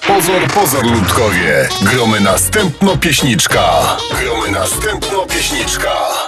Pozor, 0.07 0.47
pozor, 0.53 0.85
ludkowie. 0.85 1.69
Gromy 1.81 2.19
następno 2.19 2.97
pieśniczka. 2.97 3.97
Gromy 4.21 4.51
następno 4.51 5.25
pieśniczka. 5.25 6.24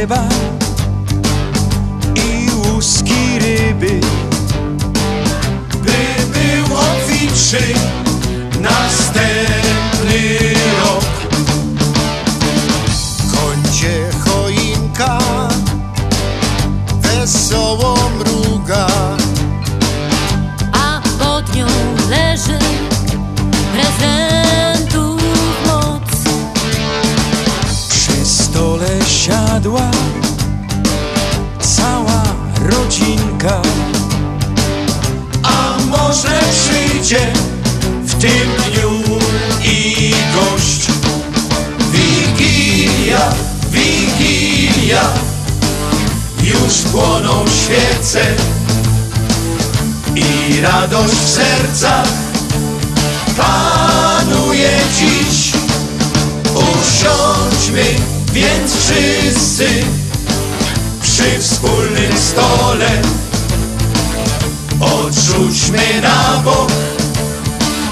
Chleba 0.00 0.28
I 2.14 2.50
łuski 2.50 3.19
ryby 3.19 3.19
w 38.04 38.14
tym 38.20 38.48
dniu 38.56 39.18
i 39.64 40.14
gość. 40.34 40.86
Wigilia, 41.92 43.32
Wigilia 43.70 45.02
Już 46.42 46.74
płoną 46.92 47.44
świece 47.64 48.22
I 50.14 50.60
radość 50.60 51.14
w 51.14 51.28
sercach. 51.28 52.08
Panuje 53.36 54.70
dziś. 54.98 55.52
Usiądźmy 56.54 57.84
więc 58.32 58.76
wszyscy 58.76 59.68
przy 61.02 61.38
wspólnym 61.38 62.18
stole. 62.18 63.02
Odrzućmy 64.80 66.00
na 66.02 66.42
bok 66.44 66.89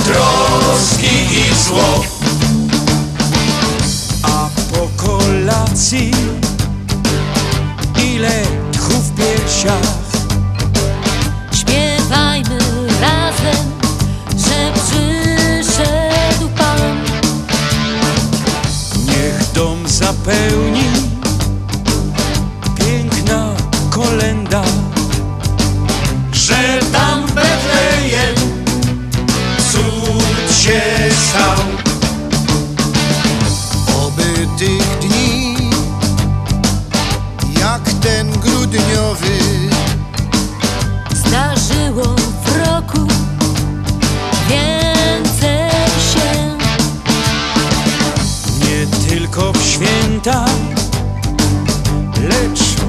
troski 0.09 1.17
i 1.33 1.55
zło. 1.55 2.05
A 4.23 4.49
po 4.73 5.07
kolacji 5.07 6.11
Ile 8.05 8.43
tchu 8.73 8.93
w 8.93 9.15
piersiach 9.17 9.98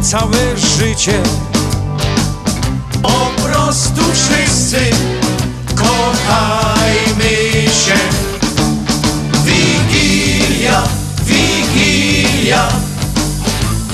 całe 0.10 0.58
życie. 0.58 1.24
Po 3.02 3.44
prostu 3.44 4.02
wszyscy 4.14 4.78
kochajmy 5.76 7.30
się. 7.86 8.00
Wigilia, 9.46 10.84
Wigilia 11.24 12.68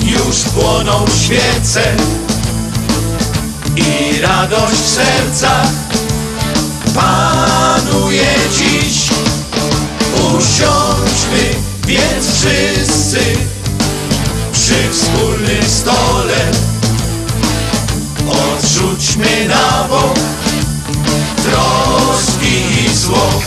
Już 0.00 0.36
płoną 0.36 1.04
świece 1.24 1.96
I 3.76 4.20
radość 4.20 4.74
w 4.74 4.88
sercach 4.88 5.70
panuje 6.94 8.34
dziś. 8.58 9.10
Usiądźmy 10.14 11.54
więc 11.86 12.26
wszyscy 12.26 13.55
przy 14.76 14.90
wspólnym 14.90 15.64
stole. 15.68 16.50
Odrzućmy 18.28 19.48
na 19.48 19.88
bok 19.88 20.18
troski 21.44 22.84
i 22.84 22.96
zło. 22.96 23.42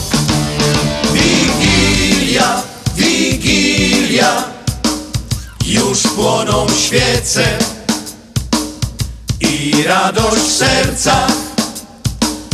Wigilia, 1.14 2.61
Wigilia 2.95 4.43
Już 5.65 6.01
płoną 6.01 6.68
świece 6.85 7.57
I 9.41 9.84
radość 9.84 10.41
w 10.41 10.57
sercach 10.57 11.31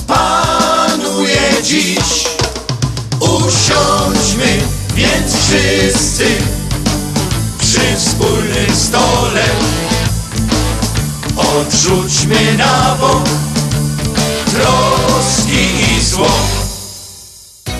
panuje 0.08 1.64
dziś. 1.64 2.26
Usiądźmy 3.20 4.60
więc 4.96 5.36
wszyscy 5.36 6.55
wspólnym 8.16 8.76
stole 8.76 9.44
Odrzućmy 11.38 12.58
na 12.58 12.96
bok 13.00 13.24
troski 14.52 15.96
i 15.98 16.02
zło 16.02 16.32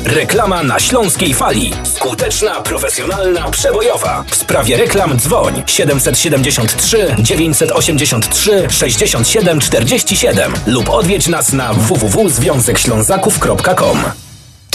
Reklama 0.04 0.64
na 0.64 0.80
Śląskiej 0.80 1.34
Fali. 1.34 1.74
Skuteczna, 1.96 2.62
profesjonalna, 2.62 3.52
przebojowa. 3.52 4.24
W 4.30 4.36
sprawie 4.36 4.78
reklam 4.78 5.20
dzwoń 5.20 5.64
773 5.66 7.16
983 7.20 8.68
67 8.70 9.60
47 9.60 10.54
lub 10.68 10.90
odwiedź 10.90 11.28
nas 11.28 11.54
na 11.54 11.74
www.związekślązaków.com. 11.74 14.25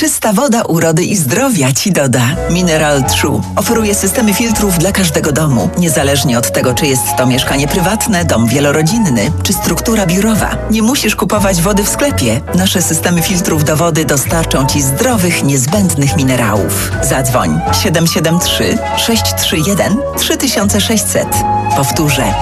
Czysta 0.01 0.33
woda 0.33 0.63
urody 0.63 1.05
i 1.05 1.17
zdrowia 1.17 1.73
Ci 1.73 1.93
doda. 1.93 2.23
Mineral 2.51 3.05
True 3.05 3.41
oferuje 3.57 3.95
systemy 3.95 4.35
filtrów 4.35 4.79
dla 4.79 4.93
każdego 4.93 5.33
domu, 5.33 5.71
niezależnie 5.79 6.39
od 6.39 6.53
tego, 6.53 6.75
czy 6.75 6.87
jest 6.87 7.03
to 7.19 7.27
mieszkanie 7.27 7.69
prywatne, 7.69 8.25
dom 8.25 8.47
wielorodzinny, 8.47 9.33
czy 9.43 9.53
struktura 9.53 10.07
biurowa. 10.07 10.57
Nie 10.71 10.83
musisz 10.83 11.17
kupować 11.17 11.63
wody 11.63 11.85
w 11.85 11.89
sklepie. 11.89 12.41
Nasze 12.55 12.83
systemy 12.83 13.23
filtrów 13.23 13.65
do 13.65 13.77
wody 13.77 14.05
dostarczą 14.05 14.67
Ci 14.67 14.83
zdrowych, 14.83 15.45
niezbędnych 15.45 16.17
minerałów. 16.17 16.91
Zadzwoń 17.03 17.61
773 17.83 18.79
631 18.97 19.97
3600. 20.19 21.29
Powtórzę 21.77 22.35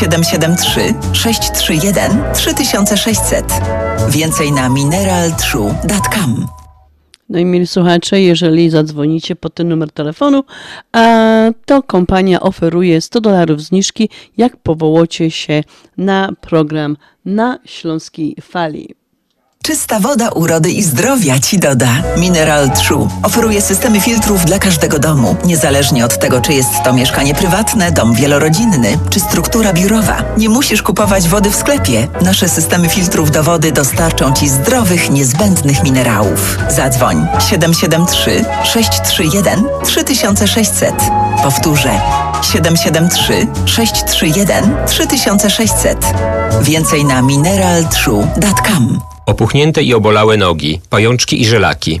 773 0.00 0.94
631 1.12 2.22
3600. 2.34 3.52
Więcej 4.08 4.52
na 4.52 4.68
mineraltrue.com. 4.68 6.63
No 7.28 7.38
i 7.38 7.44
mieli 7.44 7.66
słuchacze, 7.66 8.20
jeżeli 8.20 8.70
zadzwonicie 8.70 9.36
po 9.36 9.50
ten 9.50 9.68
numer 9.68 9.92
telefonu, 9.92 10.44
to 11.66 11.82
kompania 11.82 12.40
oferuje 12.40 13.00
100 13.00 13.20
dolarów 13.20 13.62
zniżki, 13.62 14.08
jak 14.36 14.56
powołacie 14.56 15.30
się 15.30 15.62
na 15.96 16.32
program 16.40 16.96
na 17.24 17.58
Śląskiej 17.64 18.36
Fali. 18.40 19.03
Czysta 19.66 20.00
woda 20.00 20.28
urody 20.28 20.70
i 20.70 20.82
zdrowia 20.82 21.38
Ci 21.38 21.58
doda. 21.58 21.88
Mineral 22.16 22.70
True 22.70 23.08
oferuje 23.22 23.62
systemy 23.62 24.00
filtrów 24.00 24.44
dla 24.44 24.58
każdego 24.58 24.98
domu, 24.98 25.36
niezależnie 25.44 26.04
od 26.04 26.18
tego, 26.18 26.40
czy 26.40 26.52
jest 26.52 26.70
to 26.84 26.92
mieszkanie 26.92 27.34
prywatne, 27.34 27.92
dom 27.92 28.14
wielorodzinny, 28.14 28.98
czy 29.10 29.20
struktura 29.20 29.72
biurowa. 29.72 30.24
Nie 30.36 30.48
musisz 30.48 30.82
kupować 30.82 31.28
wody 31.28 31.50
w 31.50 31.56
sklepie. 31.56 32.08
Nasze 32.22 32.48
systemy 32.48 32.88
filtrów 32.88 33.30
do 33.30 33.42
wody 33.42 33.72
dostarczą 33.72 34.32
Ci 34.32 34.48
zdrowych, 34.48 35.10
niezbędnych 35.10 35.82
minerałów. 35.82 36.58
Zadzwoń 36.68 37.26
773 37.48 38.44
631 38.64 39.64
3600. 39.84 40.94
Powtórzę 41.42 42.00
773 42.42 43.46
631 43.66 44.76
3600. 44.86 45.98
Więcej 46.62 47.04
na 47.04 47.22
mineraltrue.com. 47.22 49.13
Opuchnięte 49.26 49.82
i 49.82 49.94
obolałe 49.94 50.36
nogi, 50.36 50.80
pajączki 50.90 51.42
i 51.42 51.46
żelaki, 51.46 52.00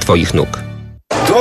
Twoich 0.01 0.33
nóg. 0.33 0.57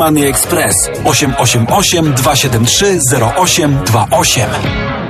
Money 0.00 0.24
Express 0.24 0.74
888 1.04 2.16
273 2.16 3.00
0828. 3.12 5.09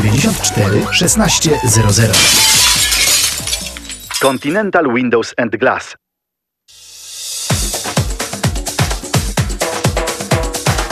794 0.00 0.86
1600 0.92 2.16
Continental 4.20 4.94
Windows 4.94 5.34
and 5.36 5.56
Glass. 5.56 5.96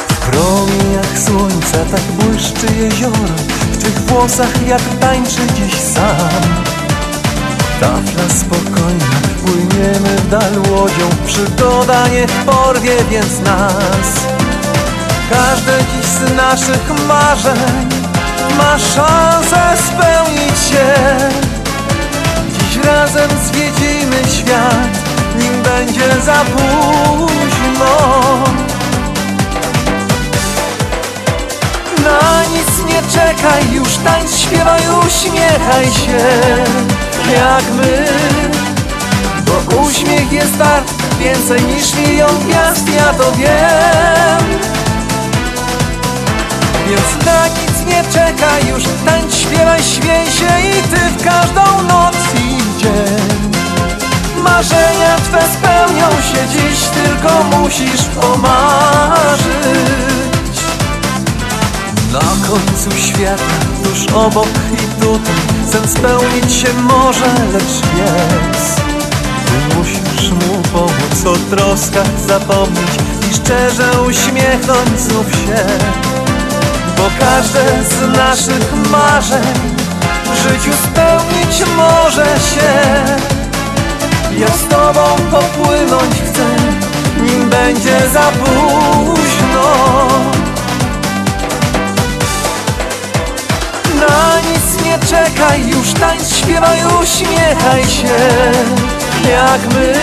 W 0.09 0.31
promieniach 0.31 1.19
słońca 1.19 1.79
tak 1.91 2.01
błyszczy 2.01 2.67
jezioro 2.81 3.35
W 3.73 3.79
twych 3.79 3.99
włosach 3.99 4.67
jak 4.67 4.83
tańczy 5.01 5.41
dziś 5.55 5.75
sam. 5.75 6.65
Tafla 7.81 8.29
spokojna, 8.29 9.21
płyniemy 9.45 10.17
w 10.17 10.29
dal 10.29 10.59
łodzią 10.59 11.11
Przygoda 11.27 12.09
niech 12.09 12.31
porwie 12.31 12.97
więc 13.11 13.41
nas. 13.41 14.27
Każde 15.31 15.79
dziś 15.79 16.07
z 16.07 16.37
naszych 16.37 17.07
marzeń 17.09 17.98
Ma 18.59 18.79
szansę 18.79 19.83
spełnić 19.87 20.59
się. 20.71 20.95
Dziś 22.53 22.85
razem 22.85 23.31
zwiedzimy 23.45 24.17
świat 24.39 24.99
Nim 25.39 25.63
będzie 25.63 26.21
za 26.25 26.45
późno. 26.45 27.97
Na 32.05 32.45
nic 32.45 32.93
nie 32.95 33.03
czekaj, 33.13 33.73
już 33.73 33.97
tańcz, 33.97 34.31
śpiewaj, 34.31 34.83
uśmiechaj 35.07 35.85
się. 35.85 36.19
Jak 37.33 37.65
my. 37.77 38.07
Bo 39.47 39.81
uśmiech 39.81 40.33
jest 40.33 40.57
wart 40.57 40.93
więcej 41.19 41.63
niż 41.63 41.95
milion 41.95 42.39
gwiazd, 42.39 42.89
ja 42.95 43.15
to 43.15 43.33
wiem. 43.33 44.61
Więc 46.89 47.27
na 47.27 47.49
nic 47.49 47.68
nie 47.89 48.05
czekaj, 48.13 48.69
już. 48.69 48.83
Tańcz, 49.07 49.35
śpiewaj, 49.35 49.83
śmiej 49.83 50.27
się 50.27 50.61
I 50.71 50.83
ty 50.83 50.97
w 50.97 51.25
każdą 51.25 51.83
noc 51.83 52.17
i 52.35 52.79
dzień. 52.81 53.49
Marzenia 54.43 55.17
Twe 55.17 55.41
spełnią 55.55 56.11
się 56.11 56.49
dziś, 56.53 56.81
tylko 56.81 57.45
musisz 57.59 58.05
pomarzyć. 58.21 59.49
Na 62.13 62.49
końcu 62.49 63.07
świata, 63.07 63.43
tuż 63.85 64.15
obok 64.15 64.49
i 64.73 65.03
tutaj 65.03 65.35
Sen 65.73 65.89
spełnić 65.89 66.53
się 66.53 66.73
może, 66.75 67.35
lecz 67.53 67.99
jest. 67.99 68.81
Ty 69.47 69.77
musisz 69.77 70.31
mu 70.31 70.63
pomóc, 70.73 71.27
o 71.27 71.57
troskach 71.57 72.21
zapomnieć 72.29 72.91
I 73.31 73.35
szczerze 73.35 74.03
uśmiechnąć 74.03 75.01
znów 75.01 75.27
się 75.33 75.67
każde 77.19 77.65
z 77.85 78.17
naszych 78.17 78.91
marzeń 78.91 79.55
W 80.25 80.37
życiu 80.43 80.71
spełnić 80.85 81.77
może 81.77 82.25
się. 82.25 82.73
Ja 84.39 84.49
z 84.49 84.69
tobą 84.69 85.17
popłynąć 85.31 86.15
chcę 86.15 86.47
Nim 87.23 87.51
będzie 87.51 88.01
za 88.13 88.33
późno. 88.45 89.69
Na 93.95 94.41
nic 94.41 94.85
nie 94.85 94.99
czekaj, 94.99 95.69
już 95.69 95.93
tańcz, 95.93 96.29
śpiewaj, 96.29 96.79
uśmiechaj 97.03 97.85
się. 97.85 98.19
Jak 99.31 99.75
my. 99.75 99.95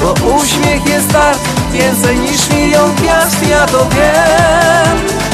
Bo 0.00 0.14
uśmiech 0.36 0.86
jest 0.86 1.12
wart 1.12 1.38
więcej 1.72 2.18
niż 2.18 2.50
milion 2.50 2.94
gwiazd, 2.94 3.48
ja 3.48 3.66
to 3.66 3.88
wiem 3.88 5.25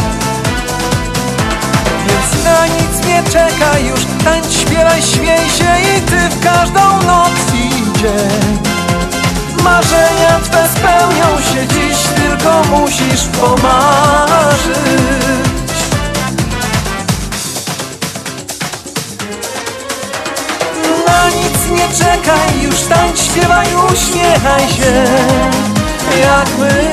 na 2.52 2.66
nic 2.66 3.06
nie 3.06 3.22
czekaj, 3.22 3.86
już 3.86 4.00
tańcz, 4.24 4.52
śpiewaj, 4.52 5.02
śmiej 5.02 5.50
się 5.50 5.72
I 5.96 6.00
ty 6.00 6.28
w 6.28 6.44
każdą 6.44 7.02
noc 7.06 7.32
i 7.54 7.98
dzień 7.98 8.58
Marzenia 9.64 10.40
Twe 10.44 10.68
spełnią 10.68 11.40
się 11.40 11.66
dziś 11.66 11.98
Tylko 12.16 12.62
musisz 12.70 13.24
pomarzyć. 13.40 14.76
Na 21.06 21.28
nic 21.28 21.80
nie 21.80 21.98
czekaj, 21.98 22.62
już 22.62 22.80
tańcz, 22.80 23.20
śpiewaj, 23.20 23.66
uśmiechaj 23.92 24.68
się 24.68 25.04
Jak 26.20 26.48
my 26.58 26.92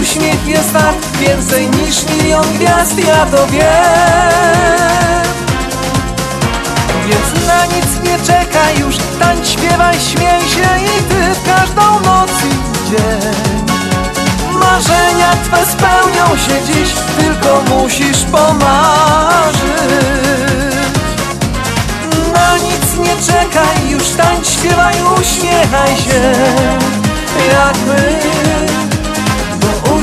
Uśmiech 0.00 0.46
jest 0.46 0.72
tak 0.72 0.94
więcej 1.20 1.68
niż 1.70 2.04
milion 2.06 2.46
gwiazd, 2.54 2.98
ja 2.98 3.26
to 3.26 3.46
wiem. 3.46 4.50
Więc 7.06 7.46
na 7.46 7.66
nic 7.66 7.86
nie 8.04 8.18
czekaj 8.26 8.78
już, 8.78 8.96
tańcz, 9.20 9.48
śpiewaj, 9.48 9.96
śmiej 10.00 10.40
się 10.40 10.84
I 10.84 11.02
ty 11.02 11.34
w 11.34 11.42
każdą 11.46 12.00
noc 12.00 12.30
i 12.30 12.90
dzień. 12.90 13.60
Marzenia 14.52 15.32
Twe 15.44 15.66
spełnią 15.66 16.36
się 16.36 16.64
dziś, 16.66 16.90
tylko 17.18 17.62
musisz 17.76 18.24
pomarzyć. 18.32 19.60
Na 22.34 22.56
nic 22.56 23.08
nie 23.08 23.26
czekaj, 23.26 23.90
już 23.90 24.08
tańcz, 24.08 24.48
śpiewaj, 24.48 24.94
uśmiechaj 25.20 25.96
się 25.96 26.32
Jak 27.52 27.76
my 27.86 28.20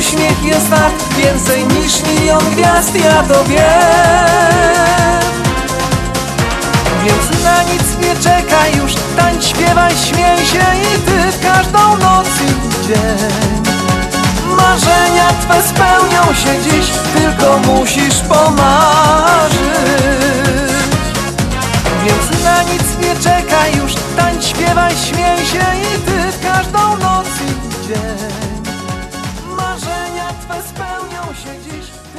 uśmiech 0.07 0.43
jest 0.43 0.69
tak 0.69 0.91
więcej 1.17 1.67
niż 1.67 2.03
milion 2.03 2.51
gwiazd, 2.51 2.95
ja 2.95 3.23
to 3.23 3.43
wiem. 3.43 3.61
Więc 7.03 7.43
na 7.43 7.63
nic 7.63 7.83
nie 8.01 8.15
czekaj, 8.15 8.77
już 8.77 8.91
tańcz, 9.17 9.45
śpiewaj, 9.45 9.91
śmiej 10.05 10.45
się 10.45 10.65
I 10.95 10.99
ty 10.99 11.31
w 11.31 11.41
każdą 11.41 11.97
noc 11.97 12.27
i 12.27 12.87
dzień. 12.87 13.63
Marzenia 14.57 15.29
Twe 15.41 15.61
spełnią 15.61 16.33
się 16.33 16.61
dziś, 16.63 16.87
tylko 17.15 17.59
musisz 17.59 18.19
pomarzyć. 18.19 19.57
Więc 22.03 22.43
na 22.43 22.63
nic 22.63 22.83
nie 23.01 23.15
czekaj 23.15 23.77
już 23.77 23.93
Tańcz, 24.17 24.45
śpiewaj, 24.45 24.93
śmiej 25.05 25.45
się 25.45 25.65
I 25.95 25.99
ty 25.99 26.31
w 26.31 26.43
każdą 26.43 26.97
noc 26.97 27.27
i 27.27 27.87
dzień 27.87 28.36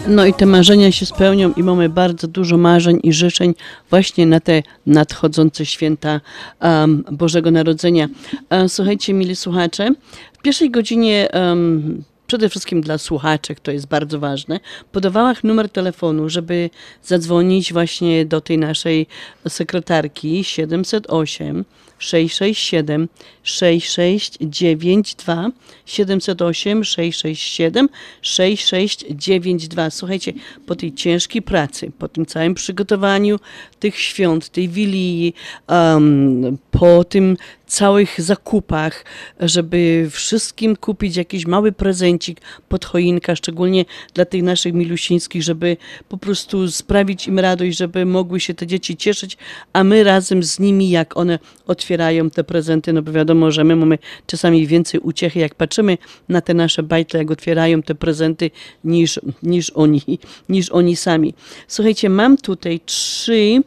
No 0.08 0.26
i 0.26 0.34
te 0.34 0.46
marzenia 0.46 0.92
się 0.92 1.06
spełnią 1.06 1.52
i 1.56 1.62
mamy 1.62 1.88
bardzo 1.88 2.28
dużo 2.28 2.56
marzeń 2.56 3.00
i 3.02 3.12
życzeń 3.12 3.54
właśnie 3.90 4.26
na 4.26 4.40
te 4.40 4.62
nadchodzące 4.86 5.66
święta 5.66 6.20
um, 6.60 7.04
Bożego 7.12 7.50
Narodzenia. 7.50 8.08
E, 8.50 8.68
słuchajcie, 8.68 9.14
mili 9.14 9.36
słuchacze, 9.36 9.90
w 10.32 10.42
pierwszej 10.42 10.70
godzinie 10.70 11.28
um, 11.32 12.04
przede 12.26 12.48
wszystkim 12.48 12.80
dla 12.80 12.98
słuchaczek, 12.98 13.60
to 13.60 13.70
jest 13.70 13.86
bardzo 13.86 14.20
ważne, 14.20 14.60
podawałam 14.92 15.34
numer 15.44 15.68
telefonu, 15.68 16.28
żeby 16.28 16.70
zadzwonić 17.02 17.72
właśnie 17.72 18.26
do 18.26 18.40
tej 18.40 18.58
naszej 18.58 19.06
sekretarki 19.48 20.44
708 20.44 21.64
667 21.98 23.08
6692 23.42 25.50
708 25.86 26.84
667 26.84 27.88
6692. 28.22 29.90
Słuchajcie, 29.90 30.32
po 30.66 30.76
tej 30.76 30.94
ciężkiej 30.94 31.42
pracy, 31.42 31.92
po 31.98 32.08
tym 32.08 32.26
całym 32.26 32.54
przygotowaniu 32.54 33.38
tych 33.80 33.98
świąt, 33.98 34.48
tej 34.48 34.68
wilii, 34.68 35.34
um, 35.68 36.58
po 36.70 37.04
tym 37.04 37.36
całych 37.66 38.20
zakupach, 38.20 39.04
żeby 39.40 40.08
wszystkim 40.10 40.76
kupić 40.76 41.16
jakiś 41.16 41.46
mały 41.46 41.72
prezencik 41.72 42.40
pod 42.68 42.84
choinka, 42.84 43.36
szczególnie 43.36 43.84
dla 44.14 44.24
tych 44.24 44.42
naszych 44.42 44.74
milusińskich, 44.74 45.42
żeby 45.42 45.76
po 46.08 46.18
prostu 46.18 46.70
sprawić 46.70 47.26
im 47.26 47.38
radość, 47.38 47.78
żeby 47.78 48.06
mogły 48.06 48.40
się 48.40 48.54
te 48.54 48.66
dzieci 48.66 48.96
cieszyć, 48.96 49.36
a 49.72 49.84
my 49.84 50.04
razem 50.04 50.42
z 50.42 50.58
nimi, 50.58 50.90
jak 50.90 51.16
one 51.16 51.38
otwierają 51.66 51.87
te 52.34 52.44
prezenty, 52.44 52.92
no 52.92 53.02
bo 53.02 53.12
wiadomo, 53.12 53.50
że 53.50 53.64
my 53.64 53.76
mamy 53.76 53.98
czasami 54.26 54.66
więcej 54.66 55.00
uciechy, 55.00 55.38
jak 55.38 55.54
patrzymy 55.54 55.98
na 56.28 56.40
te 56.40 56.54
nasze 56.54 56.82
bajtle, 56.82 57.18
jak 57.18 57.30
otwierają 57.30 57.82
te 57.82 57.94
prezenty, 57.94 58.50
niż, 58.84 59.20
niż, 59.42 59.70
oni, 59.70 60.02
niż 60.48 60.70
oni 60.70 60.96
sami. 60.96 61.34
Słuchajcie, 61.68 62.10
mam 62.10 62.36
tutaj 62.36 62.80
trzy 62.84 63.62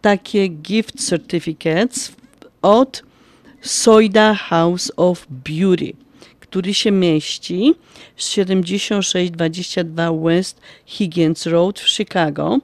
takie 0.00 0.48
gift 0.48 1.08
certificates 1.08 2.12
od 2.62 3.02
Soida 3.60 4.34
House 4.34 4.92
of 4.96 5.26
Beauty, 5.30 5.92
który 6.50 6.74
się 6.74 6.90
mieści 6.90 7.74
7622 8.16 10.12
West 10.12 10.60
Higgins 10.86 11.46
Road 11.46 11.80
w 11.80 11.88
Chicago. 11.88 12.58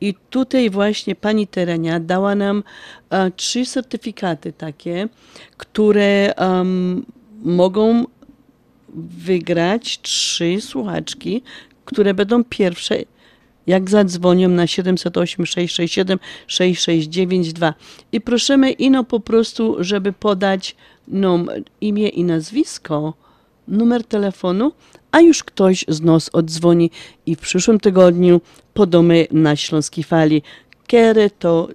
I 0.00 0.14
tutaj 0.30 0.70
właśnie 0.70 1.14
pani 1.14 1.46
Terenia 1.46 2.00
dała 2.00 2.34
nam 2.34 2.62
e, 3.10 3.30
trzy 3.30 3.66
certyfikaty 3.66 4.52
takie, 4.52 5.08
które 5.56 6.34
um, 6.38 7.06
mogą 7.42 8.04
wygrać 8.94 10.00
trzy 10.02 10.60
słuchaczki, 10.60 11.42
które 11.84 12.14
będą 12.14 12.44
pierwsze 12.44 12.96
jak 13.66 13.90
zadzwonią 13.90 14.48
na 14.48 14.66
708 14.66 15.46
667 15.46 16.18
6692 16.46 17.74
i 18.12 18.20
prosimy 18.20 18.70
ino 18.70 19.04
po 19.04 19.20
prostu, 19.20 19.76
żeby 19.80 20.12
podać 20.12 20.76
nam 21.08 21.48
imię 21.80 22.08
i 22.08 22.24
nazwisko, 22.24 23.14
numer 23.68 24.04
telefonu, 24.04 24.72
a 25.10 25.20
już 25.20 25.44
ktoś 25.44 25.84
z 25.88 26.00
nas 26.00 26.30
odzwoni 26.32 26.90
i 27.26 27.36
w 27.36 27.38
przyszłym 27.38 27.80
tygodniu 27.80 28.40
podamy 28.74 29.26
na 29.32 29.56
Śląskiej 29.56 30.04
Fali, 30.04 30.42
kiedy 30.86 31.30
to 31.30 31.68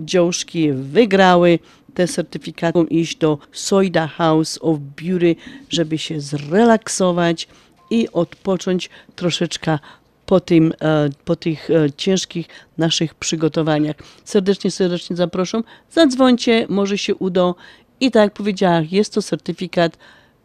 dziążki 0.00 0.72
wygrały 0.72 1.58
te 1.94 2.08
certyfikaty, 2.08 2.80
iść 2.90 3.16
do 3.16 3.38
Soida 3.52 4.06
House 4.06 4.58
of 4.62 4.78
Beauty, 4.78 5.36
żeby 5.68 5.98
się 5.98 6.20
zrelaksować 6.20 7.48
i 7.90 8.08
odpocząć 8.12 8.90
troszeczkę 9.16 9.78
po, 10.26 10.40
tym, 10.40 10.72
e, 10.80 11.10
po 11.24 11.36
tych 11.36 11.70
e, 11.70 11.92
ciężkich 11.96 12.48
naszych 12.78 13.14
przygotowaniach. 13.14 13.96
Serdecznie, 14.24 14.70
serdecznie 14.70 15.16
zapraszam. 15.16 15.64
Zadzwońcie, 15.90 16.66
może 16.68 16.98
się 16.98 17.14
uda. 17.14 17.54
I 18.00 18.10
tak 18.10 18.22
jak 18.22 18.32
powiedziałam, 18.32 18.86
jest 18.90 19.14
to 19.14 19.22
certyfikat 19.22 19.98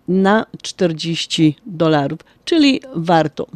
na 0.07 0.45
40 0.61 1.55
dolarów, 1.65 2.19
czyli 2.45 2.81
warto. 2.95 3.47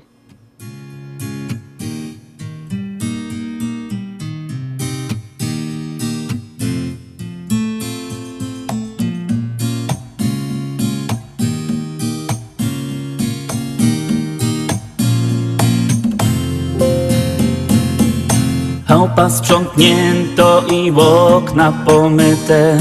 Chałupa 18.88 19.30
sprzątnięto 19.30 20.64
i 20.72 20.92
okna 20.92 21.72
pomyte 21.86 22.80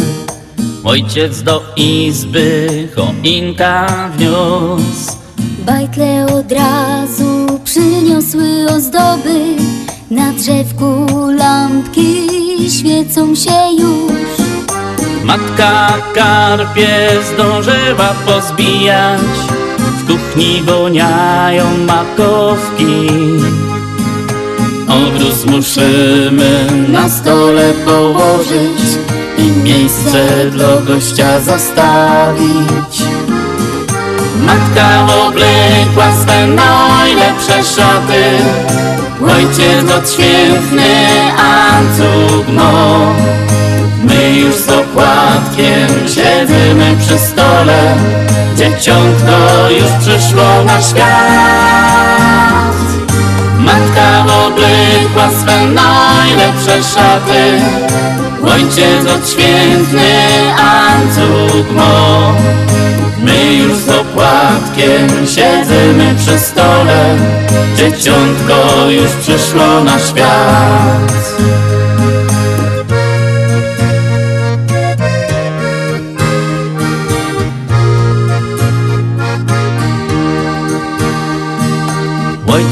Ojciec 0.84 1.42
do 1.42 1.62
izby 1.76 2.88
choinka 2.96 3.86
wniósł. 4.16 5.16
Bajtle 5.66 6.26
od 6.26 6.52
razu 6.52 7.60
przyniosły 7.64 8.66
ozdoby. 8.76 9.56
Na 10.10 10.32
drzewku 10.32 11.06
lampki 11.38 12.28
świecą 12.70 13.34
się 13.34 13.58
już. 13.78 14.38
Matka 15.24 15.92
karpie 16.14 17.08
zdążyła 17.34 18.14
pozbijać. 18.26 19.20
W 19.78 20.06
kuchni 20.06 20.62
woniają 20.62 21.64
makowki. 21.86 23.08
Obrus 24.88 25.44
musimy 25.44 26.66
na 26.88 27.08
stole 27.08 27.72
położyć 27.84 28.98
I 29.38 29.50
miejsce 29.50 30.26
dla 30.50 30.80
gościa 30.86 31.40
zostawić 31.40 33.02
Matka 34.46 35.06
oblekła 35.26 36.12
swe 36.22 36.46
najlepsze 36.46 37.64
szaty. 37.64 38.24
Ojciec 39.36 39.90
odświętny 39.98 40.94
ancuk 41.38 42.46
no. 42.48 42.98
My 44.04 44.38
już 44.38 44.54
z 44.54 44.68
opłatkiem 44.68 45.88
siedzimy 46.06 46.96
przy 47.00 47.18
stole. 47.18 47.96
Dzieciątko 48.56 49.70
już 49.70 49.90
przyszło 50.00 50.64
na 50.66 50.82
świat 50.82 51.97
Matka 53.68 54.24
oblykła 54.46 55.30
swe 55.40 55.66
najlepsze 55.66 56.82
szaty, 56.82 57.60
ojciec 58.52 59.06
odświętny 59.16 60.10
Ancuk 60.58 61.70
mo. 61.70 62.32
My 63.22 63.54
już 63.54 63.74
z 63.74 63.88
opłatkiem 63.88 65.26
siedzimy 65.26 66.14
przy 66.18 66.38
stole, 66.38 67.16
dzieciątko 67.76 68.90
już 68.90 69.10
przyszło 69.10 69.84
na 69.84 69.98
świat. 69.98 71.57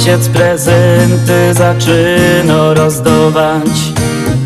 Ojciec 0.07 0.29
prezenty 0.29 1.55
zaczyna 1.55 2.75
rozdawać. 2.75 3.71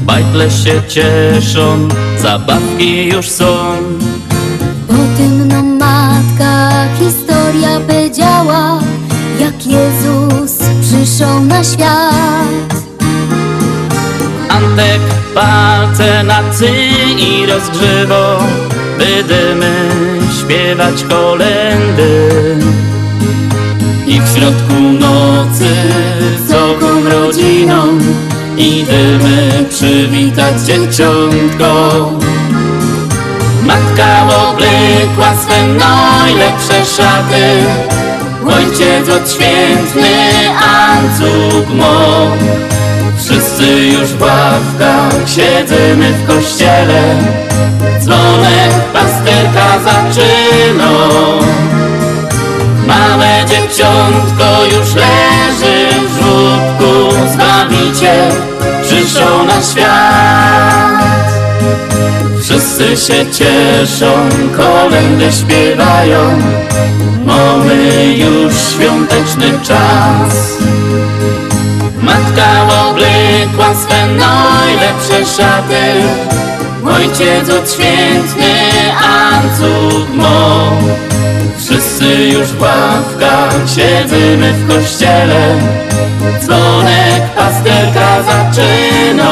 Bajtle 0.03 0.51
się 0.51 0.83
cieszą, 0.89 1.89
zabawki 2.19 3.07
już 3.07 3.29
są. 3.29 3.47
O 4.89 5.17
tym 5.17 5.49
nam 5.49 5.79
matka 5.79 6.71
historia 6.99 7.81
powiedziała 7.81 8.81
Jak 9.41 9.67
Jezus 9.67 10.59
przyszł 10.81 11.41
na 11.41 11.65
świat. 11.65 12.75
Antek 14.49 15.01
palce 15.35 16.25
na 16.25 16.43
i 17.19 17.47
rozgrzewo 17.47 18.39
Będziemy 18.99 19.89
śpiewać 20.41 21.05
kolendy 21.05 22.31
I 24.11 24.21
w 24.21 24.29
środku 24.29 24.75
nocy 24.81 25.75
z 26.39 26.51
całą 26.51 27.05
rodziną 27.05 27.99
Idziemy 28.57 29.65
przywitać 29.69 30.61
dzieciątko. 30.61 32.11
Matka 33.67 34.23
oblekła 34.23 35.35
swe 35.43 35.67
najlepsze 35.67 36.85
szaty 36.85 37.65
Ojciec 38.47 39.09
odświętny 39.09 40.11
ancuk 40.59 41.75
mo. 41.75 42.27
Wszyscy 43.19 43.87
już 43.87 44.09
w 44.09 44.23
ławkach 44.23 45.15
siedzimy 45.27 46.13
w 46.13 46.27
kościele 46.27 47.03
Dzwonek 48.01 48.73
pasterka 48.93 49.79
zaczyna 49.85 50.91
Małe 52.87 53.45
dzieciątko 53.47 54.65
już 54.65 54.95
leży 54.95 55.89
w 56.09 56.23
żłobku 56.23 57.17
Zbawiciel 57.33 58.33
przyszł 58.83 59.45
na 59.47 59.63
świat. 59.63 61.31
Wszyscy 62.41 62.97
się 62.97 63.31
cieszą, 63.31 64.29
kolendy 64.57 65.33
śpiewają 65.33 66.41
Mamy 67.27 68.15
już 68.17 68.55
świąteczny 68.55 69.59
czas. 69.63 70.59
Matka 72.03 72.63
oblekła 72.89 73.75
swe 73.75 74.07
najlepsze 74.07 75.27
szaty. 75.37 76.03
Ojciec 76.97 77.51
odświętny 77.51 78.55
ancuk 79.03 80.09
mo 80.15 80.71
Wszyscy 81.71 82.25
już 82.25 82.49
w 82.49 82.63
ławkach 82.63 83.55
siedzimy 83.67 84.53
w 84.53 84.69
kościele. 84.69 85.59
Dzwonek 86.41 87.23
pasterka 87.37 88.23
zaczyna. 88.23 89.31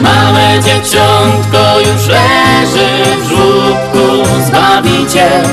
Małe 0.00 0.60
dzieciątko 0.62 1.80
już 1.80 2.06
leży 2.08 2.88
w 3.20 3.28
żłobku 3.28 4.34
Zbawiciel 4.46 5.44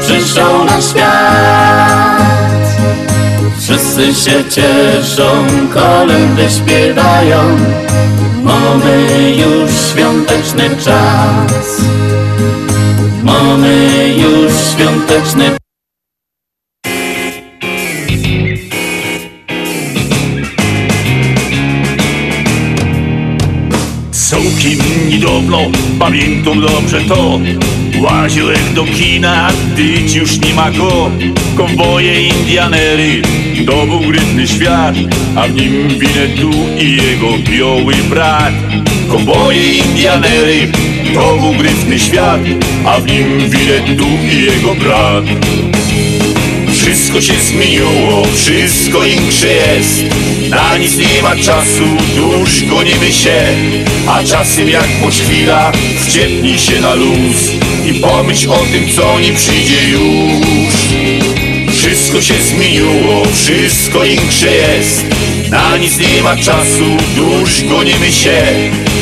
przyszł 0.00 0.64
na 0.64 0.80
świat. 0.82 2.18
Wszyscy 3.58 4.14
się 4.14 4.44
cieszą, 4.50 5.46
kolendy 5.74 6.50
śpiewają. 6.50 7.56
Mamy 8.42 9.32
już 9.36 9.70
świąteczny 9.70 10.76
czas 10.76 11.78
Mamy 13.28 14.14
już 14.18 14.52
świąteczny 14.72 15.58
pamiętam 26.08 26.60
dobrze 26.60 27.00
to. 27.00 27.40
Łaziłem 28.00 28.74
do 28.74 28.84
kina, 28.84 29.48
gdy 29.72 30.18
już 30.18 30.40
nie 30.40 30.54
ma 30.54 30.70
go. 30.70 31.10
Konwoje 31.56 32.28
Indianery, 32.28 33.22
to 33.66 33.86
był 33.86 34.00
grytny 34.00 34.48
świat 34.48 34.94
A 35.36 35.48
w 35.48 35.54
nim 35.54 35.88
Winetu 35.88 36.50
i 36.78 36.96
jego 36.96 37.28
biały 37.50 37.94
brat. 37.94 38.54
Konwoje 39.08 39.72
Indianery, 39.72 40.72
to 41.14 41.38
był 41.38 41.98
świat 41.98 42.40
A 42.84 43.00
w 43.00 43.06
nim 43.06 43.50
Winetu 43.50 44.06
i 44.32 44.42
jego 44.42 44.74
brat. 44.74 45.24
Wszystko 46.74 47.20
się 47.20 47.34
zmieniło, 47.34 48.22
wszystko 48.34 49.04
insze 49.04 49.48
jest. 49.48 50.04
Na 50.50 50.78
nic 50.78 50.96
nie 50.96 51.22
ma 51.22 51.36
czasu, 51.36 51.84
dusz 52.16 52.64
gonimy 52.64 53.12
się. 53.12 53.42
A 54.06 54.24
czasem 54.24 54.68
jak 54.68 54.88
po 55.02 55.08
chwila, 55.08 55.72
wciepnij 56.06 56.58
się 56.58 56.80
na 56.80 56.94
luz 56.94 57.52
I 57.86 57.94
pomyśl 57.94 58.50
o 58.50 58.58
tym, 58.72 58.88
co 58.96 59.20
nie 59.20 59.32
przyjdzie 59.32 59.88
już. 59.88 60.74
Wszystko 61.76 62.22
się 62.22 62.34
zmieniło, 62.34 63.22
wszystko 63.34 64.04
insze 64.04 64.54
jest 64.54 65.04
Na 65.50 65.76
nic 65.76 65.98
nie 65.98 66.22
ma 66.22 66.36
czasu, 66.36 66.84
dusz 67.16 67.64
gonimy 67.64 68.12
się. 68.12 68.42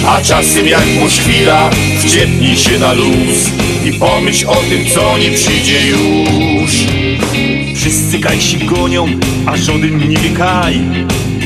A 0.07 0.21
czasem 0.21 0.67
jak 0.67 0.85
po 1.01 1.07
chwila, 1.07 1.71
wciepnij 2.01 2.57
się 2.57 2.79
na 2.79 2.93
luz 2.93 3.51
I 3.85 3.93
pomyśl 3.93 4.49
o 4.49 4.55
tym, 4.55 4.87
co 4.95 5.19
nie 5.19 5.31
przyjdzie 5.31 5.89
już. 5.89 6.71
Wszyscy 7.75 8.19
kajsi 8.19 8.59
gonią, 8.59 9.07
a 9.47 9.57
żaden 9.57 10.09
nie 10.09 10.19
wykaj 10.19 10.81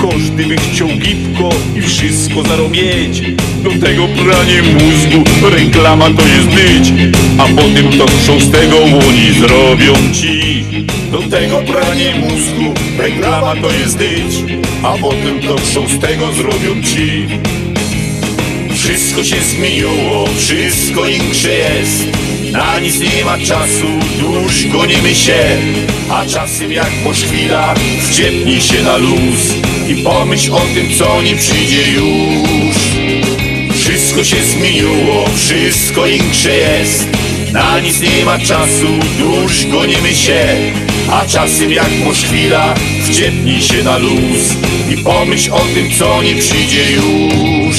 Każdy 0.03 0.47
by 0.47 0.57
chciał 0.57 0.89
gipko 0.89 1.49
i 1.77 1.83
wszystko 1.83 2.43
zarobić. 2.43 3.23
Do 3.63 3.71
tego 3.87 4.09
pranie 4.09 4.63
mózgu, 4.63 5.49
reklama 5.51 6.07
to 6.11 6.23
jest 6.27 6.49
być. 6.49 7.13
A 7.39 7.43
potem 7.43 7.99
to 7.99 8.07
show 8.27 8.43
z 8.43 8.51
tego 8.51 8.77
łoni 8.77 9.33
zrobią 9.39 9.95
ci. 10.13 10.65
Do 11.13 11.19
tego 11.19 11.57
pranie 11.57 12.15
mózgu, 12.21 12.75
reklama 12.99 13.55
to 13.63 13.71
jest 13.73 13.99
być 13.99 14.50
A 14.83 14.97
potem 14.99 15.41
to 15.41 15.57
tego 16.01 16.33
zrobią 16.33 16.83
ci. 16.83 17.27
Wszystko 18.75 19.25
się 19.25 19.37
zmieniło, 19.41 20.27
wszystko 20.39 21.09
insze 21.09 21.53
jest. 21.55 22.05
Na 22.53 22.81
nic 22.81 23.01
nie 23.01 23.25
ma 23.25 23.39
czasu, 23.39 23.87
dusz 24.21 24.67
gonimy 24.67 25.15
się. 25.15 25.59
A 26.11 26.27
czasem 26.27 26.73
jak 26.73 26.91
po 27.05 27.11
chwila, 27.11 27.75
wciepnij 28.11 28.61
się 28.61 28.83
na 28.83 28.97
luz 28.97 29.55
I 29.89 29.95
pomyśl 29.95 30.53
o 30.53 30.61
tym, 30.75 30.95
co 30.99 31.23
nie 31.23 31.37
przyjdzie 31.37 31.93
już. 31.93 32.77
Wszystko 33.77 34.25
się 34.25 34.37
zmieniło, 34.37 35.25
wszystko 35.37 36.07
insze 36.07 36.57
jest. 36.57 37.09
Na 37.53 37.81
nic 37.81 38.01
nie 38.01 38.25
ma 38.25 38.39
czasu, 38.39 38.87
dusz 39.19 39.67
gonimy 39.67 40.15
się 40.15 40.90
A 41.13 41.25
czasem 41.27 41.73
jak 41.73 41.91
chwila, 42.15 42.75
wciepnij 43.05 43.63
się 43.63 43.85
na 43.85 43.99
luz 43.99 44.55
I 44.91 44.97
pomyśl 44.97 45.53
o 45.53 45.61
tym, 45.75 45.91
co 45.99 46.23
nie 46.23 46.35
przyjdzie 46.35 46.93
już. 46.93 47.77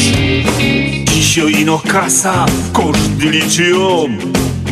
Dzisiaj 1.13 1.51
ino 1.61 1.81
kasa, 1.87 2.45
każdy 2.73 3.29
liczy 3.29 3.69
ją 3.69 4.17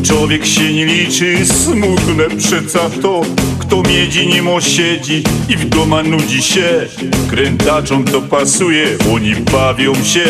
Człowiek 0.03 0.45
się 0.45 0.73
nie 0.73 0.85
liczy, 0.85 1.45
smutne 1.45 2.37
przeca 2.37 2.79
to. 3.01 3.21
Kto 3.59 3.83
miedzi 3.83 4.27
nimo 4.27 4.61
siedzi 4.61 5.23
i 5.49 5.55
w 5.55 5.69
doma 5.69 6.03
nudzi 6.03 6.43
się. 6.43 6.87
Krętaczom 7.29 8.05
to 8.05 8.21
pasuje, 8.21 8.85
oni 9.13 9.35
bawią 9.35 10.03
się. 10.03 10.25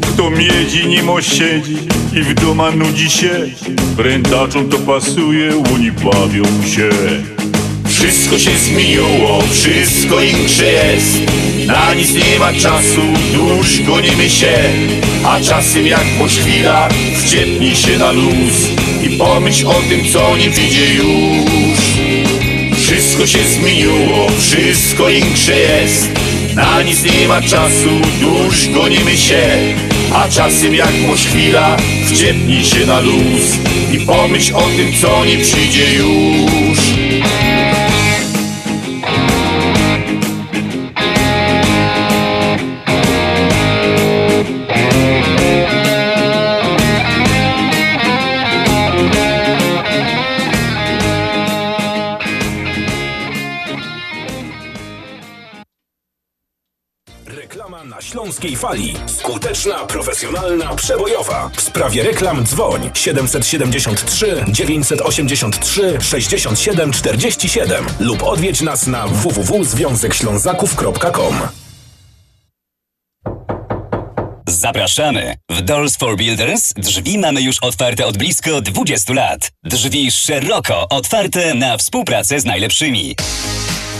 Kto 0.00 0.30
miedzi 0.30 0.86
nimo 0.86 1.22
siedzi 1.22 1.76
i 2.12 2.22
w 2.22 2.34
doma 2.34 2.70
nudzi 2.70 3.10
się. 3.10 3.30
Krętaczom 3.96 4.68
to 4.68 4.78
pasuje, 4.78 5.50
oni 5.74 5.92
bawią 5.92 6.44
się 6.66 6.90
wszystko 8.08 8.38
się 8.38 8.58
zmieniło, 8.58 9.42
wszystko 9.52 10.22
insze 10.22 10.72
jest. 10.72 11.22
Na 11.66 11.94
nic 11.94 12.14
nie 12.14 12.38
ma 12.38 12.52
czasu, 12.52 13.00
dusz 13.34 13.82
gonimy 13.82 14.30
się. 14.30 14.54
A 15.24 15.40
czasem 15.40 15.86
jak 15.86 16.04
po 16.18 16.24
chwila, 16.24 16.88
wciepnij 17.16 17.76
się 17.76 17.98
na 17.98 18.12
luz 18.12 18.68
I 19.02 19.10
pomyśl 19.10 19.66
o 19.66 19.74
tym, 19.88 20.12
co 20.12 20.36
nie 20.36 20.50
widzi 20.50 20.94
już. 20.94 21.80
Wszystko 22.78 23.26
się 23.26 23.38
zmieniło, 23.44 24.26
wszystko 24.38 25.08
insze 25.08 25.58
jest. 25.58 26.08
Na 26.54 26.82
nic 26.82 27.02
nie 27.02 27.28
ma 27.28 27.42
czasu, 27.42 27.90
dusz 28.20 28.68
gonimy 28.68 29.16
się. 29.16 29.42
A 30.14 30.28
czasem 30.28 30.74
jak 30.74 30.92
masz 31.08 31.26
chwila, 31.26 31.76
wciepnij 32.06 32.64
się 32.64 32.86
na 32.86 33.00
luz 33.00 33.58
I 33.92 33.98
pomyśl 33.98 34.56
o 34.56 34.62
tym, 34.62 34.92
co 35.00 35.24
nie 35.24 35.38
przyjdzie 35.38 35.94
już 35.94 36.83
Fali. 58.74 58.94
Skuteczna, 59.06 59.74
profesjonalna, 59.74 60.74
przebojowa. 60.74 61.50
W 61.56 61.60
sprawie 61.60 62.02
reklam 62.02 62.44
dzwoń 62.44 62.90
773 62.94 64.44
983 64.48 65.98
67 66.00 66.92
47 66.92 67.86
lub 68.00 68.22
odwiedź 68.22 68.60
nas 68.60 68.86
na 68.86 69.06
www.związekślązaków.com. 69.06 71.40
Zapraszamy! 74.48 75.34
W 75.50 75.62
Doors 75.62 75.96
for 75.96 76.16
Builders 76.16 76.72
drzwi 76.76 77.18
mamy 77.18 77.42
już 77.42 77.58
otwarte 77.58 78.06
od 78.06 78.18
blisko 78.18 78.60
20 78.60 79.12
lat. 79.12 79.50
Drzwi 79.64 80.10
szeroko 80.10 80.88
otwarte 80.88 81.54
na 81.54 81.76
współpracę 81.76 82.40
z 82.40 82.44
najlepszymi. 82.44 83.14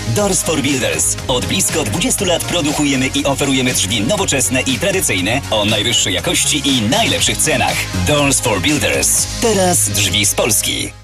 Doors 0.09 0.43
for 0.43 0.62
Builders. 0.62 1.16
Od 1.28 1.47
blisko 1.47 1.85
20 1.85 2.24
lat 2.24 2.44
produkujemy 2.44 3.06
i 3.06 3.24
oferujemy 3.24 3.72
drzwi 3.72 4.01
nowoczesne 4.01 4.60
i 4.60 4.78
tradycyjne 4.78 5.40
o 5.51 5.64
najwyższej 5.64 6.14
jakości 6.14 6.62
i 6.68 6.82
najlepszych 6.82 7.36
cenach. 7.36 7.76
Doors 8.06 8.40
for 8.40 8.60
Builders. 8.60 9.26
Teraz 9.40 9.89
drzwi 9.90 10.26
z 10.26 10.35
Polski. 10.35 11.03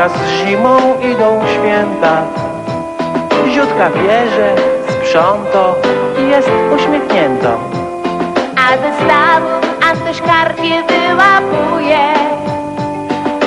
Wraz 0.00 0.12
z 0.12 0.46
zimą 0.46 0.76
idą 1.12 1.40
święta. 1.46 2.22
Ziutka 3.48 3.90
bierze, 3.90 4.54
sprząto 4.88 5.74
i 6.18 6.30
jest 6.30 6.50
uśmiechnięto. 6.76 7.58
A 8.56 8.76
ze 8.76 9.04
stawu 9.04 9.46
Antoś 9.90 10.20
karpie 10.20 10.82
wyłapuje. 10.88 12.04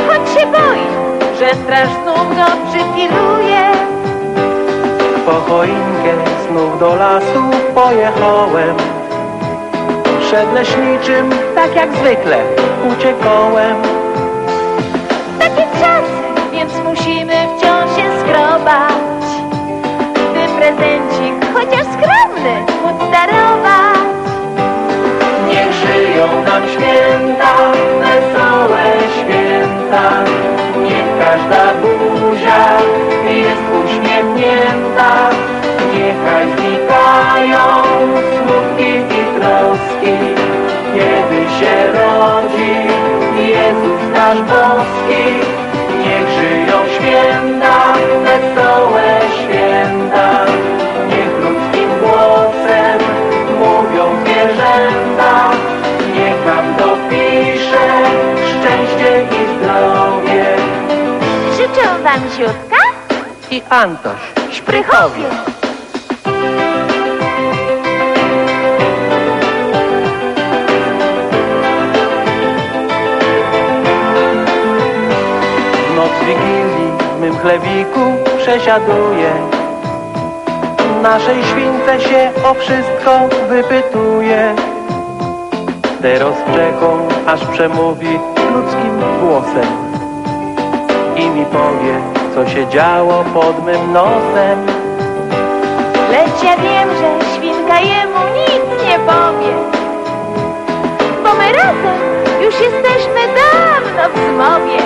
Choć 0.08 0.30
się 0.30 0.48
boi, 0.48 0.86
że 1.40 1.56
straż 1.56 1.90
znów 2.04 2.36
go 2.38 2.46
przypiluje. 2.70 3.72
Po 5.26 5.32
choinkę 5.32 6.14
znów 6.50 6.80
do 6.80 6.96
lasu 6.96 7.44
pojechałem. 7.76 8.76
Przed 10.20 10.54
leśniczym, 10.54 11.30
tak 11.56 11.76
jak 11.76 11.94
zwykle, 11.94 12.38
uciekałem. 12.92 13.76
Takie 15.40 15.68
czasy, 15.80 16.23
skrobać. 18.24 19.26
By 20.34 20.44
prezencik, 20.58 21.36
chociaż 21.54 21.86
skromny, 21.96 22.56
móc 22.84 23.12
darować. 23.12 24.00
Niech 25.48 25.74
żyją 25.74 26.28
nam 26.46 26.64
święta, 26.74 27.54
wesołe 28.00 28.84
święta. 29.18 30.24
Niech 30.84 31.10
każda 31.20 31.74
buzia 31.82 32.64
jest 33.26 33.66
uśmiechnięta. 33.84 35.30
Niechaj 35.94 36.46
znikają 36.58 37.84
smutki 38.36 38.92
i 39.20 39.40
troski, 39.40 40.18
kiedy 40.94 41.42
się 41.60 41.76
rodzi 41.94 42.74
Jezus 43.50 44.02
nasz 44.14 44.42
boski. 44.42 45.54
wam 47.14 47.53
I 63.52 63.62
Antoś. 63.70 64.20
Szprychowie. 64.52 65.26
W 75.88 75.96
noc 75.96 76.12
Wigilii 76.20 76.92
w 77.18 77.22
mym 77.22 77.38
chlebiku 77.38 78.00
przesiaduje. 78.38 79.34
Naszej 81.02 81.44
śwince 81.44 82.02
się 82.02 82.32
o 82.46 82.54
wszystko 82.54 83.20
wypytuje. 83.50 84.56
Teraz 86.02 86.36
czekam, 86.56 87.00
aż 87.28 87.46
przemówi 87.46 88.20
ludzkim 88.54 89.02
głosem 89.22 89.94
i 91.16 91.30
mi 91.30 91.46
powie, 91.46 92.23
co 92.36 92.50
się 92.50 92.68
działo 92.68 93.24
pod 93.34 93.66
mym 93.66 93.94
nosem. 93.94 94.66
Lecz 96.12 96.44
ja 96.44 96.58
wiem, 96.58 96.90
że 96.90 97.36
świnka 97.36 97.80
jemu 97.80 98.20
nic 98.36 98.84
nie 98.86 99.00
powie. 99.00 99.54
Bo 101.24 101.34
my 101.34 101.54
razem 101.54 102.00
już 102.42 102.54
jesteśmy 102.60 103.22
dawno 103.36 104.10
w 104.10 104.18
zmowie. 104.18 104.84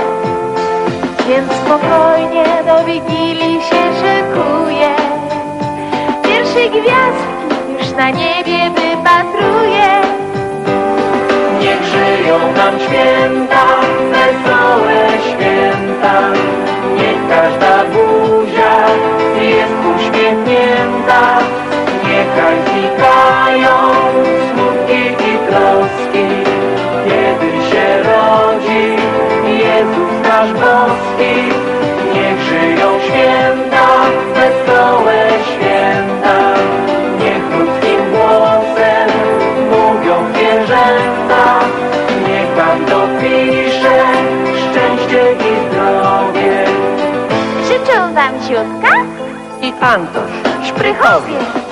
Więc 1.27 1.51
spokojnie 1.51 2.45
do 2.65 2.83
Wigilii 2.85 3.61
się 3.61 3.83
szykuje. 3.99 4.89
Pierwsze 6.23 6.69
gwiazdki 6.69 7.73
już 7.79 7.91
na 7.97 8.09
niebie 8.09 8.69
wypatruje. 8.69 10.01
Niech 11.59 11.83
żyją 11.83 12.39
nam 12.57 12.79
święta, 12.79 13.65
wesołe 14.11 15.07
święta. 15.29 16.21
Wam 48.17 48.41
Ziutka 48.41 48.93
I 49.61 49.73
Antoś, 49.81 50.31
Szprychowie. 50.63 51.66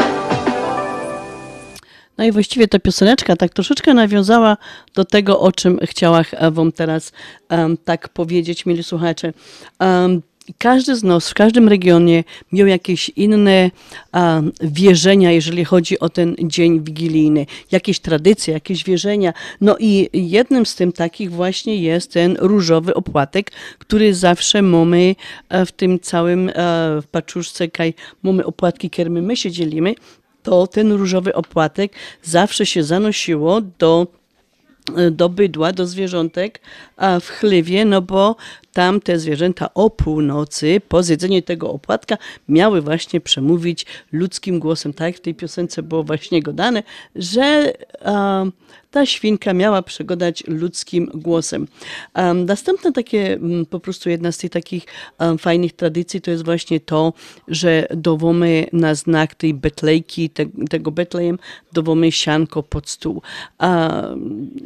No 2.25 2.29
i 2.29 2.31
właściwie 2.31 2.67
ta 2.67 2.79
pioseneczka 2.79 3.35
tak 3.35 3.53
troszeczkę 3.53 3.93
nawiązała 3.93 4.57
do 4.95 5.05
tego, 5.05 5.39
o 5.39 5.51
czym 5.51 5.79
chciała 5.83 6.23
wam 6.51 6.71
teraz 6.71 7.11
em, 7.49 7.77
tak 7.77 8.09
powiedzieć, 8.09 8.65
mieli 8.65 8.83
słuchacze. 8.83 9.33
Em, 9.79 10.21
każdy 10.57 10.95
z 10.95 11.03
nas 11.03 11.29
w 11.29 11.33
każdym 11.33 11.67
regionie 11.67 12.23
miał 12.51 12.67
jakieś 12.67 13.09
inne 13.09 13.71
em, 14.11 14.51
wierzenia, 14.61 15.31
jeżeli 15.31 15.65
chodzi 15.65 15.99
o 15.99 16.09
ten 16.09 16.35
dzień 16.43 16.83
wigilijny, 16.83 17.45
jakieś 17.71 17.99
tradycje, 17.99 18.53
jakieś 18.53 18.83
wierzenia. 18.83 19.33
No 19.61 19.75
i 19.79 20.09
jednym 20.13 20.65
z 20.65 20.75
tym 20.75 20.91
takich 20.91 21.31
właśnie 21.31 21.77
jest 21.77 22.13
ten 22.13 22.37
różowy 22.39 22.93
opłatek, 22.93 23.51
który 23.79 24.13
zawsze 24.13 24.61
mamy 24.61 25.15
e, 25.49 25.65
w 25.65 25.71
tym 25.71 25.99
całym 25.99 26.49
e, 26.49 26.53
w 27.01 27.07
paczuszce, 27.11 27.67
kaj 27.67 27.93
mamy 28.23 28.45
opłatki, 28.45 28.89
kiermy 28.89 29.21
my 29.21 29.37
się 29.37 29.51
dzielimy, 29.51 29.95
to 30.45 30.67
ten 30.67 30.91
różowy 30.91 31.35
opłatek 31.35 31.91
zawsze 32.23 32.65
się 32.65 32.83
zanosiło 32.83 33.61
do 33.79 34.07
do 35.11 35.29
bydła, 35.29 35.71
do 35.71 35.85
zwierzątek 35.85 36.61
a 36.97 37.19
w 37.19 37.27
chlewie, 37.27 37.85
no 37.85 38.01
bo 38.01 38.35
tam 38.73 39.01
te 39.01 39.19
zwierzęta 39.19 39.73
o 39.73 39.89
północy 39.89 40.81
po 40.89 41.03
zjedzeniu 41.03 41.41
tego 41.41 41.71
opłatka 41.71 42.17
miały 42.49 42.81
właśnie 42.81 43.21
przemówić 43.21 43.85
ludzkim 44.11 44.59
głosem, 44.59 44.93
tak 44.93 45.07
jak 45.07 45.17
w 45.17 45.21
tej 45.21 45.35
piosence 45.35 45.83
było 45.83 46.03
właśnie 46.03 46.41
godane, 46.41 46.83
że 47.15 47.73
ta 48.91 49.05
świnka 49.05 49.53
miała 49.53 49.81
przegodać 49.81 50.43
ludzkim 50.47 51.11
głosem. 51.13 51.67
A, 52.13 52.33
następne 52.33 52.91
takie, 52.91 53.33
mm, 53.33 53.65
po 53.65 53.79
prostu 53.79 54.09
jedna 54.09 54.31
z 54.31 54.37
tych 54.37 54.51
takich 54.51 54.85
fajnych 55.39 55.73
tradycji 55.73 56.21
to 56.21 56.31
jest 56.31 56.45
właśnie 56.45 56.79
to, 56.79 57.13
że 57.47 57.87
dowomy 57.95 58.65
na 58.73 58.95
znak 58.95 59.35
tej 59.35 59.53
betlejki, 59.53 60.29
te, 60.29 60.45
tego 60.69 60.91
Betlejem, 60.91 61.39
dowomy 61.73 62.11
sianko 62.11 62.63
pod 62.63 62.89
stół. 62.89 63.21
A 63.57 64.01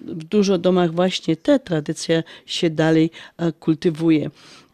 w 0.05 0.23
dużo 0.23 0.57
domach 0.57 0.93
właśnie 0.93 1.35
te 1.35 1.59
tradycje 1.59 2.18
się 2.45 2.69
dalej 2.69 3.11
e, 3.37 3.51
kultywuje. 3.51 4.29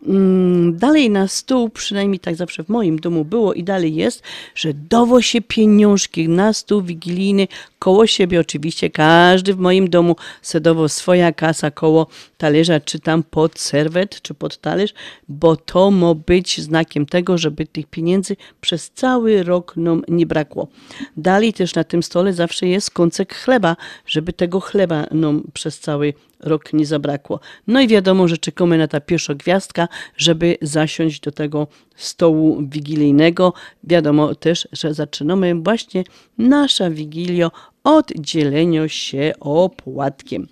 Mm, 0.07 0.77
Dalej 0.77 1.09
na 1.09 1.27
stół, 1.27 1.69
przynajmniej 1.69 2.19
tak 2.19 2.35
zawsze 2.35 2.63
w 2.63 2.69
moim 2.69 2.99
domu 2.99 3.25
było 3.25 3.53
i 3.53 3.63
dalej 3.63 3.95
jest, 3.95 4.23
że 4.55 4.73
dowo 4.73 5.21
się 5.21 5.41
pieniążki 5.41 6.29
na 6.29 6.53
stół 6.53 6.81
wigilijny 6.81 7.47
koło 7.79 8.07
siebie. 8.07 8.39
Oczywiście 8.39 8.89
każdy 8.89 9.53
w 9.53 9.57
moim 9.59 9.89
domu 9.89 10.15
sedowo 10.41 10.89
swoja 10.89 11.33
kasa 11.33 11.71
koło 11.71 12.07
talerza, 12.37 12.79
czy 12.79 12.99
tam 12.99 13.23
pod 13.23 13.59
serwet, 13.59 14.21
czy 14.21 14.33
pod 14.33 14.57
talerz, 14.57 14.93
bo 15.29 15.55
to 15.55 15.91
ma 15.91 16.13
być 16.13 16.61
znakiem 16.61 17.05
tego, 17.05 17.37
żeby 17.37 17.65
tych 17.65 17.87
pieniędzy 17.87 18.35
przez 18.61 18.91
cały 18.91 19.43
rok 19.43 19.73
nam 19.77 20.03
nie 20.07 20.25
brakło. 20.25 20.67
Dalej 21.17 21.53
też 21.53 21.75
na 21.75 21.83
tym 21.83 22.03
stole 22.03 22.33
zawsze 22.33 22.67
jest 22.67 22.91
kącek 22.91 23.35
chleba, 23.35 23.75
żeby 24.07 24.33
tego 24.33 24.59
chleba 24.59 25.05
nam 25.11 25.43
przez 25.53 25.79
cały 25.79 26.13
rok 26.39 26.73
nie 26.73 26.85
zabrakło. 26.85 27.39
No 27.67 27.81
i 27.81 27.87
wiadomo, 27.87 28.27
że 28.27 28.37
czekamy 28.37 28.77
na 28.77 28.87
ta 28.87 28.99
pierwsza 29.01 29.35
gwiazdka, 29.35 29.84
żeby 30.17 30.57
zasiąść 30.61 31.19
do 31.19 31.31
tego 31.31 31.67
stołu 31.95 32.61
wigilijnego. 32.69 33.53
Wiadomo 33.83 34.35
też, 34.35 34.67
że 34.71 34.93
zaczynamy 34.93 35.55
właśnie 35.55 36.03
nasza 36.37 36.89
wigilio 36.89 37.51
od 37.83 38.11
dzielenia 38.19 38.89
się 38.89 39.33
opłatkiem. 39.39 40.47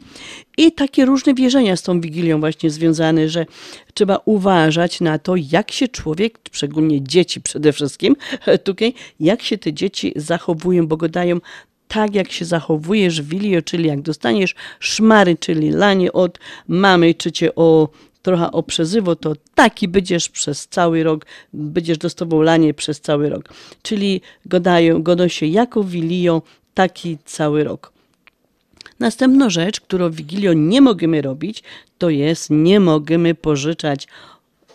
I 0.58 0.72
takie 0.72 1.06
różne 1.06 1.34
wierzenia 1.34 1.76
z 1.76 1.82
tą 1.82 2.02
wigilią 2.02 2.40
właśnie 2.40 2.70
związane, 2.70 3.30
że 3.30 3.46
trzeba 3.94 4.20
uważać 4.26 5.02
na 5.02 5.20
to, 5.20 5.36
jak 5.36 5.72
się 5.72 5.88
człowiek, 5.88 6.40
szczególnie 6.52 7.04
dzieci 7.04 7.42
przede 7.42 7.74
wszystkim, 7.74 8.16
tutaj, 8.64 8.94
jak 9.20 9.42
się 9.42 9.58
te 9.58 9.74
dzieci 9.74 10.14
zachowują, 10.16 10.88
bo 10.88 10.98
go 10.98 11.10
dają 11.10 11.40
tak, 11.88 12.16
jak 12.16 12.32
się 12.32 12.46
zachowujesz 12.46 13.22
w 13.22 13.30
Wilio, 13.30 13.62
czyli 13.62 13.88
jak 13.88 14.02
dostaniesz 14.02 14.56
szmary, 14.80 15.38
czyli 15.40 15.72
lanie 15.72 16.14
od 16.14 16.40
mamy, 16.68 17.14
czy 17.14 17.32
cię 17.32 17.56
o 17.56 17.90
trochę 18.24 18.52
oprzezywo, 18.52 19.16
to 19.16 19.34
taki 19.56 19.88
będziesz 19.88 20.30
przez 20.30 20.68
cały 20.68 21.04
rok, 21.04 21.26
będziesz 21.54 21.98
dostawał 21.98 22.42
lanie 22.42 22.74
przez 22.74 23.02
cały 23.02 23.30
rok. 23.30 23.50
Czyli 23.82 24.22
godają, 24.46 25.04
godą 25.04 25.28
się 25.28 25.46
jako 25.46 25.84
Wilio, 25.84 26.42
taki 26.74 27.18
cały 27.26 27.64
rok. 27.64 27.94
Następna 29.00 29.50
rzecz, 29.50 29.82
którą 29.82 30.10
w 30.10 30.16
Wigilio 30.16 30.54
nie 30.54 30.82
możemy 30.82 31.22
robić, 31.22 31.64
to 31.98 32.10
jest 32.10 32.50
nie 32.50 32.80
możemy 32.80 33.36
pożyczać 33.36 34.08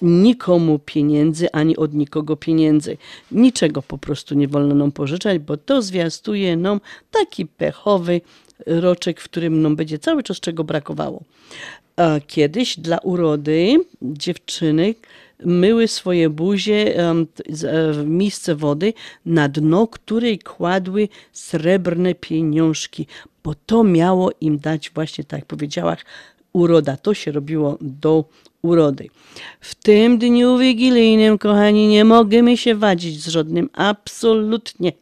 nikomu 0.03 0.79
pieniędzy, 0.79 1.53
ani 1.53 1.77
od 1.77 1.95
nikogo 1.95 2.37
pieniędzy. 2.37 2.97
Niczego 3.33 3.83
po 3.83 3.99
prostu 3.99 4.35
nie 4.35 4.49
wolno 4.49 4.75
nam 4.75 4.93
pożyczać, 4.93 5.39
bo 5.39 5.57
to 5.57 5.83
zwiastuje 5.83 6.57
nam 6.57 6.81
taki 7.11 7.47
pechowy 7.47 8.21
roczek, 8.67 9.21
w 9.21 9.25
którym 9.25 9.63
nam 9.63 9.77
będzie 9.77 9.99
cały 9.99 10.23
czas 10.23 10.41
czego 10.41 10.65
brakowało. 10.65 11.23
Kiedyś 12.27 12.79
dla 12.79 12.99
urody 12.99 13.77
dziewczyny 14.03 14.95
myły 15.45 15.89
swoje 15.89 16.31
buzie 16.31 16.97
e, 16.97 17.15
w 17.93 18.05
misce 18.07 18.55
wody, 18.55 18.93
na 19.27 19.49
dno 19.49 19.87
której 19.87 20.39
kładły 20.39 21.09
srebrne 21.33 22.15
pieniążki, 22.15 23.07
bo 23.45 23.55
to 23.67 23.85
miało 23.85 24.31
im 24.41 24.59
dać 24.59 24.91
właśnie, 24.91 25.25
tak 25.25 25.41
jak 25.77 26.05
uroda. 26.53 26.97
To 26.97 27.15
się 27.15 27.33
robiło 27.33 27.79
do 27.81 28.25
urody. 28.63 29.09
W 29.61 29.75
tym 29.75 30.19
dniu 30.19 30.59
wigilijnym, 30.59 31.39
kochani, 31.39 31.89
nie 31.89 32.05
możemy 32.05 32.57
się 32.57 32.75
wadzić 32.75 33.23
z 33.23 33.29
żadnym, 33.29 33.71
absolutnie. 33.73 34.93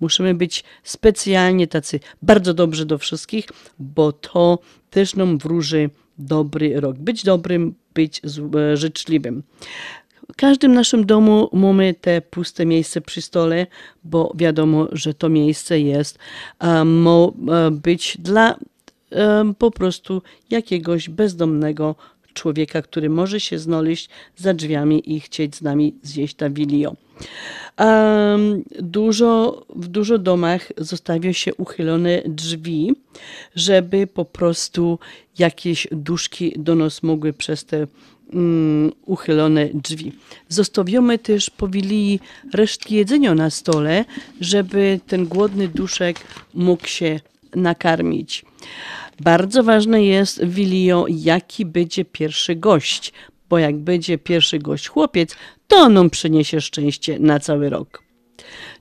Musimy 0.00 0.34
być 0.34 0.64
specjalnie 0.84 1.66
tacy 1.66 2.00
bardzo 2.22 2.54
dobrzy 2.54 2.86
do 2.86 2.98
wszystkich, 2.98 3.48
bo 3.78 4.12
to 4.12 4.58
też 4.90 5.14
nam 5.14 5.38
wróży 5.38 5.90
dobry 6.18 6.80
rok. 6.80 6.98
Być 6.98 7.24
dobrym, 7.24 7.74
być 7.94 8.22
e, 8.54 8.76
życzliwym. 8.76 9.42
W 10.32 10.36
każdym 10.36 10.74
naszym 10.74 11.06
domu 11.06 11.48
mamy 11.52 11.94
te 11.94 12.20
puste 12.20 12.66
miejsce 12.66 13.00
przy 13.00 13.22
stole, 13.22 13.66
bo 14.04 14.32
wiadomo, 14.34 14.88
że 14.92 15.14
to 15.14 15.28
miejsce 15.28 15.80
jest, 15.80 16.18
e, 16.58 16.84
mo 16.84 17.32
e, 17.48 17.70
być 17.70 18.18
dla 18.20 18.56
po 19.58 19.70
prostu 19.70 20.22
jakiegoś 20.50 21.08
bezdomnego 21.08 21.94
człowieka, 22.36 22.82
który 22.82 23.08
może 23.10 23.40
się 23.40 23.58
znaleźć 23.58 24.08
za 24.36 24.54
drzwiami 24.54 25.14
i 25.14 25.20
chcieć 25.20 25.56
z 25.56 25.62
nami 25.62 25.94
zjeść 26.02 26.34
ta 26.34 26.50
wilio. 26.50 26.96
Dużo, 28.78 29.64
w 29.76 29.88
dużo 29.88 30.18
domach 30.18 30.72
zostawia 30.76 31.32
się 31.32 31.54
uchylone 31.54 32.22
drzwi, 32.26 32.94
żeby 33.54 34.06
po 34.06 34.24
prostu 34.24 34.98
jakieś 35.38 35.88
duszki 35.92 36.52
do 36.56 36.74
nas 36.74 37.02
mogły 37.02 37.32
przez 37.32 37.64
te 37.64 37.86
um, 38.32 38.92
uchylone 39.06 39.68
drzwi. 39.74 40.12
Zostawiamy 40.48 41.18
też 41.18 41.50
po 41.50 41.68
wilii 41.68 42.20
resztki 42.54 42.94
jedzenia 42.94 43.34
na 43.34 43.50
stole, 43.50 44.04
żeby 44.40 45.00
ten 45.06 45.26
głodny 45.26 45.68
duszek 45.68 46.16
mógł 46.54 46.86
się 46.86 47.20
nakarmić. 47.54 48.44
Bardzo 49.20 49.62
ważne 49.62 50.04
jest 50.04 50.44
Wilio, 50.44 51.06
jaki 51.08 51.66
będzie 51.66 52.04
pierwszy 52.04 52.56
gość, 52.56 53.12
bo 53.48 53.58
jak 53.58 53.76
będzie 53.76 54.18
pierwszy 54.18 54.58
gość 54.58 54.88
chłopiec, 54.88 55.36
to 55.68 55.88
nam 55.88 56.10
przyniesie 56.10 56.60
szczęście 56.60 57.18
na 57.18 57.40
cały 57.40 57.70
rok. 57.70 58.02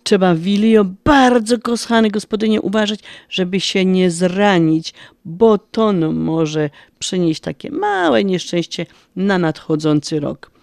Trzeba 0.04 0.36
Wilio 0.36 0.86
bardzo 1.04 1.60
kochane 1.60 2.10
gospodynie 2.10 2.62
uważać, 2.62 3.00
żeby 3.30 3.60
się 3.60 3.86
nie 3.86 4.12
zranić, 4.12 4.94
bo 5.26 5.58
to 5.58 5.94
może 6.12 6.70
przynieść 7.00 7.42
takie 7.42 7.72
małe 7.72 8.24
nieszczęście 8.24 8.86
na 9.16 9.38
nadchodzący 9.38 10.20
rok. 10.20 10.55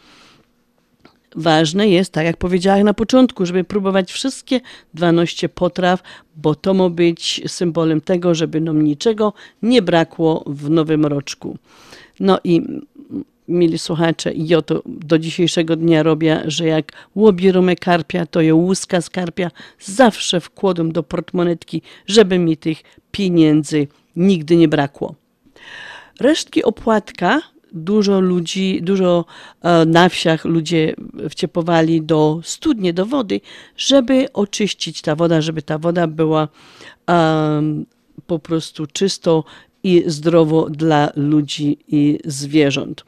Ważne 1.37 1.89
jest, 1.89 2.13
tak 2.13 2.25
jak 2.25 2.37
powiedziałem 2.37 2.85
na 2.85 2.95
początku, 2.95 3.47
żeby 3.47 3.65
próbować 3.65 4.13
wszystkie 4.13 4.61
12 4.95 5.49
potraw, 5.49 6.03
bo 6.37 6.55
to 6.55 6.75
ma 6.75 6.89
być 6.89 7.41
symbolem 7.47 8.01
tego, 8.01 8.35
żeby 8.35 8.61
nam 8.61 8.83
niczego 8.83 9.33
nie 9.63 9.83
brakło 9.83 10.45
w 10.47 10.71
nowym 10.71 11.07
roczku. 11.07 11.59
No 12.21 12.39
i 12.45 12.63
mili 13.49 13.79
słuchacze, 13.79 14.33
ja 14.35 14.63
to 14.63 14.83
do 14.87 15.19
dzisiejszego 15.19 15.77
dnia 15.77 16.03
robię, 16.03 16.43
że 16.45 16.67
jak 16.67 16.93
łobierumę 17.15 17.77
karpia, 17.77 18.27
to 18.27 18.41
ja 18.41 18.55
łuska 18.55 19.01
z 19.01 19.11
karpia 19.11 19.51
zawsze 19.81 20.41
wkładam 20.41 20.93
do 20.93 21.03
portmonetki, 21.03 21.83
żeby 22.07 22.39
mi 22.39 22.57
tych 22.57 22.83
pieniędzy 23.13 23.87
nigdy 24.17 24.57
nie 24.57 24.69
brakło. 24.69 25.15
Resztki 26.21 26.65
opłatka 26.65 27.41
dużo 27.75 28.21
ludzi, 28.21 28.81
dużo 28.83 29.25
e, 29.63 29.85
na 29.87 30.09
wsiach 30.09 30.45
ludzie 30.45 30.95
wciepowali 31.31 32.03
do 32.03 32.41
studnie, 32.43 32.93
do 32.93 33.07
wody, 33.07 33.41
żeby 33.77 34.33
oczyścić 34.33 35.03
ta 35.03 35.17
woda, 35.17 35.41
żeby 35.41 35.63
ta 35.63 35.79
woda 35.79 36.07
była 36.07 36.49
po 38.27 38.39
prostu 38.39 38.87
czysto 38.87 39.45
i 39.83 40.03
zdrowo 40.07 40.71
dla 40.71 41.11
ludzi 41.17 41.79
i 41.89 42.19
zwierząt. 42.25 43.05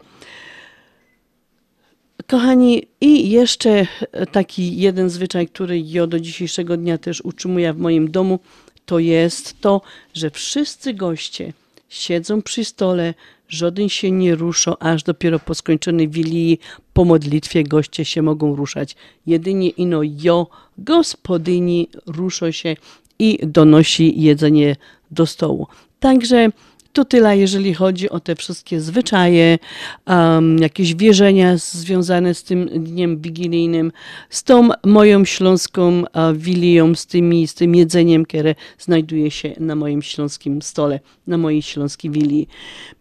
Kochani, 2.26 2.82
i 3.00 3.30
jeszcze 3.30 3.86
taki 4.32 4.76
jeden 4.76 5.10
zwyczaj, 5.10 5.48
który 5.48 5.80
ja 5.80 6.06
do 6.06 6.20
dzisiejszego 6.20 6.76
dnia 6.76 6.98
też 6.98 7.20
utrzymuję 7.20 7.72
w 7.72 7.78
moim 7.78 8.10
domu, 8.10 8.38
to 8.86 8.98
jest 8.98 9.60
to, 9.60 9.80
że 10.14 10.30
wszyscy 10.30 10.94
goście 10.94 11.52
siedzą 11.88 12.42
przy 12.42 12.64
stole, 12.64 13.14
żaden 13.48 13.88
się 13.88 14.10
nie 14.10 14.34
rusza, 14.34 14.78
aż 14.78 15.02
dopiero 15.02 15.38
po 15.38 15.54
skończonej 15.54 16.08
wilii 16.08 16.58
po 16.92 17.04
modlitwie 17.04 17.64
goście 17.64 18.04
się 18.04 18.22
mogą 18.22 18.56
ruszać. 18.56 18.96
Jedynie 19.26 19.68
ino 19.68 20.00
jo, 20.02 20.46
gospodyni 20.78 21.88
rusza 22.06 22.52
się 22.52 22.76
i 23.18 23.38
donosi 23.42 24.22
jedzenie 24.22 24.76
do 25.10 25.26
stołu. 25.26 25.66
Także 26.00 26.48
to 26.94 27.04
tyle, 27.04 27.38
jeżeli 27.38 27.74
chodzi 27.74 28.10
o 28.10 28.20
te 28.20 28.36
wszystkie 28.36 28.80
zwyczaje, 28.80 29.58
um, 30.06 30.58
jakieś 30.58 30.94
wierzenia 30.94 31.56
związane 31.56 32.34
z 32.34 32.42
tym 32.42 32.66
dniem 32.66 33.20
wigilijnym, 33.20 33.92
z 34.30 34.42
tą 34.42 34.68
moją 34.84 35.24
śląską 35.24 36.00
uh, 36.00 36.36
wilią, 36.36 36.94
z, 36.94 37.06
tymi, 37.06 37.48
z 37.48 37.54
tym 37.54 37.74
jedzeniem, 37.74 38.24
które 38.24 38.54
znajduje 38.78 39.30
się 39.30 39.52
na 39.60 39.74
moim 39.74 40.02
śląskim 40.02 40.62
stole, 40.62 41.00
na 41.26 41.38
mojej 41.38 41.62
śląskiej 41.62 42.10
wilii. 42.10 42.48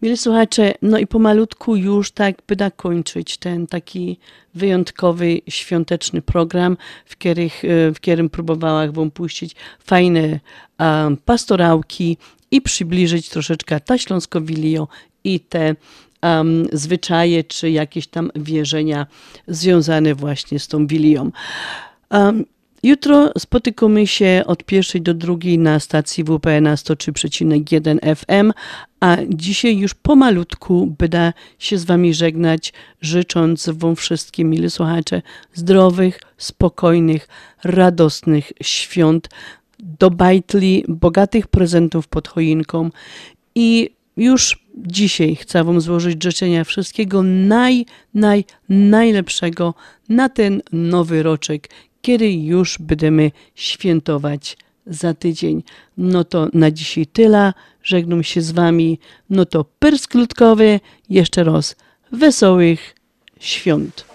Mili 0.02 0.16
słuchacze, 0.16 0.74
no 0.82 0.98
i 0.98 1.06
pomalutku 1.06 1.76
już 1.76 2.10
tak 2.10 2.36
byda 2.46 2.70
kończyć 2.70 3.36
ten 3.38 3.66
taki 3.66 4.18
wyjątkowy, 4.54 5.40
świąteczny 5.48 6.22
program, 6.22 6.76
w, 7.04 7.16
których, 7.16 7.62
w 7.64 7.94
którym 7.96 8.30
próbowałam 8.30 8.92
wam 8.92 9.10
puścić 9.10 9.56
fajne 9.78 10.40
um, 10.78 11.16
pastorałki, 11.16 12.16
i 12.54 12.60
przybliżyć 12.60 13.28
troszeczkę 13.28 13.80
ta 13.80 13.98
śląskowilio 13.98 14.88
i 15.24 15.40
te 15.40 15.76
um, 16.22 16.66
zwyczaje 16.72 17.44
czy 17.44 17.70
jakieś 17.70 18.06
tam 18.06 18.30
wierzenia 18.36 19.06
związane 19.48 20.14
właśnie 20.14 20.58
z 20.58 20.68
tą 20.68 20.86
wilią. 20.86 21.30
Um, 22.10 22.44
Jutro 22.84 23.32
spotykamy 23.38 24.06
się 24.06 24.42
od 24.46 24.64
pierwszej 24.64 25.02
do 25.02 25.14
drugiej 25.14 25.58
na 25.58 25.80
stacji 25.80 26.24
WPN 26.24 26.64
103,1 26.64 28.16
FM, 28.16 28.52
a 29.00 29.16
dzisiaj 29.28 29.76
już 29.76 29.94
pomalutku 29.94 30.94
będę 30.98 31.32
się 31.58 31.78
z 31.78 31.84
Wami 31.84 32.14
żegnać, 32.14 32.72
życząc 33.00 33.68
Wam 33.68 33.96
wszystkim, 33.96 34.50
mili 34.50 34.70
słuchacze, 34.70 35.22
zdrowych, 35.54 36.20
spokojnych, 36.38 37.28
radosnych 37.64 38.52
świąt, 38.62 39.28
do 39.84 40.10
bajtli, 40.10 40.84
bogatych 40.88 41.46
prezentów 41.46 42.08
pod 42.08 42.28
choinką 42.28 42.90
i 43.54 43.90
już 44.16 44.64
dzisiaj 44.76 45.36
chcę 45.36 45.64
Wam 45.64 45.80
złożyć 45.80 46.22
życzenia 46.22 46.64
wszystkiego 46.64 47.22
naj, 47.22 47.86
naj, 48.14 48.44
najlepszego 48.68 49.74
na 50.08 50.28
ten 50.28 50.62
nowy 50.72 51.22
roczek, 51.22 51.68
kiedy 52.02 52.32
już 52.32 52.78
będziemy 52.78 53.30
świętować 53.54 54.56
za 54.86 55.14
tydzień. 55.14 55.62
No 55.96 56.24
to 56.24 56.48
na 56.52 56.70
dzisiaj 56.70 57.06
tyle. 57.06 57.52
Żegnam 57.82 58.22
się 58.22 58.42
z 58.42 58.50
Wami. 58.50 58.98
No 59.30 59.44
to 59.44 59.64
persklutkowy. 59.78 60.80
Jeszcze 61.10 61.44
raz 61.44 61.76
wesołych 62.12 62.94
świąt. 63.40 64.13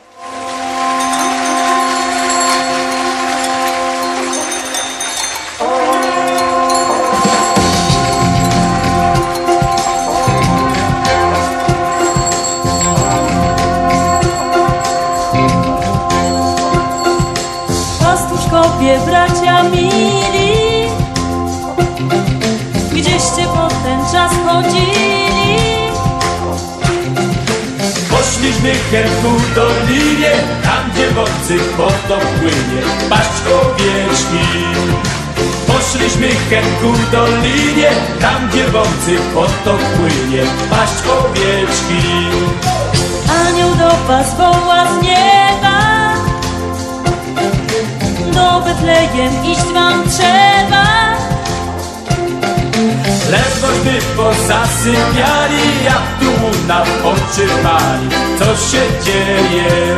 Czas 24.64 24.66
chodzili 24.66 25.58
Poszliśmy 28.12 28.74
herku 28.92 29.32
do 29.56 29.68
linie 29.88 30.32
Tam 30.64 30.92
gdzie 30.92 31.12
wodcy 31.12 31.58
potok 31.78 32.26
płynie 32.26 32.82
Paść 33.10 33.44
owieczki 33.62 34.46
Poszliśmy 35.68 36.28
herku 36.50 36.94
do 37.12 37.28
linie 37.28 37.90
Tam 38.22 38.50
gdzie 38.50 38.68
wodcy 38.68 39.18
potok 39.34 39.80
płynie 39.80 40.44
Paść 40.70 41.04
owieczki 41.20 42.08
Anioł 43.48 43.76
do 43.76 44.08
was 44.08 44.38
woła 44.38 44.86
z 44.86 45.04
nieba. 45.04 46.14
Do 48.34 48.62
Betlejem 48.62 49.46
iść 49.46 49.74
wam 49.74 50.04
trzeba 50.10 50.99
Ledwoś 53.32 53.80
by 53.84 54.16
pozasypiali 54.16 55.84
Jak 55.86 56.20
tu 56.20 56.68
nam 56.68 56.88
oczy 57.04 57.48
pali 57.64 58.10
Co 58.40 58.46
się 58.46 58.82
dzieje? 59.06 59.98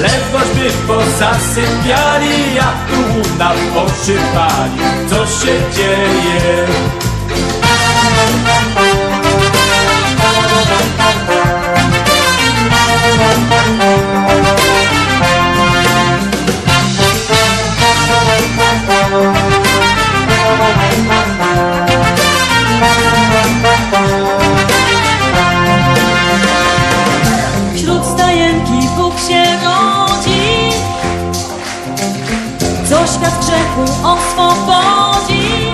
Ledwoś 0.00 0.48
by 0.54 0.70
pozasypiali 0.86 2.54
Jak 2.54 2.76
tu 2.88 3.38
nam 3.38 3.56
oczy 3.76 4.18
pali 4.34 5.08
Co 5.10 5.26
się 5.26 5.52
dzieje? 5.76 6.66
Grzechu 33.72 34.06
oswobodzi 34.06 35.72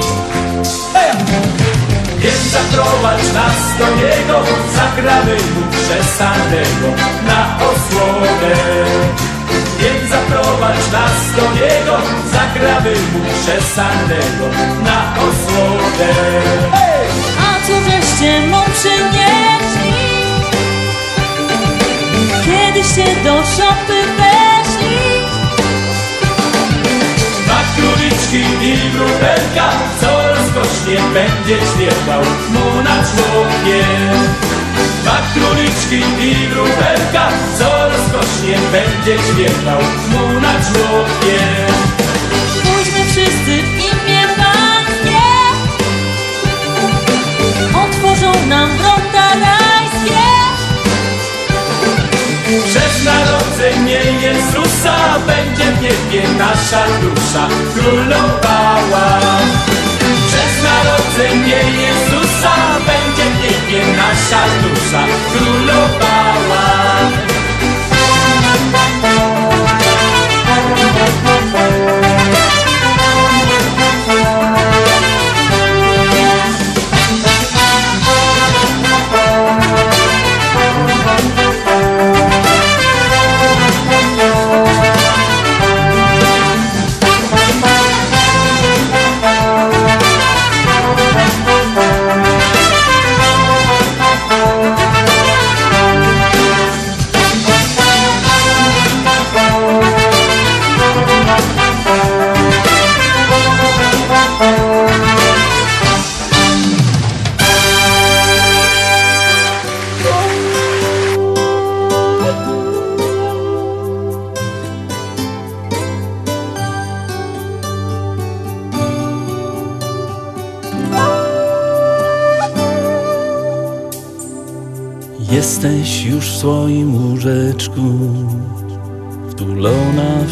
Więc 2.19 2.43
zaprowadź 2.53 3.33
nas 3.35 3.79
do 3.79 3.87
Niego 3.97 4.43
Zagramy 4.75 5.35
Mu 5.35 5.63
krzesanego 5.73 6.89
na 7.27 7.57
osłodę. 7.57 8.57
Więc 9.79 10.11
zaprowadź 10.11 10.93
nas 10.93 11.37
do 11.37 11.43
niego, 11.53 11.99
zagramy 12.33 12.91
mu 12.91 13.21
krzesanego 13.33 14.47
na 14.85 15.15
osłodę. 15.17 16.15
A 17.41 17.67
co 17.67 17.91
żeście 17.91 18.41
mu 18.47 18.63
przynieśli? 18.73 19.93
Kiedyście 22.45 23.25
do 23.25 23.35
szopy 23.37 24.03
weszli? 24.19 24.58
Króliczki 28.19 28.67
i 28.67 28.91
wróbelka, 28.91 29.71
co 30.01 30.29
rozkosznie 30.29 30.97
będzie 31.15 31.57
śpiewał 31.67 32.23
mu 32.51 32.83
na 32.83 32.97
człopie. 33.05 33.85
Dwa 35.03 35.19
króliczki 35.35 35.97
i 36.25 36.47
wróbelka, 36.47 37.29
co 37.59 37.89
rozkosznie 37.89 38.59
będzie 38.73 39.23
śpiewał 39.23 39.81
mu 40.11 40.41
na 40.41 40.53
człopie. 40.53 41.39
Pójdźmy 42.63 43.05
wszyscy 43.05 43.78
Przez 52.49 53.05
narodzenie 53.05 54.01
Jezusa 54.21 55.19
będzie 55.27 55.65
w 55.65 55.83
niebie 55.83 56.29
nasza 56.39 56.85
dusza 57.01 57.49
królowała. 57.75 59.21
Przez 60.27 60.65
narodzenie 60.65 61.57
Jezusa 61.57 62.55
będzie 62.87 63.25
w 63.31 63.43
niebie 63.43 63.85
nasza 63.97 64.43
dusza 64.63 65.05
królowała. 65.33 66.69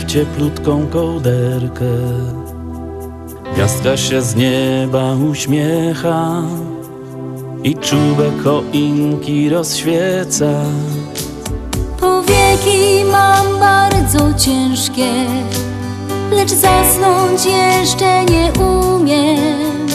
Cieplutką 0.07 0.87
kołderkę 0.87 1.85
Gwiazdka 3.55 3.97
się 3.97 4.23
z 4.23 4.37
nieba 4.37 5.15
uśmiecha 5.31 6.43
I 7.63 7.75
czubek 7.75 8.43
choinki 8.45 9.49
rozświeca 9.49 10.47
Powieki 12.01 13.05
mam 13.13 13.61
bardzo 13.61 14.39
ciężkie, 14.39 15.13
lecz 16.31 16.51
zasnąć 16.51 17.45
jeszcze 17.45 18.25
nie 18.25 18.53
umiem, 18.53 19.87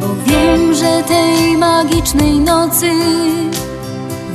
bo 0.00 0.06
wiem, 0.26 0.74
że 0.74 1.02
tej 1.02 1.56
magicznej 1.56 2.38
nocy 2.38 2.90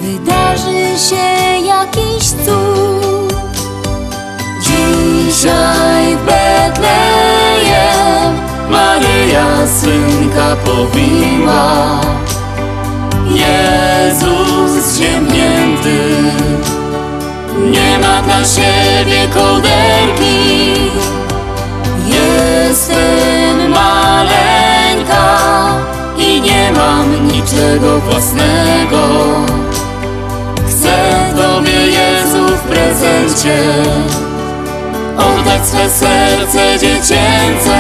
wydarzy 0.02 1.00
się 1.10 1.66
jakiś 1.68 2.30
cud. 2.30 3.09
Dzisiaj 5.40 6.16
w 6.16 6.26
Betlejem 6.26 7.72
Maryja 8.70 9.68
synka 9.68 10.56
powiła 10.66 12.02
Jezus 13.26 14.98
ziemnięty 14.98 16.00
Nie 17.72 18.00
ma 18.00 18.22
dla 18.22 18.46
siebie 18.46 19.28
kołderki. 19.34 20.76
Jestem 22.08 23.70
maleńka 23.70 25.40
I 26.18 26.42
nie 26.42 26.72
mam 26.72 27.28
niczego 27.28 28.00
własnego. 28.00 29.08
Chcę 30.68 31.34
Tobie 31.36 31.88
Jezu 31.88 32.48
w 32.48 32.62
prezencie 32.62 33.60
oddać 35.20 35.68
swe 35.68 35.90
serce 35.90 36.80
dziecięce. 36.80 37.80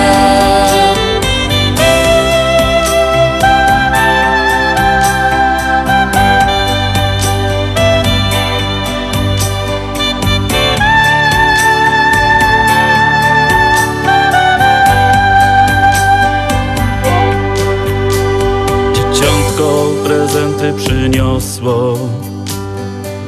Dzieciątko 18.94 19.86
prezenty 20.06 20.74
przyniosło, 20.78 21.98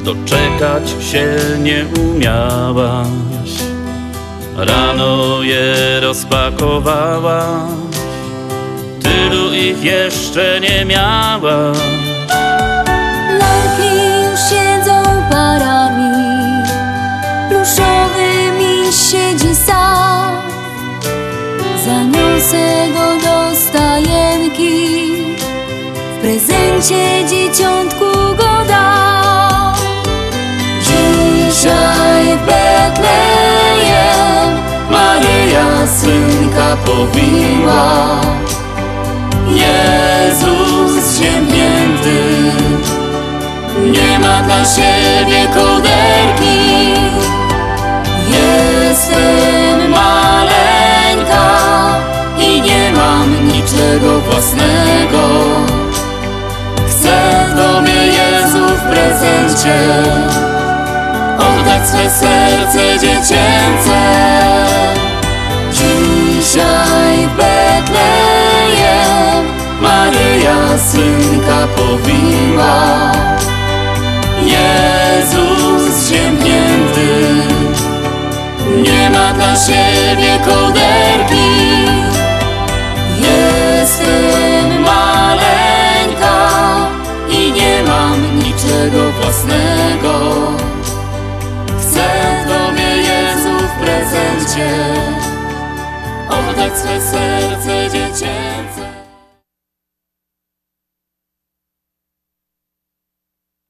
doczekać 0.04 0.90
się 1.00 1.36
nie 1.62 1.86
umiałaś. 2.02 3.31
Rano 4.56 5.42
je 5.42 6.00
rozpakowałaś, 6.00 7.70
tylu 9.02 9.54
ich 9.54 9.84
jeszcze 9.84 10.60
nie 10.60 10.84
miałaś. 10.84 11.78
Lalki 13.38 13.90
już 14.22 14.40
siedzą 14.40 15.02
parami, 15.30 16.12
pluszowy 17.48 18.52
miś 18.58 18.96
siedzi 18.96 19.54
sam. 19.54 20.36
Zaniosę 21.84 22.88
go 22.94 23.26
do 23.26 23.56
stajenki, 23.56 25.12
w 26.16 26.20
prezencie 26.20 27.28
dzieciątku 27.28 28.04
go 28.36 28.64
dam. 28.68 29.74
Dzisiaj 30.82 32.01
Betlejem 32.46 33.92
Maryja 34.90 35.86
synka 35.86 36.76
powiła 36.84 37.86
Jezus 39.48 41.18
ziemnięty 41.18 42.20
Nie 43.90 44.18
ma 44.18 44.42
dla 44.42 44.64
siebie 44.64 45.48
kołderki 45.54 46.94
Jestem 48.28 49.90
maleńka 49.90 51.48
I 52.38 52.60
nie 52.62 52.92
mam 52.92 53.48
niczego 53.48 54.20
własnego. 54.20 55.28
Chcę 56.88 57.46
Tobie 57.56 58.06
Jezu 58.06 58.66
w 58.76 58.82
prezencie 58.90 59.78
oddać 61.62 61.88
swe 61.88 62.10
serce 62.10 62.98
dziecięce. 62.98 64.00
Dzisiaj 65.72 67.26
w 67.26 67.36
Betlejem 67.36 68.82
Maryja 69.80 70.78
synka 70.78 71.66
powiła. 71.76 73.12
Jezus 74.42 76.08
ziemnięty 76.08 77.42
nie 78.82 79.10
ma 79.10 79.32
dla 79.32 79.56
siebie 79.56 80.38
kołderki. 80.44 81.50
Jestem 83.20 84.82
maleńka 84.82 86.50
i 87.30 87.52
nie 87.52 87.82
mam 87.82 88.38
niczego 88.38 89.10
własnego. 89.20 90.61
Cię, 94.54 94.70
oddać 96.28 96.78
swe 96.78 97.00
serce 97.00 97.90
dziecię. 97.92 98.61